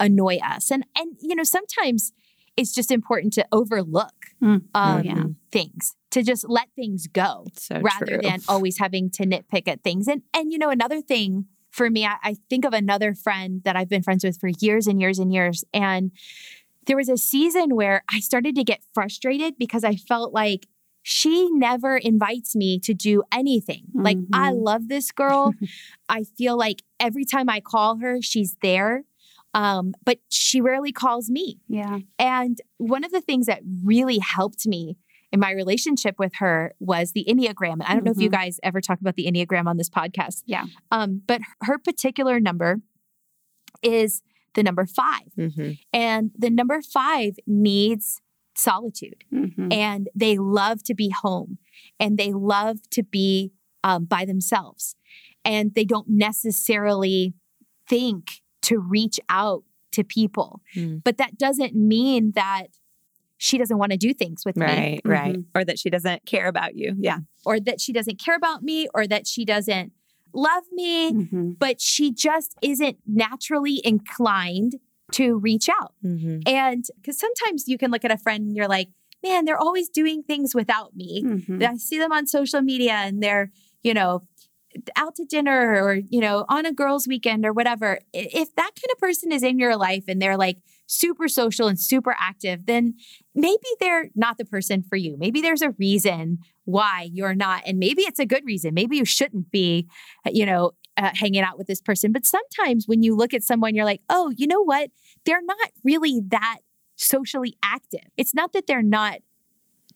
annoy 0.00 0.38
us. 0.38 0.70
And 0.70 0.84
and 0.96 1.16
you 1.20 1.34
know 1.34 1.44
sometimes 1.44 2.12
it's 2.56 2.72
just 2.74 2.90
important 2.90 3.32
to 3.34 3.46
overlook 3.52 4.12
Mm. 4.42 4.62
um, 4.74 5.02
yeah. 5.04 5.24
things 5.50 5.96
to 6.10 6.22
just 6.22 6.46
let 6.48 6.68
things 6.76 7.06
go 7.06 7.46
So 7.56 7.80
rather 7.80 8.06
true. 8.06 8.20
than 8.22 8.40
always 8.48 8.78
having 8.78 9.10
to 9.12 9.24
nitpick 9.24 9.66
at 9.68 9.82
things. 9.82 10.06
And 10.08 10.22
and 10.34 10.52
you 10.52 10.58
know, 10.58 10.70
another 10.70 11.00
thing 11.00 11.46
for 11.70 11.88
me, 11.90 12.04
I, 12.06 12.16
I 12.22 12.36
think 12.50 12.64
of 12.64 12.72
another 12.72 13.14
friend 13.14 13.62
that 13.64 13.74
I've 13.76 13.88
been 13.88 14.02
friends 14.02 14.22
with 14.24 14.38
for 14.38 14.50
years 14.60 14.86
and 14.86 15.00
years 15.00 15.18
and 15.18 15.32
years. 15.32 15.64
And 15.72 16.12
there 16.86 16.96
was 16.96 17.08
a 17.08 17.16
season 17.16 17.74
where 17.74 18.04
I 18.10 18.20
started 18.20 18.54
to 18.56 18.64
get 18.64 18.80
frustrated 18.92 19.54
because 19.58 19.82
I 19.84 19.96
felt 19.96 20.32
like 20.34 20.66
she 21.02 21.48
never 21.50 21.96
invites 21.96 22.54
me 22.54 22.78
to 22.80 22.94
do 22.94 23.22
anything. 23.32 23.84
Like, 23.94 24.18
I 24.32 24.52
Mhm. 24.52 24.64
love 24.64 24.88
this 24.88 25.10
girl. 25.10 25.52
I 26.08 26.24
feel 26.24 26.56
like 26.56 26.82
every 27.00 27.24
time 27.24 27.48
I 27.48 27.60
call 27.60 27.96
her, 27.98 28.22
she's 28.22 28.56
there. 28.62 29.04
Um, 29.54 29.94
but 30.04 30.18
she 30.30 30.60
rarely 30.60 30.92
calls 30.92 31.30
me. 31.30 31.60
Yeah. 31.68 32.00
And 32.18 32.60
one 32.78 33.04
of 33.04 33.12
the 33.12 33.20
things 33.20 33.46
that 33.46 33.62
really 33.84 34.18
helped 34.18 34.66
me 34.66 34.96
in 35.32 35.40
my 35.40 35.52
relationship 35.52 36.16
with 36.18 36.32
her 36.38 36.72
was 36.80 37.12
the 37.12 37.24
Enneagram. 37.28 37.74
And 37.74 37.82
I 37.84 37.94
don't 37.94 38.04
know 38.04 38.10
if 38.12 38.18
you 38.20 38.28
Mhm. 38.28 38.32
guys 38.32 38.60
ever 38.62 38.80
talk 38.80 39.00
about 39.00 39.16
the 39.16 39.26
Enneagram 39.26 39.66
on 39.66 39.76
this 39.76 39.88
podcast. 39.90 40.42
Yeah. 40.46 40.66
Um, 40.90 41.22
but 41.26 41.40
her 41.62 41.78
particular 41.78 42.38
number 42.40 42.82
is 43.82 44.22
the 44.54 44.62
number 44.62 44.86
five. 44.86 45.32
Mhm. 45.36 45.78
And 45.92 46.30
the 46.36 46.50
number 46.50 46.80
five 46.82 47.34
needs 47.46 48.20
solitude 48.56 49.24
Mhm. 49.32 49.72
and 49.72 50.08
they 50.14 50.38
love 50.38 50.82
to 50.84 50.94
be 50.94 51.08
home 51.10 51.58
and 51.98 52.16
they 52.18 52.32
love 52.32 52.88
to 52.90 53.02
be 53.02 53.52
um, 53.82 54.04
by 54.06 54.24
themselves 54.24 54.96
and 55.44 55.74
they 55.74 55.84
don't 55.84 56.08
necessarily 56.08 57.34
think 57.88 58.40
to 58.68 58.78
reach 58.78 59.18
out 59.28 59.62
to 59.92 60.02
people 60.04 60.60
Mm. 60.76 61.02
but 61.04 61.16
that 61.18 61.38
doesn't 61.38 61.74
mean 61.74 62.32
that 62.34 62.66
she 63.36 63.58
doesn't 63.58 63.78
want 63.78 63.92
to 63.92 63.98
do 63.98 64.12
things 64.14 64.44
with 64.46 64.56
me 64.56 64.64
Right, 64.66 65.00
right. 65.04 65.32
Mm-hmm. 65.36 65.58
Or 65.58 65.64
that 65.64 65.78
she 65.78 65.90
doesn't 65.90 66.24
care 66.26 66.46
about 66.48 66.76
you. 66.76 66.94
Yeah. 66.98 67.18
or 67.46 67.60
that 67.60 67.80
she 67.80 67.92
doesn't 67.92 68.18
care 68.18 68.36
about 68.36 68.62
me 68.62 68.88
or 68.94 69.06
that 69.06 69.26
she 69.26 69.44
doesn't 69.44 69.92
love 70.32 70.64
me 70.72 71.12
Mhm. 71.12 71.58
but 71.58 71.80
she 71.80 72.10
just 72.12 72.56
isn't 72.62 72.96
naturally 73.06 73.80
inclined 73.84 74.72
to 75.12 75.36
reach 75.38 75.68
out 75.68 75.92
Mhm. 76.04 76.42
and 76.48 76.84
because 76.96 77.18
sometimes 77.18 77.68
you 77.68 77.76
can 77.78 77.90
look 77.92 78.04
at 78.04 78.10
a 78.10 78.16
friend 78.18 78.40
and 78.46 78.56
you're 78.56 78.68
like 78.78 78.88
man 79.22 79.44
they're 79.44 79.58
always 79.68 79.88
doing 79.88 80.22
things 80.22 80.54
without 80.54 80.96
me 80.96 81.22
Mhm. 81.22 81.62
I 81.62 81.76
see 81.76 81.98
them 81.98 82.12
on 82.12 82.26
social 82.26 82.62
media 82.62 82.94
and 83.06 83.22
they're, 83.22 83.52
you 83.82 83.94
know, 83.94 84.22
out 84.96 85.14
to 85.16 85.24
dinner 85.24 85.82
or, 85.82 85.94
you 85.94 86.20
know, 86.20 86.44
on 86.48 86.66
a 86.66 86.72
girls' 86.72 87.06
weekend 87.06 87.46
or 87.46 87.52
whatever. 87.52 87.98
If 88.12 88.54
that 88.56 88.70
kind 88.74 88.92
of 88.92 88.98
person 88.98 89.32
is 89.32 89.42
in 89.42 89.58
your 89.58 89.76
life 89.76 90.04
and 90.08 90.20
they're 90.20 90.36
like 90.36 90.58
super 90.86 91.28
social 91.28 91.68
and 91.68 91.78
super 91.78 92.14
active, 92.18 92.66
then 92.66 92.94
maybe 93.34 93.66
they're 93.80 94.10
not 94.14 94.38
the 94.38 94.44
person 94.44 94.82
for 94.82 94.96
you. 94.96 95.16
Maybe 95.18 95.40
there's 95.40 95.62
a 95.62 95.70
reason 95.70 96.38
why 96.64 97.08
you're 97.12 97.34
not. 97.34 97.62
And 97.66 97.78
maybe 97.78 98.02
it's 98.02 98.18
a 98.18 98.26
good 98.26 98.44
reason. 98.44 98.74
Maybe 98.74 98.96
you 98.96 99.04
shouldn't 99.04 99.50
be, 99.50 99.88
you 100.26 100.44
know, 100.44 100.72
uh, 100.96 101.10
hanging 101.14 101.42
out 101.42 101.58
with 101.58 101.66
this 101.66 101.80
person. 101.80 102.12
But 102.12 102.24
sometimes 102.24 102.86
when 102.86 103.02
you 103.02 103.16
look 103.16 103.34
at 103.34 103.42
someone, 103.42 103.74
you're 103.74 103.84
like, 103.84 104.02
oh, 104.08 104.32
you 104.36 104.46
know 104.46 104.62
what? 104.62 104.90
They're 105.24 105.42
not 105.42 105.70
really 105.82 106.20
that 106.28 106.58
socially 106.96 107.56
active. 107.62 108.08
It's 108.16 108.34
not 108.34 108.52
that 108.52 108.66
they're 108.66 108.82
not 108.82 109.18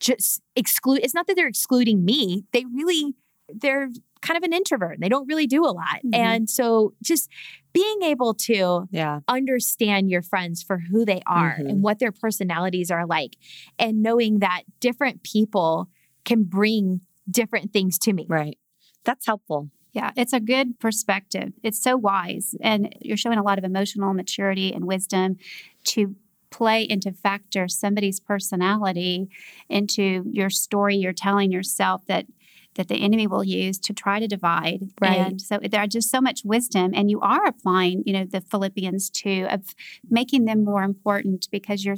just 0.01 0.43
exclude. 0.57 1.01
It's 1.03 1.15
not 1.15 1.27
that 1.27 1.37
they're 1.37 1.49
excluding 1.49 2.05
me. 2.05 2.45
They 2.53 2.65
really, 2.73 3.15
they're 3.49 3.91
kind 4.21 4.37
of 4.37 4.43
an 4.43 4.53
introvert. 4.53 4.99
They 5.01 5.09
don't 5.09 5.27
really 5.27 5.47
do 5.47 5.65
a 5.65 5.73
lot. 5.73 6.01
Mhm. 6.05 6.15
And 6.15 6.51
so 6.51 6.95
just 7.03 7.29
being 7.73 8.03
able 8.03 8.35
to 8.35 8.89
Yeah. 8.91 9.21
understand 9.29 10.11
your 10.11 10.23
friends 10.23 10.63
for 10.63 10.79
who 10.79 11.05
they 11.05 11.21
are 11.27 11.57
Mhm. 11.59 11.69
and 11.71 11.83
what 11.83 11.99
their 11.99 12.13
personalities 12.13 12.91
are 12.91 13.07
like, 13.07 13.37
and 13.79 14.03
knowing 14.03 14.41
that 14.41 14.63
different 14.81 15.23
people 15.23 15.89
can 16.25 16.45
bring 16.45 17.01
different 17.31 17.73
things 17.73 17.99
to 17.99 18.13
me. 18.13 18.27
Right. 18.29 18.59
That's 19.05 19.27
helpful. 19.27 19.71
Yeah, 19.93 20.13
it's 20.17 20.33
a 20.33 20.41
good 20.41 20.79
perspective. 20.79 21.53
It's 21.63 21.81
so 21.83 21.97
wise. 21.97 22.55
And 22.61 22.95
you're 23.01 23.17
showing 23.17 23.39
a 23.39 23.43
lot 23.43 23.59
of 23.59 23.65
emotional 23.65 24.13
maturity 24.15 24.73
and 24.73 24.85
wisdom 24.87 25.37
to 25.85 26.15
play 26.51 26.83
into 26.83 27.13
factor 27.13 27.69
somebody's 27.69 28.21
personality 28.21 29.29
into 29.69 30.25
your 30.31 30.49
story 30.51 30.97
you're 30.97 31.13
telling 31.13 31.51
yourself 31.53 32.07
that 32.07 32.27
that 32.79 32.89
the 32.89 33.03
enemy 33.03 33.27
will 33.27 33.45
use 33.45 33.77
to 33.81 33.93
try 33.93 34.21
to 34.21 34.29
divide. 34.29 34.91
Right. 35.01 35.19
And 35.19 35.41
so 35.41 35.59
there 35.69 35.83
are 35.83 35.89
just 35.89 36.11
so 36.11 36.21
much 36.21 36.43
wisdom 36.45 36.93
and 36.95 37.11
you 37.11 37.21
are 37.21 37.45
applying, 37.45 38.05
you 38.07 38.13
know, 38.13 38.25
the 38.25 38.41
Philippians 38.41 39.11
2 39.11 39.49
of 39.51 39.75
making 40.09 40.47
them 40.47 40.65
more 40.65 40.83
important 40.85 41.49
because 41.51 41.85
you're 41.85 41.97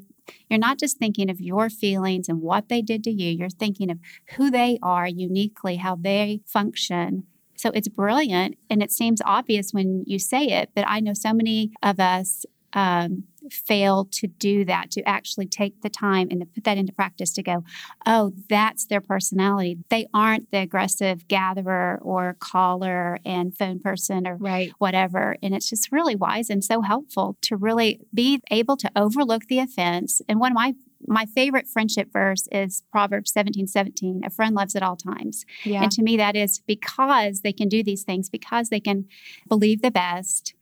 you're 0.48 0.60
not 0.60 0.78
just 0.78 0.98
thinking 0.98 1.28
of 1.28 1.40
your 1.40 1.68
feelings 1.68 2.28
and 2.28 2.40
what 2.40 2.68
they 2.68 2.82
did 2.82 3.02
to 3.04 3.10
you. 3.10 3.30
You're 3.30 3.50
thinking 3.50 3.90
of 3.90 3.98
who 4.36 4.50
they 4.50 4.78
are 4.82 5.06
uniquely, 5.06 5.76
how 5.76 5.96
they 5.96 6.40
function. 6.46 7.24
So 7.56 7.70
it's 7.74 7.88
brilliant 7.88 8.56
and 8.70 8.82
it 8.82 8.90
seems 8.90 9.20
obvious 9.24 9.72
when 9.72 10.04
you 10.06 10.18
say 10.18 10.46
it, 10.46 10.70
but 10.74 10.84
I 10.86 11.00
know 11.00 11.14
so 11.14 11.34
many 11.34 11.72
of 11.82 12.00
us 12.00 12.46
um, 12.72 13.24
fail 13.52 14.06
to 14.12 14.26
do 14.26 14.64
that, 14.64 14.90
to 14.92 15.02
actually 15.02 15.46
take 15.46 15.82
the 15.82 15.90
time 15.90 16.28
and 16.30 16.40
to 16.40 16.46
put 16.46 16.64
that 16.64 16.78
into 16.78 16.92
practice 16.92 17.32
to 17.32 17.42
go, 17.42 17.64
oh, 18.06 18.32
that's 18.48 18.86
their 18.86 19.00
personality. 19.00 19.78
They 19.88 20.06
aren't 20.14 20.50
the 20.50 20.58
aggressive 20.58 21.28
gatherer 21.28 21.98
or 22.02 22.36
caller 22.40 23.18
and 23.24 23.56
phone 23.56 23.80
person 23.80 24.26
or 24.26 24.36
Right. 24.36 24.72
whatever. 24.78 25.36
And 25.42 25.54
it's 25.54 25.68
just 25.68 25.92
really 25.92 26.16
wise 26.16 26.50
and 26.50 26.64
so 26.64 26.80
helpful 26.82 27.36
to 27.42 27.56
really 27.56 28.00
be 28.14 28.40
able 28.50 28.76
to 28.78 28.90
overlook 28.96 29.46
the 29.46 29.58
offense. 29.58 30.22
And 30.28 30.40
one 30.40 30.52
of 30.52 30.56
my 30.56 30.74
my 31.06 31.24
favorite 31.24 31.66
friendship 31.66 32.12
verse 32.12 32.46
is 32.52 32.82
Proverbs 32.92 33.32
17, 33.32 33.66
17. 33.66 34.20
A 34.22 34.28
friend 34.28 34.54
loves 34.54 34.76
at 34.76 34.82
all 34.82 34.96
times. 34.96 35.46
Yeah. 35.64 35.82
And 35.82 35.90
to 35.92 36.02
me, 36.02 36.18
that 36.18 36.36
is 36.36 36.60
because 36.66 37.40
they 37.40 37.54
can 37.54 37.70
do 37.70 37.82
these 37.82 38.02
things, 38.02 38.28
because 38.28 38.68
they 38.68 38.80
can 38.80 39.06
believe 39.48 39.80
the 39.80 39.90
best. 39.90 40.54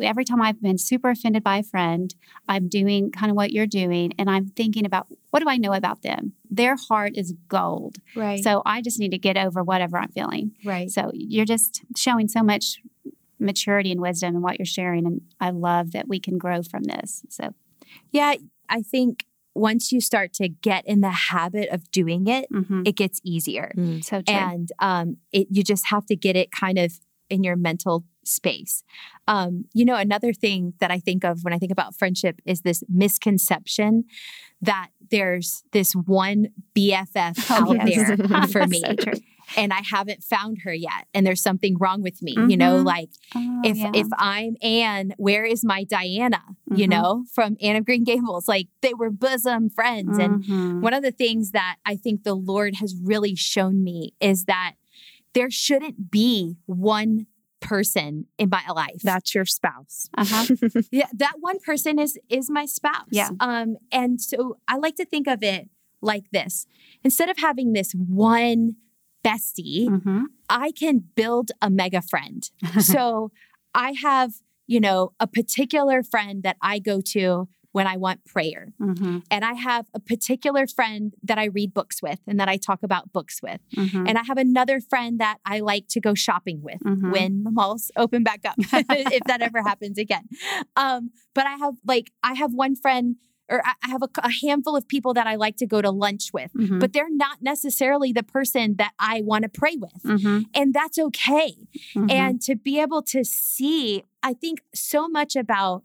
Every 0.00 0.24
time 0.24 0.42
I've 0.42 0.60
been 0.60 0.78
super 0.78 1.10
offended 1.10 1.42
by 1.42 1.58
a 1.58 1.62
friend, 1.62 2.14
I'm 2.48 2.68
doing 2.68 3.10
kind 3.10 3.30
of 3.30 3.36
what 3.36 3.52
you're 3.52 3.66
doing, 3.66 4.12
and 4.18 4.28
I'm 4.30 4.46
thinking 4.46 4.84
about 4.86 5.06
what 5.30 5.40
do 5.42 5.48
I 5.48 5.56
know 5.56 5.72
about 5.72 6.02
them? 6.02 6.32
Their 6.50 6.76
heart 6.76 7.12
is 7.16 7.34
gold. 7.48 7.96
right. 8.14 8.42
So 8.42 8.62
I 8.64 8.80
just 8.82 8.98
need 8.98 9.10
to 9.10 9.18
get 9.18 9.36
over 9.36 9.62
whatever 9.62 9.98
I'm 9.98 10.10
feeling. 10.12 10.52
right. 10.64 10.90
So 10.90 11.10
you're 11.14 11.44
just 11.44 11.82
showing 11.96 12.28
so 12.28 12.42
much 12.42 12.80
maturity 13.38 13.92
and 13.92 14.00
wisdom 14.00 14.36
in 14.36 14.42
what 14.42 14.58
you're 14.58 14.66
sharing. 14.66 15.06
And 15.06 15.20
I 15.40 15.50
love 15.50 15.92
that 15.92 16.08
we 16.08 16.18
can 16.20 16.38
grow 16.38 16.62
from 16.62 16.84
this. 16.84 17.22
So, 17.28 17.54
Yeah, 18.10 18.34
I 18.68 18.82
think 18.82 19.26
once 19.54 19.90
you 19.92 20.00
start 20.00 20.32
to 20.34 20.48
get 20.48 20.86
in 20.86 21.00
the 21.00 21.10
habit 21.10 21.68
of 21.70 21.90
doing 21.90 22.26
it, 22.26 22.46
mhm. 22.52 22.86
it 22.86 22.94
gets 22.96 23.20
easier. 23.24 23.72
so 24.02 24.20
true. 24.22 24.34
And 24.34 24.70
um, 24.78 25.16
it 25.32 25.48
you 25.50 25.62
just 25.62 25.86
have 25.86 26.06
to 26.06 26.16
get 26.16 26.36
it 26.36 26.50
kind 26.50 26.78
of 26.78 26.98
in 27.28 27.42
your 27.44 27.56
mental 27.56 28.04
space. 28.24 28.82
Um, 29.28 29.64
you 29.72 29.84
know, 29.84 29.96
another 29.96 30.32
thing 30.32 30.74
that 30.80 30.90
I 30.90 30.98
think 30.98 31.24
of 31.24 31.42
when 31.44 31.52
I 31.52 31.58
think 31.58 31.72
about 31.72 31.94
friendship 31.94 32.40
is 32.44 32.62
this 32.62 32.82
misconception 32.88 34.04
that 34.62 34.88
there's 35.10 35.62
this 35.72 35.92
one 35.92 36.48
BFF 36.74 37.46
Oh, 37.50 37.76
out 37.78 37.88
yes. 37.88 38.08
there 38.28 38.46
for 38.48 38.66
me, 38.66 38.80
So 38.80 39.12
and 39.56 39.72
I 39.72 39.80
haven't 39.90 40.24
found 40.24 40.58
her 40.64 40.74
yet, 40.74 41.06
and 41.14 41.24
there's 41.24 41.42
something 41.42 41.76
wrong 41.78 42.02
with 42.02 42.20
me. 42.20 42.32
You 42.48 42.56
know, 42.56 42.78
Mhm. 42.82 42.84
like 42.84 43.10
Oh, 43.34 43.60
if 43.64 43.76
yeah. 43.76 43.90
if 43.94 44.08
I'm 44.18 44.56
Anne, 44.60 45.14
where 45.18 45.44
is 45.44 45.64
my 45.64 45.84
Diana? 45.84 46.42
You 46.74 46.86
Mhm. 46.86 46.90
know, 46.90 47.24
from 47.32 47.56
Anne 47.60 47.76
of 47.76 47.84
Green 47.84 48.02
Gables. 48.02 48.48
Like 48.48 48.68
they 48.80 48.92
were 48.94 49.10
bosom 49.10 49.70
friends. 49.70 50.18
And 50.18 50.42
Mhm. 50.42 50.80
one 50.80 50.94
of 50.94 51.02
the 51.04 51.12
things 51.12 51.52
that 51.52 51.76
I 51.84 51.96
think 51.96 52.24
the 52.24 52.34
Lord 52.34 52.76
has 52.76 52.96
really 53.00 53.34
shown 53.36 53.84
me 53.84 54.14
is 54.20 54.44
that 54.46 54.72
there 55.36 55.50
shouldn't 55.50 56.10
be 56.10 56.56
one 56.64 57.26
person 57.60 58.26
in 58.38 58.48
my 58.48 58.62
life. 58.74 59.00
That's 59.02 59.34
your 59.34 59.44
spouse. 59.44 60.08
Uh-huh. 60.16 60.56
yeah, 60.90 61.08
that 61.14 61.34
one 61.40 61.58
person 61.60 61.98
is 61.98 62.18
is 62.28 62.48
my 62.50 62.64
spouse. 62.64 63.06
Yeah. 63.10 63.30
Um, 63.38 63.76
and 63.92 64.20
so 64.20 64.56
I 64.66 64.76
like 64.78 64.96
to 64.96 65.04
think 65.04 65.26
of 65.28 65.42
it 65.42 65.68
like 66.00 66.24
this: 66.32 66.66
instead 67.04 67.28
of 67.28 67.36
having 67.38 67.72
this 67.74 67.92
one 67.92 68.76
bestie, 69.24 69.88
Mhm. 69.88 70.24
I 70.48 70.70
can 70.72 71.04
build 71.14 71.50
a 71.60 71.68
mega 71.68 72.00
friend. 72.00 72.48
so 72.80 73.30
I 73.74 73.92
have, 74.02 74.30
you 74.66 74.80
know, 74.80 75.12
a 75.20 75.26
particular 75.26 76.02
friend 76.02 76.42
that 76.44 76.56
I 76.62 76.78
go 76.78 77.00
to 77.14 77.48
when 77.76 77.86
I 77.86 77.96
want 77.98 78.24
prayer. 78.24 78.72
Mhm. 78.80 79.22
And 79.30 79.44
I 79.44 79.52
have 79.52 79.84
a 79.92 80.00
particular 80.00 80.66
friend 80.66 81.12
that 81.22 81.36
I 81.36 81.44
read 81.58 81.74
books 81.74 82.00
with 82.00 82.20
and 82.26 82.40
that 82.40 82.48
I 82.48 82.56
talk 82.56 82.82
about 82.82 83.12
books 83.12 83.42
with. 83.42 83.60
Mhm. 83.76 84.08
And 84.08 84.16
I 84.16 84.22
have 84.30 84.38
another 84.38 84.80
friend 84.80 85.20
that 85.20 85.38
I 85.44 85.60
like 85.60 85.86
to 85.88 86.00
go 86.00 86.14
shopping 86.14 86.62
with 86.62 86.80
Mhm. 86.80 87.12
when 87.12 87.44
the 87.44 87.50
malls 87.50 87.90
open 87.94 88.22
back 88.22 88.42
up, 88.46 88.56
if 89.18 89.22
that 89.24 89.42
ever 89.42 89.60
happens 89.62 89.98
again. 89.98 90.26
Um, 90.74 91.10
but 91.34 91.44
I 91.46 91.56
have 91.64 91.74
like, 91.86 92.12
I 92.22 92.32
have 92.42 92.54
one 92.54 92.76
friend 92.76 93.16
or 93.50 93.62
I 93.66 93.88
have 93.94 94.02
a, 94.02 94.08
a 94.24 94.32
handful 94.44 94.74
of 94.74 94.88
people 94.88 95.12
that 95.14 95.26
I 95.26 95.34
like 95.36 95.56
to 95.58 95.66
go 95.66 95.82
to 95.82 95.90
lunch 95.90 96.30
with, 96.32 96.52
Mhm. 96.54 96.80
but 96.80 96.94
they're 96.94 97.14
not 97.26 97.42
necessarily 97.42 98.10
the 98.10 98.22
person 98.24 98.76
that 98.78 98.92
I 98.98 99.20
want 99.22 99.42
to 99.42 99.50
pray 99.50 99.76
with. 99.76 100.02
Mhm. 100.02 100.46
And 100.54 100.72
that's 100.72 100.98
okay. 100.98 101.52
Mhm. 101.94 102.10
And 102.10 102.40
to 102.46 102.56
be 102.56 102.80
able 102.80 103.02
to 103.14 103.22
see, 103.22 104.02
I 104.22 104.32
think 104.32 104.62
so 104.74 105.08
much 105.08 105.36
about 105.36 105.84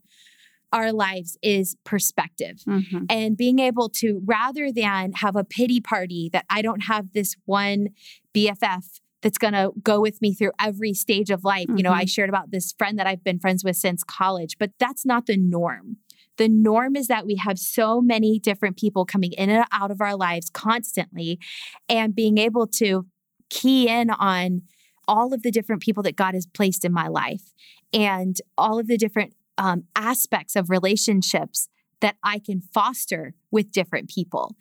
our 0.74 0.91
lives 0.93 1.38
is 1.41 1.76
perspective 1.84 2.61
Mhm. 2.67 3.05
and 3.09 3.36
being 3.38 3.59
able 3.59 3.89
to 3.89 4.22
rather 4.26 4.72
than 4.72 5.13
have 5.15 5.36
a 5.36 5.43
pity 5.43 5.82
party 5.82 6.30
that 6.34 6.45
I 6.49 6.61
don't 6.61 6.82
have 6.86 7.13
this 7.13 7.36
one 7.45 7.89
BFF 8.34 9.01
that's 9.22 9.38
going 9.38 9.53
to 9.53 9.72
go 9.84 10.01
with 10.01 10.22
me 10.22 10.34
through 10.34 10.51
every 10.59 10.93
stage 10.93 11.30
of 11.30 11.43
life. 11.43 11.67
You 11.76 11.84
know, 11.84 11.91
I 11.91 12.05
shared 12.05 12.30
about 12.30 12.49
this 12.51 12.74
friend 12.78 12.97
that 12.97 13.05
I've 13.05 13.24
been 13.24 13.38
friends 13.39 13.63
with 13.63 13.76
since 13.78 14.03
college, 14.03 14.57
but 14.57 14.72
that's 14.80 15.05
not 15.05 15.28
the 15.28 15.38
norm. 15.38 15.97
The 16.38 16.47
norm 16.47 16.95
is 16.95 17.07
that 17.07 17.26
we 17.28 17.36
have 17.36 17.59
so 17.59 18.01
many 18.01 18.39
different 18.39 18.78
people 18.78 19.05
coming 19.05 19.34
in 19.34 19.49
and 19.51 19.65
out 19.72 19.91
of 19.91 20.01
our 20.01 20.15
lives 20.15 20.49
constantly 20.49 21.38
and 21.88 22.15
being 22.15 22.38
able 22.39 22.65
to 22.67 23.05
key 23.49 23.88
in 23.88 24.09
on 24.09 24.63
all 25.07 25.34
of 25.34 25.43
the 25.43 25.51
different 25.51 25.82
people 25.82 26.01
that 26.03 26.15
God 26.15 26.34
has 26.34 26.47
placed 26.47 26.84
in 26.86 26.93
my 26.93 27.07
life 27.07 27.53
and 27.93 28.38
all 28.57 28.80
of 28.80 28.88
the 28.88 28.97
different 28.97 29.34
um, 29.57 29.83
aspects 29.95 30.55
of 30.55 30.69
relationships 30.69 31.67
that 31.99 32.15
I 32.23 32.39
can 32.39 32.61
foster 32.73 33.35
with 33.51 33.71
different 33.71 34.09
people. 34.09 34.55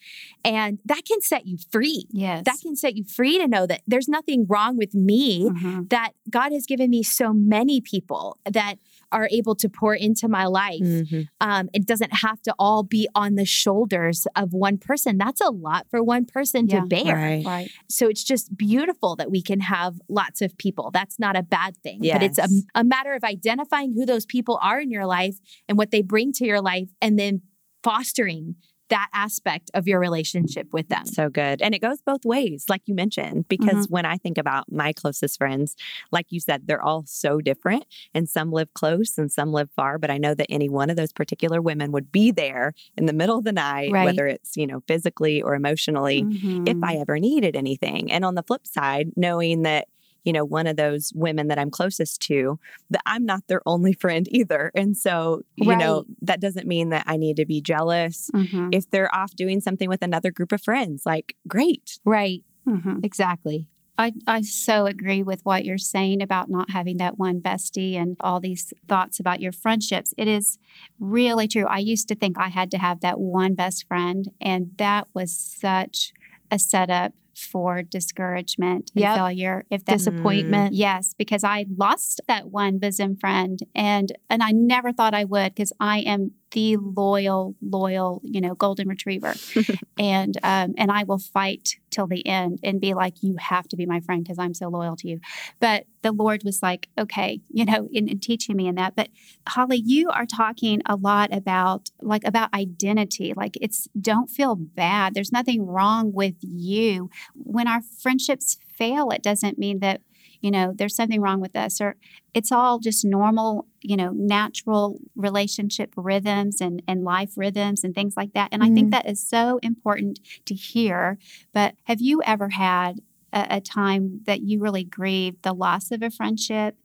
And 0.44 0.78
that 0.84 1.06
can 1.06 1.22
set 1.22 1.46
you 1.46 1.56
free. 1.70 2.04
yes. 2.10 2.42
That 2.44 2.58
can 2.60 2.76
set 2.76 2.96
you 2.96 3.04
free 3.04 3.38
to 3.38 3.48
know 3.48 3.66
that 3.66 3.80
there's 3.86 4.08
nothing 4.08 4.44
wrong 4.46 4.76
with 4.76 4.94
me, 4.94 5.48
Mhm. 5.48 5.88
that 5.88 6.12
God 6.28 6.52
has 6.52 6.66
given 6.66 6.90
me 6.90 7.02
so 7.02 7.32
many 7.32 7.80
people 7.80 8.36
that 8.44 8.74
are 9.12 9.28
able 9.30 9.54
to 9.56 9.68
pour 9.68 9.94
into 9.94 10.28
my 10.28 10.46
life. 10.46 10.80
Mhm. 10.80 11.28
Um, 11.40 11.68
it 11.72 11.86
doesn't 11.86 12.12
have 12.12 12.40
to 12.42 12.54
all 12.58 12.82
be 12.82 13.08
on 13.14 13.34
the 13.34 13.44
shoulders 13.44 14.26
of 14.36 14.52
one 14.52 14.78
person. 14.78 15.18
That's 15.18 15.40
a 15.40 15.50
lot 15.50 15.86
for 15.90 16.02
one 16.02 16.24
person 16.24 16.66
Yeah, 16.68 16.80
to 16.80 16.86
bear. 16.86 17.16
Right. 17.16 17.44
Right. 17.44 17.70
So 17.88 18.08
it's 18.08 18.24
just 18.24 18.56
beautiful 18.56 19.16
that 19.16 19.30
we 19.30 19.42
can 19.42 19.60
have 19.60 20.00
lots 20.08 20.42
of 20.42 20.56
people. 20.58 20.90
That's 20.92 21.18
not 21.18 21.36
a 21.36 21.42
bad 21.42 21.76
thing. 21.78 22.00
But 22.02 22.22
it's 22.22 22.38
a, 22.38 22.48
a 22.74 22.84
matter 22.84 23.14
of 23.14 23.24
identifying 23.24 23.92
who 23.92 24.06
those 24.06 24.26
people 24.26 24.58
are 24.62 24.80
in 24.80 24.90
your 24.90 25.06
life 25.06 25.38
and 25.68 25.76
what 25.76 25.90
they 25.90 26.02
bring 26.02 26.32
to 26.34 26.46
your 26.46 26.60
life 26.60 26.88
and 27.00 27.18
then 27.18 27.42
fostering 27.82 28.56
that 28.90 29.08
aspect 29.14 29.70
of 29.74 29.88
your 29.88 29.98
relationship 30.00 30.72
with 30.72 30.88
them. 30.88 31.06
So 31.06 31.28
good. 31.30 31.62
And 31.62 31.74
it 31.74 31.80
goes 31.80 32.00
both 32.02 32.24
ways, 32.24 32.66
like 32.68 32.82
you 32.86 32.94
mentioned, 32.94 33.48
because 33.48 33.86
Mm-hmm. 33.86 33.92
when 33.92 34.04
I 34.06 34.16
think 34.18 34.38
about 34.38 34.70
my 34.70 34.92
closest 34.92 35.38
friends, 35.38 35.76
like 36.12 36.26
you 36.30 36.40
said, 36.40 36.66
they're 36.66 36.82
all 36.82 37.04
so 37.06 37.40
different 37.40 37.86
and 38.14 38.28
some 38.28 38.52
live 38.52 38.72
close 38.74 39.18
and 39.18 39.30
some 39.32 39.52
live 39.52 39.70
far. 39.72 39.98
But 39.98 40.10
I 40.10 40.18
know 40.18 40.34
that 40.34 40.46
any 40.50 40.68
one 40.68 40.90
of 40.90 40.96
those 40.96 41.12
particular 41.12 41.60
women 41.62 41.92
would 41.92 42.12
be 42.12 42.30
there 42.32 42.74
in 42.96 43.06
the 43.06 43.12
middle 43.14 43.38
of 43.38 43.44
the 43.44 43.52
night, 43.52 43.90
Right. 43.92 44.04
whether 44.04 44.26
it's, 44.26 44.56
you 44.56 44.66
know, 44.66 44.82
physically 44.86 45.42
or 45.42 45.54
emotionally, 45.54 46.28
if 46.64 46.76
Mhm. 46.76 46.84
I 46.84 46.96
ever 46.96 47.18
needed 47.18 47.56
anything. 47.56 48.10
And 48.12 48.24
on 48.24 48.34
the 48.34 48.42
flip 48.42 48.66
side, 48.66 49.10
knowing 49.16 49.62
that, 49.62 49.88
you 50.24 50.32
know, 50.32 50.44
one 50.44 50.66
of 50.66 50.76
those 50.76 51.12
women 51.14 51.48
that 51.48 51.58
I'm 51.58 51.70
closest 51.70 52.20
to, 52.22 52.58
that 52.90 53.02
I'm 53.06 53.24
not 53.24 53.42
their 53.48 53.62
only 53.66 53.92
friend 54.00 54.26
either. 54.30 54.70
And 54.74 54.96
so, 54.96 55.42
you 55.56 55.76
know, 55.76 56.04
that 56.22 56.40
doesn't 56.40 56.66
mean 56.66 56.90
that 56.90 57.04
I 57.06 57.16
need 57.16 57.36
to 57.36 57.46
be 57.46 57.60
jealous. 57.60 58.30
Mhm. 58.34 58.74
If 58.74 58.90
they're 58.90 59.14
off 59.14 59.34
doing 59.34 59.60
something 59.60 59.88
with 59.88 60.02
another 60.02 60.30
group 60.30 60.52
of 60.52 60.62
friends, 60.62 61.02
like, 61.06 61.34
great. 61.48 61.98
Right. 62.04 62.42
Mhm. 62.66 63.04
Exactly. 63.04 63.66
I, 63.98 64.12
I 64.26 64.40
so 64.40 64.86
agree 64.86 65.22
with 65.22 65.42
what 65.44 65.66
you're 65.66 65.76
saying 65.76 66.22
about 66.22 66.48
not 66.48 66.70
having 66.70 66.96
that 66.96 67.18
one 67.18 67.40
bestie 67.42 67.96
and 67.96 68.16
all 68.20 68.40
these 68.40 68.72
thoughts 68.88 69.20
about 69.20 69.40
your 69.40 69.52
friendships. 69.52 70.14
It 70.16 70.26
is 70.26 70.56
really 70.98 71.46
true. 71.46 71.66
I 71.66 71.78
used 71.78 72.08
to 72.08 72.14
think 72.14 72.38
I 72.38 72.48
had 72.48 72.70
to 72.70 72.78
have 72.78 73.00
that 73.00 73.20
one 73.20 73.54
best 73.54 73.86
friend, 73.86 74.30
and 74.40 74.70
that 74.78 75.08
was 75.12 75.36
such 75.36 76.14
a 76.50 76.58
setup 76.58 77.12
for 77.40 77.82
discouragement 77.82 78.90
and 78.94 79.02
Yep. 79.02 79.16
failure. 79.16 79.64
If 79.70 79.84
that's 79.84 80.04
Disappointment. 80.04 80.72
Mm-hmm. 80.72 80.80
Yes, 80.80 81.14
because 81.16 81.44
I 81.44 81.66
lost 81.76 82.20
that 82.28 82.50
one 82.50 82.78
bosom 82.78 83.16
friend 83.16 83.58
and 83.74 84.12
and 84.28 84.42
I 84.42 84.52
never 84.52 84.92
thought 84.92 85.14
I 85.14 85.24
would 85.24 85.54
because 85.54 85.72
I 85.80 85.98
am 86.00 86.32
the 86.52 86.76
loyal, 86.76 87.54
loyal, 87.60 88.20
you 88.24 88.40
know, 88.40 88.54
golden 88.54 88.88
retriever. 88.88 89.34
and 89.98 90.36
um 90.42 90.74
and 90.76 90.90
I 90.90 91.04
will 91.04 91.18
fight 91.18 91.76
till 91.90 92.06
the 92.06 92.26
end 92.26 92.60
and 92.62 92.80
be 92.80 92.94
like, 92.94 93.14
you 93.22 93.36
have 93.38 93.68
to 93.68 93.76
be 93.76 93.86
my 93.86 94.00
friend 94.00 94.22
because 94.22 94.38
I'm 94.38 94.54
so 94.54 94.68
loyal 94.68 94.96
to 94.96 95.08
you. 95.08 95.20
But 95.58 95.86
the 96.02 96.12
Lord 96.12 96.42
was 96.44 96.62
like, 96.62 96.88
okay, 96.98 97.40
you 97.50 97.64
know, 97.64 97.88
in, 97.92 98.08
in 98.08 98.20
teaching 98.20 98.56
me 98.56 98.68
in 98.68 98.76
that. 98.76 98.96
But 98.96 99.08
Holly, 99.48 99.82
you 99.84 100.08
are 100.10 100.26
talking 100.26 100.80
a 100.86 100.96
lot 100.96 101.34
about 101.34 101.90
like 102.00 102.22
about 102.24 102.52
identity. 102.54 103.32
Like 103.36 103.56
it's 103.60 103.88
don't 104.00 104.28
feel 104.30 104.56
bad. 104.56 105.14
There's 105.14 105.32
nothing 105.32 105.66
wrong 105.66 106.12
with 106.12 106.36
you. 106.40 107.10
When 107.34 107.68
our 107.68 107.82
friendships 107.82 108.56
fail, 108.76 109.10
it 109.10 109.22
doesn't 109.22 109.58
mean 109.58 109.80
that 109.80 110.00
you 110.40 110.50
know 110.50 110.72
there's 110.76 110.94
something 110.96 111.20
wrong 111.20 111.40
with 111.40 111.54
us 111.56 111.80
or 111.80 111.96
it's 112.34 112.50
all 112.52 112.78
just 112.78 113.04
normal 113.04 113.66
you 113.80 113.96
know 113.96 114.10
natural 114.12 114.98
relationship 115.16 115.92
rhythms 115.96 116.60
and 116.60 116.82
and 116.88 117.04
life 117.04 117.32
rhythms 117.36 117.84
and 117.84 117.94
things 117.94 118.14
like 118.16 118.32
that 118.32 118.48
and 118.52 118.62
i 118.62 118.68
think 118.70 118.90
that 118.90 119.08
is 119.08 119.26
so 119.26 119.58
important 119.62 120.18
to 120.44 120.54
hear 120.54 121.18
but 121.52 121.74
have 121.84 122.00
you 122.00 122.22
ever 122.24 122.50
had 122.50 123.00
a, 123.32 123.46
a 123.56 123.60
time 123.60 124.20
that 124.26 124.40
you 124.40 124.58
really 124.60 124.84
grieved 124.84 125.42
the 125.42 125.52
loss 125.52 125.90
of 125.90 126.02
a 126.02 126.10
friendship 126.10 126.76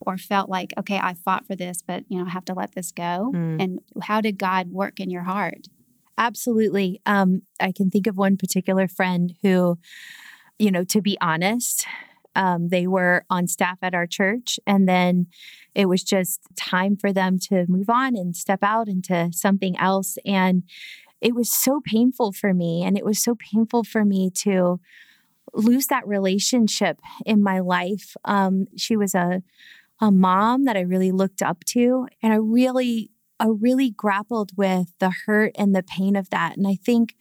or 0.00 0.16
felt 0.18 0.48
like 0.50 0.72
okay 0.78 0.98
i 0.98 1.14
fought 1.14 1.46
for 1.46 1.56
this 1.56 1.82
but 1.86 2.04
you 2.08 2.18
know 2.18 2.26
i 2.26 2.30
have 2.30 2.44
to 2.44 2.54
let 2.54 2.74
this 2.74 2.90
go 2.92 3.32
Mm. 3.34 3.62
and 3.62 3.78
how 4.02 4.20
did 4.20 4.38
god 4.38 4.70
work 4.70 5.00
in 5.00 5.10
your 5.10 5.22
heart 5.24 5.66
Absolutely. 6.16 7.00
Um, 7.06 7.42
I 7.58 7.72
can 7.72 7.90
think 7.90 8.06
of 8.06 8.16
one 8.16 8.36
particular 8.36 8.86
friend 8.86 9.34
who, 9.42 9.78
you 10.60 10.70
know, 10.70 10.84
to 10.84 11.02
be 11.02 11.18
honest, 11.20 11.86
um, 12.34 12.68
they 12.68 12.86
were 12.86 13.24
on 13.30 13.46
staff 13.46 13.78
at 13.82 13.94
our 13.94 14.06
church, 14.06 14.58
and 14.66 14.88
then 14.88 15.26
it 15.74 15.86
was 15.86 16.02
just 16.02 16.40
time 16.56 16.96
for 16.96 17.12
them 17.12 17.38
to 17.50 17.66
move 17.68 17.90
on 17.90 18.16
and 18.16 18.36
step 18.36 18.60
out 18.62 18.88
into 18.88 19.30
something 19.32 19.76
else. 19.78 20.16
And 20.24 20.62
it 21.20 21.34
was 21.34 21.50
so 21.50 21.80
painful 21.84 22.32
for 22.32 22.52
me. 22.52 22.82
And 22.84 22.96
it 22.96 23.04
was 23.04 23.18
so 23.18 23.34
painful 23.34 23.84
for 23.84 24.04
me 24.04 24.30
to 24.36 24.78
lose 25.54 25.86
that 25.86 26.06
relationship 26.06 27.00
in 27.24 27.42
my 27.42 27.60
life. 27.60 28.14
Um, 28.24 28.66
she 28.76 28.96
was 28.96 29.14
a, 29.14 29.42
a 30.00 30.10
mom 30.10 30.64
that 30.64 30.76
I 30.76 30.80
really 30.80 31.12
looked 31.12 31.42
up 31.42 31.64
to, 31.66 32.06
and 32.22 32.32
I 32.32 32.36
really 32.36 33.10
I 33.40 33.48
really 33.48 33.90
grappled 33.90 34.52
with 34.56 34.88
the 35.00 35.12
hurt 35.26 35.52
and 35.56 35.74
the 35.74 35.82
pain 35.82 36.14
of 36.14 36.30
that. 36.30 36.56
And 36.56 36.66
I 36.66 36.76
think 36.76 37.14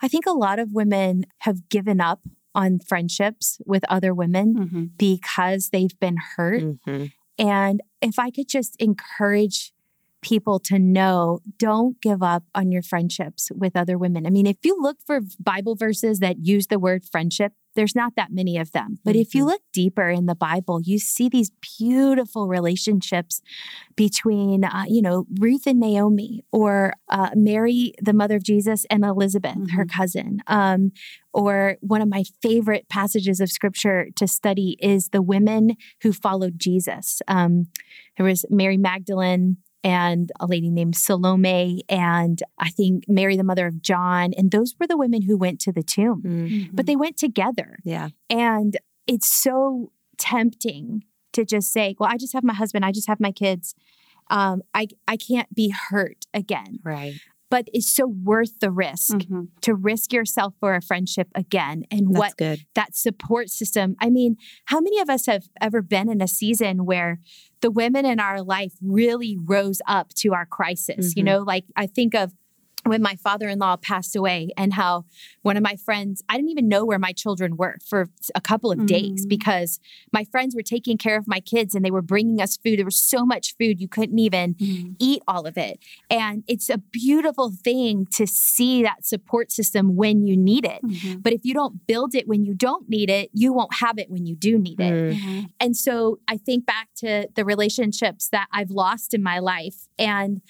I 0.00 0.08
think 0.08 0.26
a 0.26 0.32
lot 0.32 0.58
of 0.58 0.72
women 0.72 1.26
have 1.38 1.68
given 1.68 2.00
up 2.00 2.20
on 2.54 2.78
friendships 2.78 3.58
with 3.64 3.84
other 3.88 4.14
women 4.14 4.54
mm-hmm. 4.54 4.84
because 4.96 5.70
they've 5.70 5.98
been 5.98 6.16
hurt. 6.36 6.62
Mhm. 6.62 7.12
And 7.38 7.80
if 8.00 8.18
I 8.18 8.30
could 8.30 8.48
just 8.48 8.76
encourage 8.76 9.72
people 10.22 10.60
to 10.60 10.78
know 10.78 11.40
don't 11.58 12.00
give 12.00 12.22
up 12.22 12.44
on 12.54 12.70
your 12.70 12.82
friendships 12.82 13.50
with 13.54 13.76
other 13.76 13.98
women. 13.98 14.24
I 14.24 14.30
mean, 14.30 14.46
if 14.46 14.58
you 14.62 14.80
look 14.80 14.98
for 15.04 15.20
Bible 15.38 15.74
verses 15.74 16.20
that 16.20 16.46
use 16.46 16.68
the 16.68 16.78
word 16.78 17.04
friendship, 17.04 17.52
there's 17.74 17.94
not 17.94 18.14
that 18.16 18.30
many 18.30 18.58
of 18.58 18.72
them. 18.72 18.98
But 19.04 19.16
if 19.16 19.34
you 19.34 19.44
Mhm. 19.44 19.46
look 19.48 19.62
deeper 19.72 20.08
in 20.08 20.26
the 20.26 20.34
Bible, 20.34 20.80
you 20.82 20.98
see 20.98 21.28
these 21.28 21.50
beautiful 21.78 22.48
relationships 22.48 23.40
between, 23.96 24.64
uh, 24.64 24.84
you 24.88 25.02
know, 25.02 25.26
Ruth 25.40 25.66
and 25.66 25.80
Naomi, 25.80 26.42
or 26.52 26.94
uh, 27.08 27.30
Mary, 27.34 27.92
the 28.00 28.12
mother 28.12 28.36
of 28.36 28.42
Jesus, 28.42 28.84
and 28.90 29.04
Elizabeth, 29.04 29.56
her 29.72 29.84
cousin. 29.84 30.42
Um, 30.46 30.92
or 31.32 31.76
one 31.80 32.02
of 32.02 32.08
my 32.08 32.24
favorite 32.42 32.88
passages 32.88 33.40
of 33.40 33.50
scripture 33.50 34.08
to 34.16 34.26
study 34.26 34.76
is 34.80 35.08
the 35.08 35.22
women 35.22 35.76
who 36.02 36.12
followed 36.12 36.58
Jesus. 36.58 37.22
Um, 37.26 37.68
there 38.16 38.26
was 38.26 38.44
Mary 38.50 38.76
Magdalene 38.76 39.56
and 39.84 40.30
a 40.38 40.46
lady 40.46 40.70
named 40.70 40.96
Salome, 40.96 41.82
and 41.88 42.40
I 42.58 42.70
think 42.70 43.04
Mary, 43.08 43.36
the 43.36 43.44
mother 43.44 43.66
of 43.66 43.82
John. 43.82 44.32
And 44.36 44.50
those 44.50 44.74
were 44.78 44.86
the 44.86 44.96
women 44.96 45.22
who 45.22 45.36
went 45.36 45.60
to 45.62 45.72
the 45.72 45.82
tomb, 45.82 46.22
Mm. 46.24 46.70
but 46.72 46.86
they 46.86 46.96
went 46.96 47.16
together. 47.16 47.78
Yeah. 47.84 48.08
And 48.30 48.76
it's 49.06 49.32
so 49.32 49.90
tempting 50.18 51.04
to 51.32 51.44
just 51.44 51.72
say, 51.72 51.96
well, 51.98 52.10
I 52.12 52.16
just 52.16 52.32
have 52.32 52.44
my 52.44 52.54
husband, 52.54 52.84
I 52.84 52.92
just 52.92 53.08
have 53.08 53.20
my 53.20 53.32
kids. 53.32 53.74
Um, 54.30 54.62
I, 54.72 54.86
I 55.08 55.16
can't 55.16 55.52
be 55.54 55.70
hurt 55.90 56.26
again. 56.32 56.78
Right. 56.84 57.14
But 57.52 57.68
it's 57.74 57.94
so 57.94 58.06
worth 58.06 58.60
the 58.60 58.70
risk 58.70 59.14
Mhm. 59.18 59.48
to 59.60 59.74
risk 59.74 60.10
yourself 60.10 60.54
for 60.58 60.74
a 60.74 60.80
friendship 60.80 61.28
again. 61.34 61.84
And 61.90 62.08
That's 62.08 62.18
what 62.18 62.36
good. 62.38 62.60
that 62.74 62.96
support 62.96 63.50
system. 63.50 63.94
I 64.00 64.08
mean, 64.08 64.36
how 64.64 64.80
many 64.80 64.98
of 65.00 65.10
us 65.10 65.26
have 65.26 65.44
ever 65.60 65.82
been 65.82 66.08
in 66.08 66.22
a 66.22 66.28
season 66.28 66.86
where 66.86 67.20
the 67.60 67.70
women 67.70 68.06
in 68.06 68.18
our 68.20 68.40
life 68.42 68.72
really 68.80 69.36
rose 69.38 69.82
up 69.86 70.14
to 70.22 70.32
our 70.32 70.46
crisis? 70.46 71.14
You 71.14 71.22
Mhm. 71.22 71.26
know, 71.26 71.38
like 71.40 71.66
I 71.76 71.86
think 71.86 72.14
of 72.14 72.32
when 72.84 73.00
my 73.00 73.14
father 73.16 73.48
in 73.48 73.58
law 73.58 73.76
passed 73.76 74.16
away 74.16 74.48
and 74.56 74.74
how 74.74 75.04
one 75.42 75.56
of 75.56 75.62
my 75.62 75.76
friends, 75.76 76.22
I 76.28 76.36
didn't 76.36 76.50
even 76.50 76.68
know 76.68 76.84
where 76.84 76.98
my 76.98 77.12
children 77.12 77.56
were 77.56 77.76
for 77.86 78.08
a 78.34 78.40
couple 78.40 78.72
of 78.72 78.86
days 78.86 79.24
Mm. 79.24 79.28
because 79.28 79.78
my 80.12 80.24
friends 80.24 80.54
were 80.54 80.62
taking 80.62 80.98
care 80.98 81.16
of 81.16 81.28
my 81.28 81.38
kids 81.40 81.74
and 81.74 81.84
they 81.84 81.90
were 81.90 82.02
bringing 82.02 82.40
us 82.40 82.56
food. 82.56 82.78
There 82.78 82.84
was 82.84 83.00
so 83.00 83.24
much 83.24 83.54
food, 83.56 83.80
you 83.80 83.88
couldn't 83.88 84.18
even 84.18 84.54
Mhm. 84.54 84.96
eat 84.98 85.22
all 85.28 85.46
of 85.46 85.56
it. 85.56 85.78
And 86.10 86.42
it's 86.48 86.68
a 86.70 86.78
beautiful 86.78 87.50
thing 87.50 88.06
to 88.12 88.26
see 88.26 88.82
that 88.82 89.06
support 89.06 89.52
system 89.52 89.94
when 89.96 90.26
you 90.26 90.36
need 90.36 90.64
it. 90.64 90.82
Mhm. 90.82 91.22
But 91.22 91.32
if 91.32 91.44
you 91.44 91.54
don't 91.54 91.86
build 91.86 92.14
it 92.14 92.26
when 92.26 92.44
you 92.44 92.54
don't 92.54 92.88
need 92.88 93.10
it, 93.10 93.30
you 93.32 93.52
won't 93.52 93.74
have 93.74 93.98
it 93.98 94.10
when 94.10 94.26
you 94.26 94.34
do 94.34 94.58
need 94.58 94.80
it. 94.80 94.92
Mm. 94.92 95.12
Mhm. 95.14 95.50
And 95.60 95.76
so 95.76 96.18
I 96.26 96.36
think 96.36 96.66
back 96.66 96.88
to 96.96 97.28
the 97.34 97.44
relationships 97.44 98.28
that 98.30 98.48
I've 98.52 98.70
lost 98.70 99.14
in 99.14 99.22
my 99.22 99.38
life. 99.38 99.88
And 99.98 100.40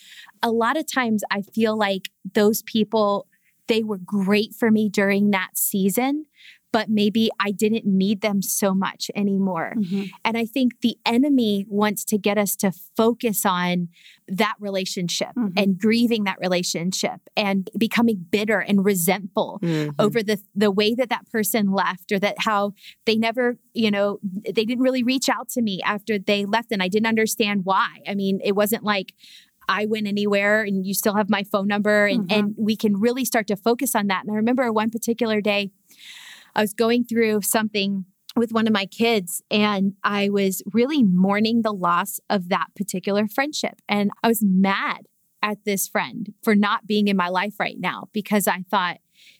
a 0.42 0.50
lot 0.50 0.76
of 0.76 0.86
times 0.90 1.22
I 1.30 1.42
feel 1.42 1.76
like 1.76 2.10
those 2.34 2.62
people, 2.62 3.26
they 3.68 3.82
were 3.82 3.98
great 3.98 4.54
for 4.54 4.70
me 4.70 4.88
during 4.88 5.30
that 5.30 5.50
season, 5.56 6.26
but 6.72 6.88
maybe 6.88 7.28
I 7.38 7.50
didn't 7.50 7.84
need 7.84 8.22
them 8.22 8.40
so 8.40 8.74
much 8.74 9.10
anymore. 9.14 9.74
Mhm. 9.76 10.08
And 10.24 10.38
I 10.38 10.46
think 10.46 10.80
the 10.80 10.96
enemy 11.04 11.66
wants 11.68 12.02
to 12.06 12.16
get 12.18 12.38
us 12.38 12.56
to 12.56 12.72
focus 12.96 13.44
on 13.44 13.88
that 14.26 14.54
relationship 14.58 15.32
Mhm. 15.36 15.52
and 15.54 15.78
grieving 15.78 16.24
that 16.24 16.38
relationship 16.40 17.20
and 17.36 17.68
becoming 17.76 18.24
bitter 18.30 18.58
and 18.60 18.84
resentful 18.86 19.58
Mhm. 19.62 19.94
over 19.98 20.22
the 20.22 20.40
the 20.54 20.70
way 20.70 20.94
that 20.94 21.10
that 21.10 21.28
person 21.30 21.72
left 21.72 22.10
or 22.10 22.18
that 22.18 22.36
how 22.38 22.72
they 23.04 23.16
never 23.16 23.58
you 23.74 23.90
know 23.90 24.18
they 24.44 24.64
didn't 24.64 24.80
really 24.82 25.02
reach 25.02 25.28
out 25.28 25.50
to 25.50 25.60
me 25.60 25.80
after 25.84 26.18
they 26.18 26.46
left 26.46 26.72
and 26.72 26.82
I 26.82 26.88
didn't 26.88 27.06
understand 27.08 27.66
why. 27.66 27.98
I 28.08 28.14
mean, 28.14 28.40
it 28.42 28.52
wasn't 28.56 28.82
like 28.84 29.12
I 29.68 29.86
went 29.86 30.06
anywhere 30.06 30.62
and 30.62 30.84
you 30.86 30.94
still 30.94 31.14
have 31.14 31.30
my 31.30 31.42
phone 31.44 31.68
number 31.68 32.06
and 32.06 32.28
Mhm. 32.28 32.32
and 32.38 32.54
we 32.58 32.76
can 32.76 32.98
really 32.98 33.24
start 33.24 33.46
to 33.48 33.56
focus 33.56 33.94
on 33.94 34.06
that. 34.08 34.22
And 34.24 34.32
I 34.32 34.36
remember 34.36 34.72
one 34.72 34.90
particular 34.90 35.40
day 35.40 35.70
I 36.54 36.60
was 36.60 36.74
going 36.74 37.04
through 37.04 37.42
something 37.42 38.04
with 38.36 38.52
one 38.52 38.66
of 38.66 38.72
my 38.72 38.86
kids 38.86 39.42
and 39.50 39.94
I 40.02 40.28
was 40.28 40.62
really 40.72 41.02
mourning 41.02 41.62
the 41.62 41.72
loss 41.72 42.20
of 42.30 42.48
that 42.48 42.68
particular 42.76 43.28
friendship 43.28 43.80
and 43.88 44.10
I 44.22 44.28
was 44.28 44.42
mad 44.42 45.06
at 45.42 45.64
this 45.64 45.88
friend 45.88 46.32
for 46.42 46.54
not 46.54 46.86
being 46.86 47.08
in 47.08 47.16
my 47.16 47.28
life 47.28 47.58
right 47.58 47.78
now 47.78 48.08
because 48.12 48.46
I 48.46 48.64
thought 48.70 48.98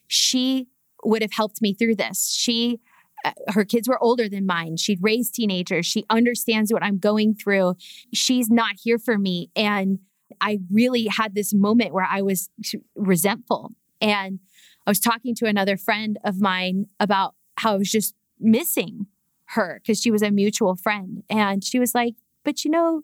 she 0.09 0.69
would 1.05 1.23
have 1.23 1.33
helped 1.33 1.63
me 1.63 1.75
through 1.75 1.97
this. 1.97 2.31
She 2.33 2.81
uh, 3.25 3.31
her 3.51 3.65
kids 3.65 3.89
were 3.89 4.03
older 4.03 4.29
than 4.29 4.45
mine. 4.47 4.77
She'd 4.77 4.99
raised 5.01 5.35
teenagers. 5.35 5.87
She 5.87 6.05
understands 6.11 6.73
what 6.73 6.83
I'm 6.83 6.99
going 6.99 7.35
through. 7.37 7.77
She's 8.13 8.51
not 8.51 8.75
here 8.83 8.99
for 8.99 9.17
me 9.17 9.49
and 9.55 10.01
I 10.41 10.61
really 10.71 11.07
had 11.07 11.35
this 11.35 11.53
moment 11.53 11.93
where 11.93 12.07
I 12.09 12.23
was 12.23 12.49
resentful. 12.95 13.73
And 14.01 14.41
I 14.87 14.91
was 14.91 15.01
talking 15.01 15.35
to 15.37 15.47
another 15.47 15.77
friend 15.77 16.19
of 16.25 16.41
mine 16.41 16.87
about 16.99 17.35
how 17.59 17.75
I 17.75 17.77
was 17.77 17.91
just 17.91 18.15
missing 18.41 19.07
her 19.51 19.81
because 19.83 20.01
she 20.01 20.11
was 20.11 20.23
a 20.23 20.31
mutual 20.31 20.77
friend. 20.77 21.23
And 21.31 21.63
she 21.63 21.79
was 21.79 21.95
like, 21.95 22.15
"But 22.45 22.65
you 22.65 22.71
know, 22.71 23.03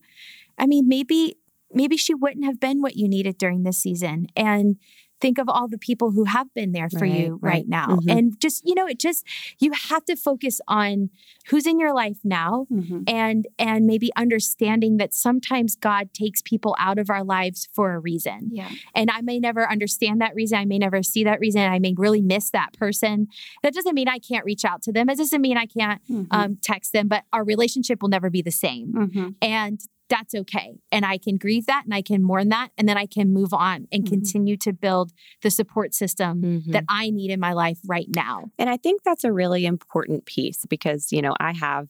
I 0.59 0.67
mean 0.67 0.89
maybe 0.89 1.37
maybe 1.73 1.97
she 1.97 2.15
wouldn't 2.15 2.45
have 2.45 2.61
been 2.61 2.81
what 2.81 2.97
you 2.97 3.09
needed 3.09 3.39
during 3.39 3.63
this 3.63 3.79
season. 3.79 4.27
And 4.37 4.77
think 5.21 5.39
of 5.39 5.49
all 5.49 5.69
the 5.69 5.79
people 5.79 6.11
who 6.13 6.25
have 6.25 6.53
been 6.55 6.73
there 6.73 6.89
for 6.89 7.01
Right, 7.01 7.13
you 7.27 7.39
right, 7.43 7.53
right. 7.55 7.69
now. 7.69 7.87
Mhm. 7.89 8.11
And 8.19 8.41
just, 8.41 8.63
you 8.67 8.75
know, 8.75 8.87
it 8.87 8.99
just, 8.99 9.25
you 9.59 9.73
have 9.73 10.05
to 10.07 10.17
focus 10.17 10.61
on 10.69 11.11
who's 11.49 11.67
in 11.67 11.79
your 11.81 11.93
life 11.95 12.19
now 12.25 12.67
Mhm. 12.71 13.05
and 13.09 13.47
and 13.59 13.87
maybe 13.87 14.11
understanding 14.17 14.97
that 14.99 15.13
sometimes 15.15 15.75
God 15.77 16.13
takes 16.15 16.43
people 16.43 16.77
out 16.79 16.99
of 16.99 17.11
our 17.11 17.25
lives 17.25 17.69
for 17.73 17.95
a 17.95 17.99
reason. 17.99 18.51
Yeah. 18.53 18.71
And 18.95 19.11
I 19.11 19.21
may 19.23 19.39
never 19.41 19.69
understand 19.71 20.21
that 20.21 20.35
reason. 20.35 20.59
I 20.59 20.65
may 20.65 20.79
never 20.79 21.03
see 21.03 21.25
that 21.25 21.41
reason. 21.41 21.63
I 21.63 21.79
may 21.79 21.95
really 21.97 22.21
miss 22.23 22.51
that 22.51 22.73
person. 22.75 23.29
That 23.63 23.75
doesn't 23.75 23.95
mean 23.95 24.09
I 24.09 24.19
can't 24.19 24.45
reach 24.45 24.65
out 24.65 24.83
to 24.83 24.93
them. 24.93 25.09
It 25.09 25.19
doesn't 25.19 25.41
mean 25.41 25.57
I 25.57 25.67
can't 25.67 26.01
Mhm. 26.09 26.27
um, 26.31 26.57
text 26.63 26.93
them, 26.93 27.09
but 27.09 27.25
our 27.33 27.45
relationship 27.45 28.03
will 28.03 28.09
never 28.09 28.31
be 28.31 28.43
the 28.43 28.51
same. 28.53 28.93
Mhm. 28.93 29.35
And 29.43 29.81
that's 30.09 30.35
okay. 30.35 30.79
And 30.91 31.05
I 31.05 31.19
can 31.19 31.37
grieve 31.37 31.67
that 31.67 31.83
and 31.85 31.95
I 31.95 32.03
can 32.03 32.23
mourn 32.23 32.49
that. 32.49 32.71
And 32.79 32.89
then 32.89 32.97
I 32.97 33.07
can 33.07 33.33
move 33.33 33.53
on 33.53 33.87
and 33.93 34.05
Mhm. 34.05 34.09
continue 34.09 34.57
to 34.59 34.73
build 34.73 35.13
the 35.43 35.51
support 35.51 35.95
system 35.95 36.43
Mhm. 36.43 36.73
that 36.73 36.85
I 36.89 37.11
need 37.11 37.31
in 37.31 37.41
my 37.41 37.53
life 37.53 37.79
right 37.87 38.09
now. 38.15 38.51
And 38.59 38.71
I 38.71 38.77
think 38.77 39.03
that's 39.03 39.25
a 39.25 39.33
really 39.33 39.67
important 39.67 40.25
piece 40.25 40.65
because, 40.67 41.13
you 41.13 41.21
know, 41.23 41.35
I 41.39 41.53
have 41.53 41.89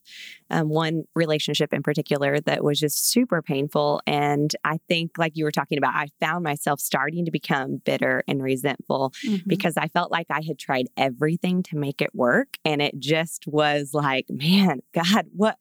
um, 0.51 0.68
one 0.68 1.05
relationship 1.14 1.72
in 1.72 1.82
particular 1.82 2.40
that 2.40 2.64
was 2.64 2.78
just 2.80 3.11
super 3.11 3.42
painful. 3.42 4.01
And 4.07 4.51
I 4.64 4.78
think, 4.88 5.12
like 5.18 5.32
you 5.34 5.44
were 5.44 5.51
talking 5.51 5.78
about, 5.78 5.94
I 5.94 6.09
found 6.20 6.44
myself 6.44 6.80
starting 6.80 7.24
to 7.24 7.30
become 7.30 7.80
bitter 7.84 8.22
and 8.26 8.42
resentful 8.42 9.12
Mhm. 9.24 9.42
because 9.46 9.76
I 9.76 9.88
felt 9.88 10.11
like 10.11 10.26
I 10.30 10.40
had 10.46 10.59
tried 10.59 10.86
everything 10.96 11.62
to 11.64 11.76
make 11.76 12.01
it 12.01 12.14
work. 12.14 12.57
And 12.64 12.80
it 12.80 12.99
just 12.99 13.46
was 13.46 13.90
like, 13.92 14.26
man, 14.28 14.80
God, 14.94 15.26
what? 15.34 15.59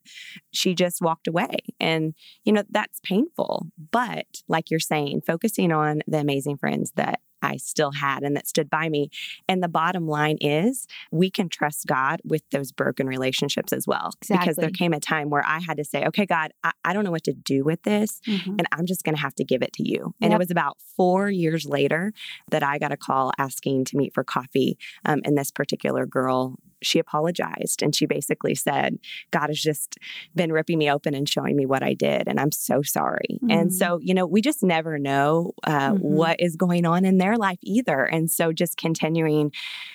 She 0.52 0.74
just 0.74 1.00
walked 1.00 1.28
away. 1.28 1.56
And, 1.80 2.14
you 2.44 2.52
know, 2.52 2.62
that's 2.70 3.00
painful. 3.04 3.66
But 3.90 4.26
like 4.48 4.70
you're 4.70 4.80
saying, 4.80 5.22
focusing 5.26 5.72
on 5.72 6.00
the 6.06 6.18
amazing 6.18 6.56
friends 6.58 6.92
that 6.96 7.20
I 7.42 7.56
still 7.56 7.92
had 7.92 8.22
and 8.22 8.36
that 8.36 8.46
stood 8.46 8.68
by 8.70 8.88
me. 8.88 9.10
And 9.48 9.62
the 9.62 9.68
bottom 9.68 10.06
line 10.06 10.38
is 10.40 10.86
we 11.10 11.30
can 11.30 11.48
trust 11.48 11.86
God 11.86 12.20
with 12.24 12.42
those 12.50 12.72
broken 12.72 13.06
relationships 13.06 13.72
as 13.72 13.86
well. 13.86 14.12
Because 14.40 14.56
there 14.56 14.70
came 14.70 14.92
a 14.92 15.00
time 15.00 15.30
where 15.30 15.44
I 15.46 15.60
had 15.60 15.76
to 15.76 15.84
say, 15.84 16.04
okay, 16.06 16.26
God, 16.26 16.52
I, 16.64 16.72
I 16.84 16.92
don't 16.92 17.04
know 17.04 17.10
what 17.10 17.24
to 17.24 17.32
do 17.32 17.64
with 17.64 17.82
this 17.82 18.20
Mhm. 18.26 18.56
and 18.58 18.66
I'm 18.72 18.86
just 18.86 19.04
going 19.04 19.14
to 19.14 19.20
have 19.20 19.34
to 19.36 19.44
give 19.44 19.62
it 19.62 19.72
to 19.74 19.88
you. 19.88 20.14
And 20.20 20.32
it 20.32 20.38
was 20.38 20.50
about 20.50 20.76
four 20.96 21.30
years 21.30 21.64
later 21.66 22.12
that 22.50 22.62
I 22.62 22.78
got 22.78 22.92
a 22.92 22.96
call 22.96 23.32
asking 23.38 23.84
to 23.86 23.96
meet 23.96 24.14
for 24.14 24.24
coffee. 24.24 24.76
Um, 25.04 25.20
and 25.24 25.36
this 25.38 25.50
particular 25.50 26.06
girl, 26.06 26.56
she 26.82 26.98
apologized 26.98 27.82
and 27.82 27.94
she 27.94 28.06
basically 28.06 28.54
said, 28.54 28.98
God 29.30 29.48
has 29.48 29.60
just 29.60 29.98
been 30.34 30.52
ripping 30.52 30.78
me 30.78 30.90
open 30.90 31.14
and 31.14 31.28
showing 31.28 31.56
me 31.56 31.66
what 31.66 31.82
I 31.82 31.94
did. 31.94 32.28
And 32.28 32.38
I'm 32.38 32.52
so 32.52 32.82
sorry. 32.82 33.38
And 33.50 33.70
Mm. 33.70 33.72
so, 33.72 33.98
you 34.00 34.14
know, 34.14 34.26
we 34.26 34.40
just 34.40 34.62
never 34.62 34.98
know 34.98 35.52
uh, 35.64 35.92
Mhm. 35.92 36.00
what 36.00 36.40
is 36.40 36.56
going 36.56 36.86
on 36.86 37.04
in 37.04 37.18
their 37.18 37.36
life 37.36 37.58
either. 37.62 38.04
And 38.04 38.30
so 38.30 38.52
just 38.52 38.76
continuing 38.76 39.52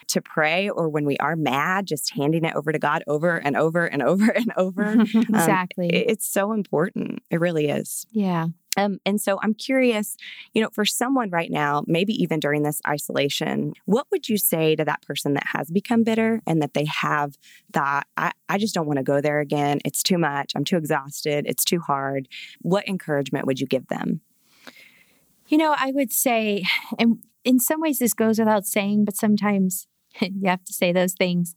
to 0.07 0.21
pray 0.21 0.69
or 0.69 0.89
when 0.89 1.05
we 1.05 1.17
are 1.17 1.36
mad, 1.36 1.86
just 1.88 2.13
handing 2.13 2.43
it 2.45 2.55
over 2.55 2.71
to 2.71 2.79
God 2.79 3.03
over 3.07 3.38
and 3.38 3.55
over 3.55 3.86
and 3.86 4.01
over 4.11 4.29
and 4.31 4.51
over. 4.57 4.84
Um, 4.91 5.07
Exactly. 5.29 5.88
it- 5.89 6.09
it's 6.09 6.27
so 6.27 6.51
important. 6.53 7.19
It 7.31 7.39
really 7.39 7.67
is. 7.69 8.05
yeah. 8.11 8.47
Um, 8.78 8.99
and 9.05 9.21
so 9.21 9.39
I'm 9.41 9.53
curious, 9.53 10.17
you 10.53 10.61
know, 10.61 10.69
for 10.74 10.86
someone 10.86 11.30
right 11.30 11.51
now, 11.51 11.84
maybe 11.88 12.13
even 12.21 12.39
during 12.39 12.63
this 12.63 12.82
isolation, 12.88 13.74
what 13.86 14.07
would 14.11 14.30
you 14.30 14.38
say 14.38 14.76
to 14.76 14.84
that 14.86 15.01
person 15.03 15.34
that 15.34 15.47
has 15.47 15.69
become 15.69 16.03
bitter 16.03 16.41
and 16.47 16.61
that 16.61 16.74
they 16.74 16.86
have 16.86 17.38
thought, 17.71 18.07
I, 18.17 18.32
I 18.49 18.57
just 18.57 18.74
don't 18.74 18.88
want 18.88 18.97
to 18.97 19.03
go 19.03 19.21
there 19.21 19.39
again. 19.39 19.80
It's 19.86 20.01
too 20.01 20.17
much. 20.17 20.53
I'm 20.55 20.63
too 20.63 20.78
exhausted. 20.78 21.45
It's 21.47 21.63
too 21.63 21.80
hard. 21.80 22.28
What 22.61 22.88
encouragement 22.88 23.45
would 23.45 23.59
you 23.59 23.67
give 23.67 23.88
them? 23.88 24.21
You 25.47 25.57
know, 25.57 25.76
I 25.78 25.91
would 25.93 26.11
say, 26.11 26.63
and 26.97 27.24
in 27.43 27.59
some 27.59 27.82
ways 27.82 27.99
this 27.99 28.13
goes 28.13 28.39
without 28.39 28.65
saying, 28.65 29.05
but 29.05 29.15
sometimes 29.15 29.88
you 30.21 30.47
have 30.49 30.63
to 30.65 30.74
say 30.74 30.91
those 30.91 31.13
things. 31.13 31.55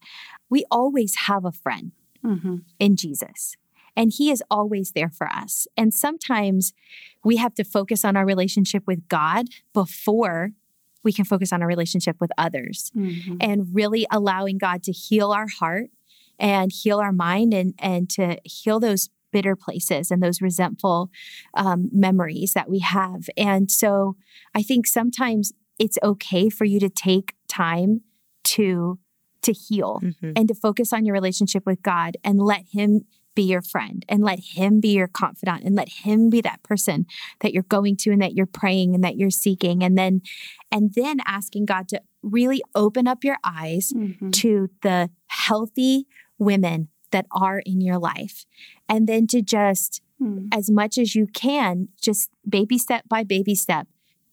We 0.50 0.64
always 0.70 1.14
have 1.26 1.44
a 1.44 1.52
friend 1.52 1.92
Mhm. 2.24 2.62
in 2.78 2.96
Jesus. 2.96 3.56
And 3.96 4.12
he 4.12 4.30
is 4.30 4.42
always 4.50 4.92
there 4.92 5.10
for 5.10 5.28
us. 5.28 5.66
And 5.76 5.92
sometimes 5.94 6.72
we 7.24 7.36
have 7.36 7.54
to 7.54 7.64
focus 7.64 8.04
on 8.04 8.16
our 8.16 8.26
relationship 8.26 8.86
with 8.86 9.08
God 9.08 9.46
before 9.72 10.50
we 11.02 11.12
can 11.12 11.24
focus 11.24 11.52
on 11.52 11.62
our 11.62 11.68
relationship 11.68 12.16
with 12.20 12.30
others 12.36 12.90
Mhm. 12.96 13.36
and 13.40 13.74
really 13.74 14.06
allowing 14.10 14.58
God 14.58 14.82
to 14.84 14.92
heal 14.92 15.30
our 15.32 15.46
heart 15.48 15.90
and 16.38 16.72
heal 16.72 16.98
our 16.98 17.12
mind 17.12 17.54
and, 17.54 17.74
and 17.78 18.10
to 18.10 18.38
heal 18.44 18.80
those 18.80 19.08
bitter 19.32 19.54
places 19.56 20.10
and 20.10 20.22
those 20.22 20.40
resentful 20.42 21.10
um, 21.54 21.88
memories 21.92 22.52
that 22.54 22.68
we 22.68 22.80
have. 22.80 23.28
And 23.36 23.70
so 23.70 24.16
I 24.54 24.62
think 24.62 24.86
sometimes 24.86 25.52
it's 25.78 25.98
okay 26.02 26.48
for 26.48 26.64
you 26.64 26.80
to 26.80 26.88
take 26.88 27.34
time 27.48 28.02
to 28.44 28.98
to 29.42 29.52
heal 29.52 30.00
Mhm. 30.02 30.32
and 30.34 30.48
to 30.48 30.54
focus 30.54 30.92
on 30.92 31.04
your 31.04 31.12
relationship 31.12 31.64
with 31.66 31.80
God 31.82 32.16
and 32.24 32.40
let 32.40 32.64
Him 32.72 33.04
be 33.36 33.42
your 33.44 33.62
friend 33.62 34.04
and 34.08 34.24
let 34.24 34.40
Him 34.40 34.80
be 34.80 34.88
your 34.96 35.06
confidant 35.06 35.62
and 35.62 35.76
let 35.76 35.88
Him 35.90 36.28
be 36.28 36.40
that 36.40 36.64
person 36.64 37.06
that 37.40 37.52
you're 37.54 37.62
going 37.62 37.96
to 37.98 38.10
and 38.10 38.20
that 38.20 38.34
you're 38.34 38.46
praying 38.46 38.96
and 38.96 39.04
that 39.04 39.16
you're 39.16 39.30
seeking 39.30 39.84
and 39.84 39.96
then 39.96 40.22
and 40.72 40.94
then 40.94 41.18
asking 41.24 41.66
God 41.66 41.88
to 41.90 42.00
really 42.22 42.60
open 42.74 43.06
up 43.06 43.22
your 43.22 43.36
eyes 43.44 43.92
Mhm. 43.94 44.32
to 44.32 44.68
the 44.82 45.10
healthy 45.28 46.08
women 46.38 46.88
that 47.12 47.26
are 47.30 47.60
in 47.60 47.80
your 47.80 47.98
life 47.98 48.44
and 48.88 49.06
then 49.06 49.28
to 49.28 49.40
just 49.42 50.02
Mhm. 50.20 50.48
as 50.52 50.68
much 50.70 50.98
as 50.98 51.14
you 51.14 51.26
can 51.28 51.88
just 52.02 52.30
baby 52.48 52.78
step 52.78 53.08
by 53.08 53.22
baby 53.22 53.54
step 53.54 53.86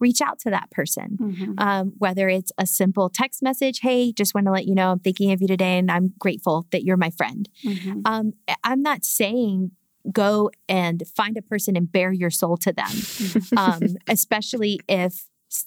reach 0.07 0.21
out 0.27 0.37
to 0.43 0.49
that 0.49 0.67
person 0.79 1.07
Mhm. 1.19 1.53
um, 1.57 1.85
whether 1.97 2.25
it's 2.37 2.51
a 2.57 2.65
simple 2.65 3.09
text 3.09 3.41
message, 3.41 3.77
hey, 3.87 4.11
just 4.21 4.33
want 4.35 4.45
to 4.47 4.51
let 4.57 4.65
you 4.69 4.75
know 4.75 4.91
I'm 4.91 4.99
thinking 4.99 5.31
of 5.31 5.41
you 5.41 5.47
today 5.47 5.77
and 5.79 5.89
I'm 5.95 6.07
grateful 6.19 6.55
that 6.71 6.83
you're 6.85 6.97
my 7.07 7.11
friend. 7.19 7.43
Mhm. 7.63 8.01
Um, 8.11 8.33
I'm 8.63 8.81
not 8.81 9.05
saying 9.05 9.71
go 10.11 10.51
and 10.67 10.97
find 11.19 11.37
a 11.37 11.41
person 11.41 11.77
and 11.77 11.89
bare 11.89 12.11
your 12.11 12.29
soul 12.29 12.57
to 12.57 12.71
them, 12.73 12.91
um, 13.57 13.81
especially 14.09 14.73
if 14.89 15.13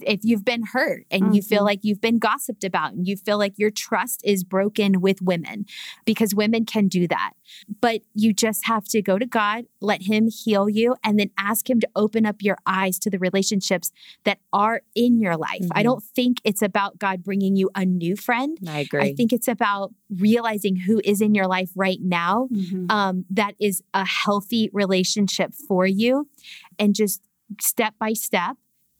if 0.01 0.21
you've 0.25 0.45
been 0.45 0.63
hurt 0.73 1.05
and 1.11 1.35
you 1.35 1.43
feel 1.43 1.63
Mhm. 1.63 1.67
like 1.67 1.81
you've 1.83 2.01
been 2.01 2.19
gossiped 2.19 2.65
about 2.65 2.93
and 2.93 3.07
you 3.07 3.17
feel 3.17 3.39
like 3.39 3.55
your 3.59 3.71
trust 3.71 4.21
is 4.25 4.43
broken 4.45 5.01
with 5.01 5.23
women 5.23 5.65
because 6.05 6.35
women 6.35 6.65
can 6.65 6.89
do 6.89 7.07
that 7.09 7.33
but 7.81 8.01
you 8.15 8.33
just 8.33 8.67
have 8.67 8.85
to 8.87 9.01
go 9.03 9.19
to 9.19 9.27
god 9.27 9.65
let 9.81 10.03
him 10.03 10.29
heal 10.29 10.69
you 10.69 10.97
and 11.05 11.19
then 11.21 11.31
ask 11.39 11.69
him 11.71 11.79
to 11.81 11.89
open 11.95 12.27
up 12.27 12.37
your 12.43 12.57
eyes 12.67 12.99
to 12.99 13.09
the 13.11 13.19
relationships 13.19 13.93
that 14.25 14.39
are 14.53 14.83
in 14.95 15.19
your 15.21 15.37
life 15.37 15.67
i 15.73 15.81
Mhm. 15.81 15.85
don't 15.85 16.03
think 16.03 16.39
it's 16.45 16.63
about 16.63 16.99
god 16.99 17.23
bringing 17.23 17.55
you 17.57 17.71
a 17.75 17.85
new 17.85 18.17
friend 18.17 18.59
I 18.67 18.81
agree. 18.81 19.01
i 19.03 19.15
think 19.15 19.33
it's 19.33 19.49
about 19.49 19.95
realizing 20.11 20.77
who 20.87 21.01
is 21.05 21.21
in 21.21 21.35
your 21.35 21.47
life 21.47 21.71
right 21.77 22.01
now 22.03 22.49
Mhm. 22.53 22.91
um, 22.91 23.25
that 23.31 23.55
is 23.61 23.83
a 23.95 24.05
healthy 24.05 24.69
relationship 24.73 25.55
for 25.55 25.87
you 25.87 26.29
and 26.79 26.95
just 26.95 27.23
step 27.61 27.95
by 27.99 28.13
step 28.13 28.57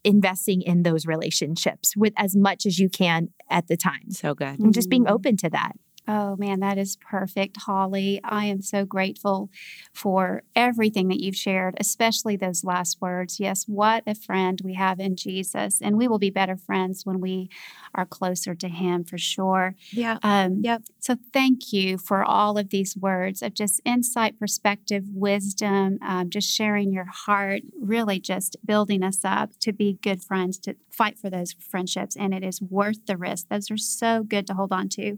investing 0.07 0.61
in 0.61 0.83
those 0.83 1.05
relationships 1.05 1.95
with 1.95 2.13
as 2.17 2.35
much 2.35 2.65
as 2.65 2.79
you 2.79 2.89
can 2.89 3.29
at 3.49 3.67
the 3.67 3.77
time 3.77 4.09
so 4.11 4.33
good. 4.33 4.59
and 4.59 4.73
just 4.73 4.89
being 4.89 5.05
Mhm. 5.05 5.11
open 5.11 5.37
to 5.37 5.49
that 5.49 5.73
Oh 6.09 6.37
man, 6.37 6.61
that 6.61 6.77
is 6.77 6.95
perfect, 6.95 7.57
Holly. 7.57 8.21
I 8.23 8.45
am 8.45 8.61
so 8.61 8.85
grateful 8.85 9.49
for 9.93 10.43
everything 10.55 11.09
that 11.09 11.19
you've 11.19 11.35
shared, 11.35 11.75
especially 11.79 12.37
those 12.37 12.63
last 12.63 13.01
words. 13.01 13.41
Yes, 13.41 13.65
what 13.67 14.03
a 14.07 14.15
friend 14.15 14.61
we 14.63 14.75
have 14.75 15.01
in 15.01 15.17
Jesus. 15.17 15.81
And 15.81 15.97
we 15.97 16.07
will 16.07 16.19
be 16.19 16.29
better 16.29 16.55
friends 16.55 17.05
when 17.05 17.19
we 17.19 17.49
are 17.93 18.05
closer 18.05 18.55
to 18.55 18.69
Him 18.69 19.03
for 19.03 19.17
sure. 19.17 19.75
yeah 19.91 20.19
Um, 20.21 20.63
Yep. 20.63 20.83
So 20.99 21.15
thank 21.31 21.71
you 21.71 21.97
for 21.97 22.23
all 22.23 22.57
of 22.57 22.69
these 22.69 22.97
words 22.97 23.41
of 23.41 23.53
just 23.53 23.79
insight, 23.85 24.37
perspective, 24.39 25.05
wisdom, 25.13 25.99
um, 26.01 26.29
just 26.29 26.49
sharing 26.53 26.91
your 26.91 27.05
heart, 27.05 27.61
really 27.79 28.19
just 28.19 28.57
building 28.65 29.03
us 29.03 29.23
up 29.23 29.51
to 29.61 29.71
be 29.71 29.99
good 30.01 30.21
friends, 30.21 30.57
to 30.59 30.75
fight 30.89 31.17
for 31.17 31.29
those 31.29 31.53
friendships. 31.53 32.17
And 32.17 32.33
it 32.33 32.43
is 32.43 32.61
worth 32.61 33.05
the 33.05 33.15
risk. 33.15 33.47
Those 33.49 33.71
are 33.71 33.77
so 33.77 34.23
good 34.23 34.47
to 34.47 34.53
hold 34.53 34.73
on 34.73 34.89
to. 34.89 35.17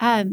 Um, 0.00 0.29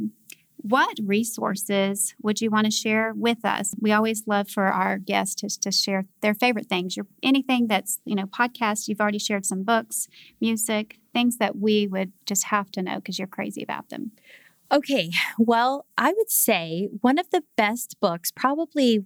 what 0.58 0.98
resources 1.04 2.16
would 2.22 2.42
you 2.42 2.50
want 2.50 2.66
to 2.66 2.72
share 2.72 3.14
with 3.16 3.46
us? 3.46 3.74
We 3.80 3.92
always 3.92 4.24
love 4.28 4.50
for 4.50 4.66
our 4.66 4.98
guests 4.98 5.36
to, 5.36 5.60
to 5.62 5.72
share 5.72 6.06
their 6.22 6.34
favorite 6.34 6.68
things. 6.68 6.98
Your 6.98 7.06
anything 7.24 7.68
that's 7.68 8.00
you 8.06 8.16
know 8.16 8.26
podcasts. 8.26 8.88
You've 8.88 9.00
already 9.02 9.20
shared 9.20 9.46
some 9.46 9.64
books, 9.64 10.08
music, 10.42 11.00
things 11.14 11.38
that 11.38 11.58
we 11.58 11.88
would 11.88 12.12
just 12.26 12.46
have 12.46 12.72
to 12.72 12.82
know 12.82 12.96
because 12.96 13.18
you're 13.20 13.28
crazy 13.28 13.64
about 13.64 13.90
them. 13.90 14.12
okay 14.72 15.10
well 15.40 15.86
i 15.98 16.12
would 16.18 16.30
say 16.30 16.90
one 17.02 17.18
of 17.18 17.30
the 17.32 17.42
best 17.56 17.96
books 18.02 18.32
probably 18.32 19.06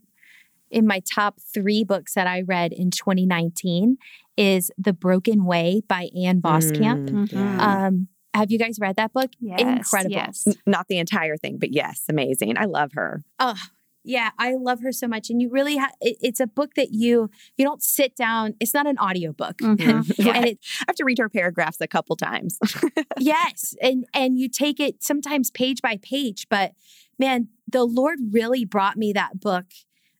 in 0.72 0.88
my 0.88 0.99
top 1.18 1.36
three 1.54 1.84
books 1.84 2.14
that 2.16 2.26
i 2.26 2.41
read 2.41 2.74
in 2.74 2.89
2019 2.89 3.97
is 4.36 4.72
the 4.78 4.91
broken 4.93 5.45
way 5.45 5.82
by 5.88 6.10
ann 6.26 6.41
voskamp 6.41 7.04
Mm, 7.12 7.32
yeah. 7.32 7.86
um, 7.88 8.08
have 8.34 8.51
you 8.51 8.57
guys 8.57 8.77
read 8.79 8.95
that 8.95 9.13
book 9.13 9.32
Yes, 9.39 9.61
incredible 9.61 10.11
Yes. 10.15 10.47
N- 10.47 10.53
Not 10.65 10.88
the 10.88 10.97
entire 10.97 11.38
thing, 11.38 11.57
but 11.57 11.71
yes, 11.71 12.03
amazing. 12.09 12.57
I 12.57 12.65
love 12.65 12.91
her. 12.93 13.21
Oh, 13.39 13.55
Yeah, 14.03 14.32
I 14.39 14.53
love 14.55 14.82
her 14.82 14.91
so 14.91 15.07
much. 15.07 15.29
And 15.29 15.41
you 15.41 15.49
really 15.49 15.77
have, 15.77 15.93
it, 16.01 16.17
it's 16.21 16.39
a 16.39 16.47
book 16.47 16.73
that 16.75 16.89
you, 16.91 17.29
you 17.57 17.65
don't 17.65 17.84
sit 17.84 18.15
down. 18.15 18.55
It's 18.59 18.73
not 18.73 18.88
an 18.88 18.97
audiobook. 18.97 19.57
Mm-hmm. 19.57 20.27
And 20.29 20.45
it, 20.45 20.59
I 20.82 20.86
have 20.88 20.95
to 20.95 21.05
read 21.05 21.19
her 21.19 21.29
paragraphs 21.29 21.82
a 21.82 21.88
couple 21.88 22.15
times. 22.15 22.57
yes. 23.19 23.75
And, 23.82 24.05
and 24.13 24.39
you 24.39 24.49
take 24.49 24.79
it 24.79 25.03
sometimes 25.03 25.51
page 25.51 25.82
by 25.82 25.97
page, 26.01 26.47
but 26.49 26.73
man, 27.19 27.49
the 27.67 27.84
Lord 27.84 28.19
really 28.32 28.65
brought 28.65 28.97
me 28.97 29.13
that 29.13 29.39
book 29.39 29.65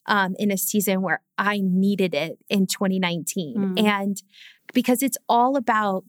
um, 0.06 0.36
in 0.38 0.52
a 0.52 0.58
season 0.58 1.02
where 1.02 1.22
I 1.38 1.60
needed 1.64 2.14
it 2.14 2.40
in 2.50 2.68
2019. 2.68 3.76
Mm. 3.76 3.84
And 3.84 4.22
because 4.74 5.02
it's 5.02 5.18
all 5.28 5.56
about 5.56 6.04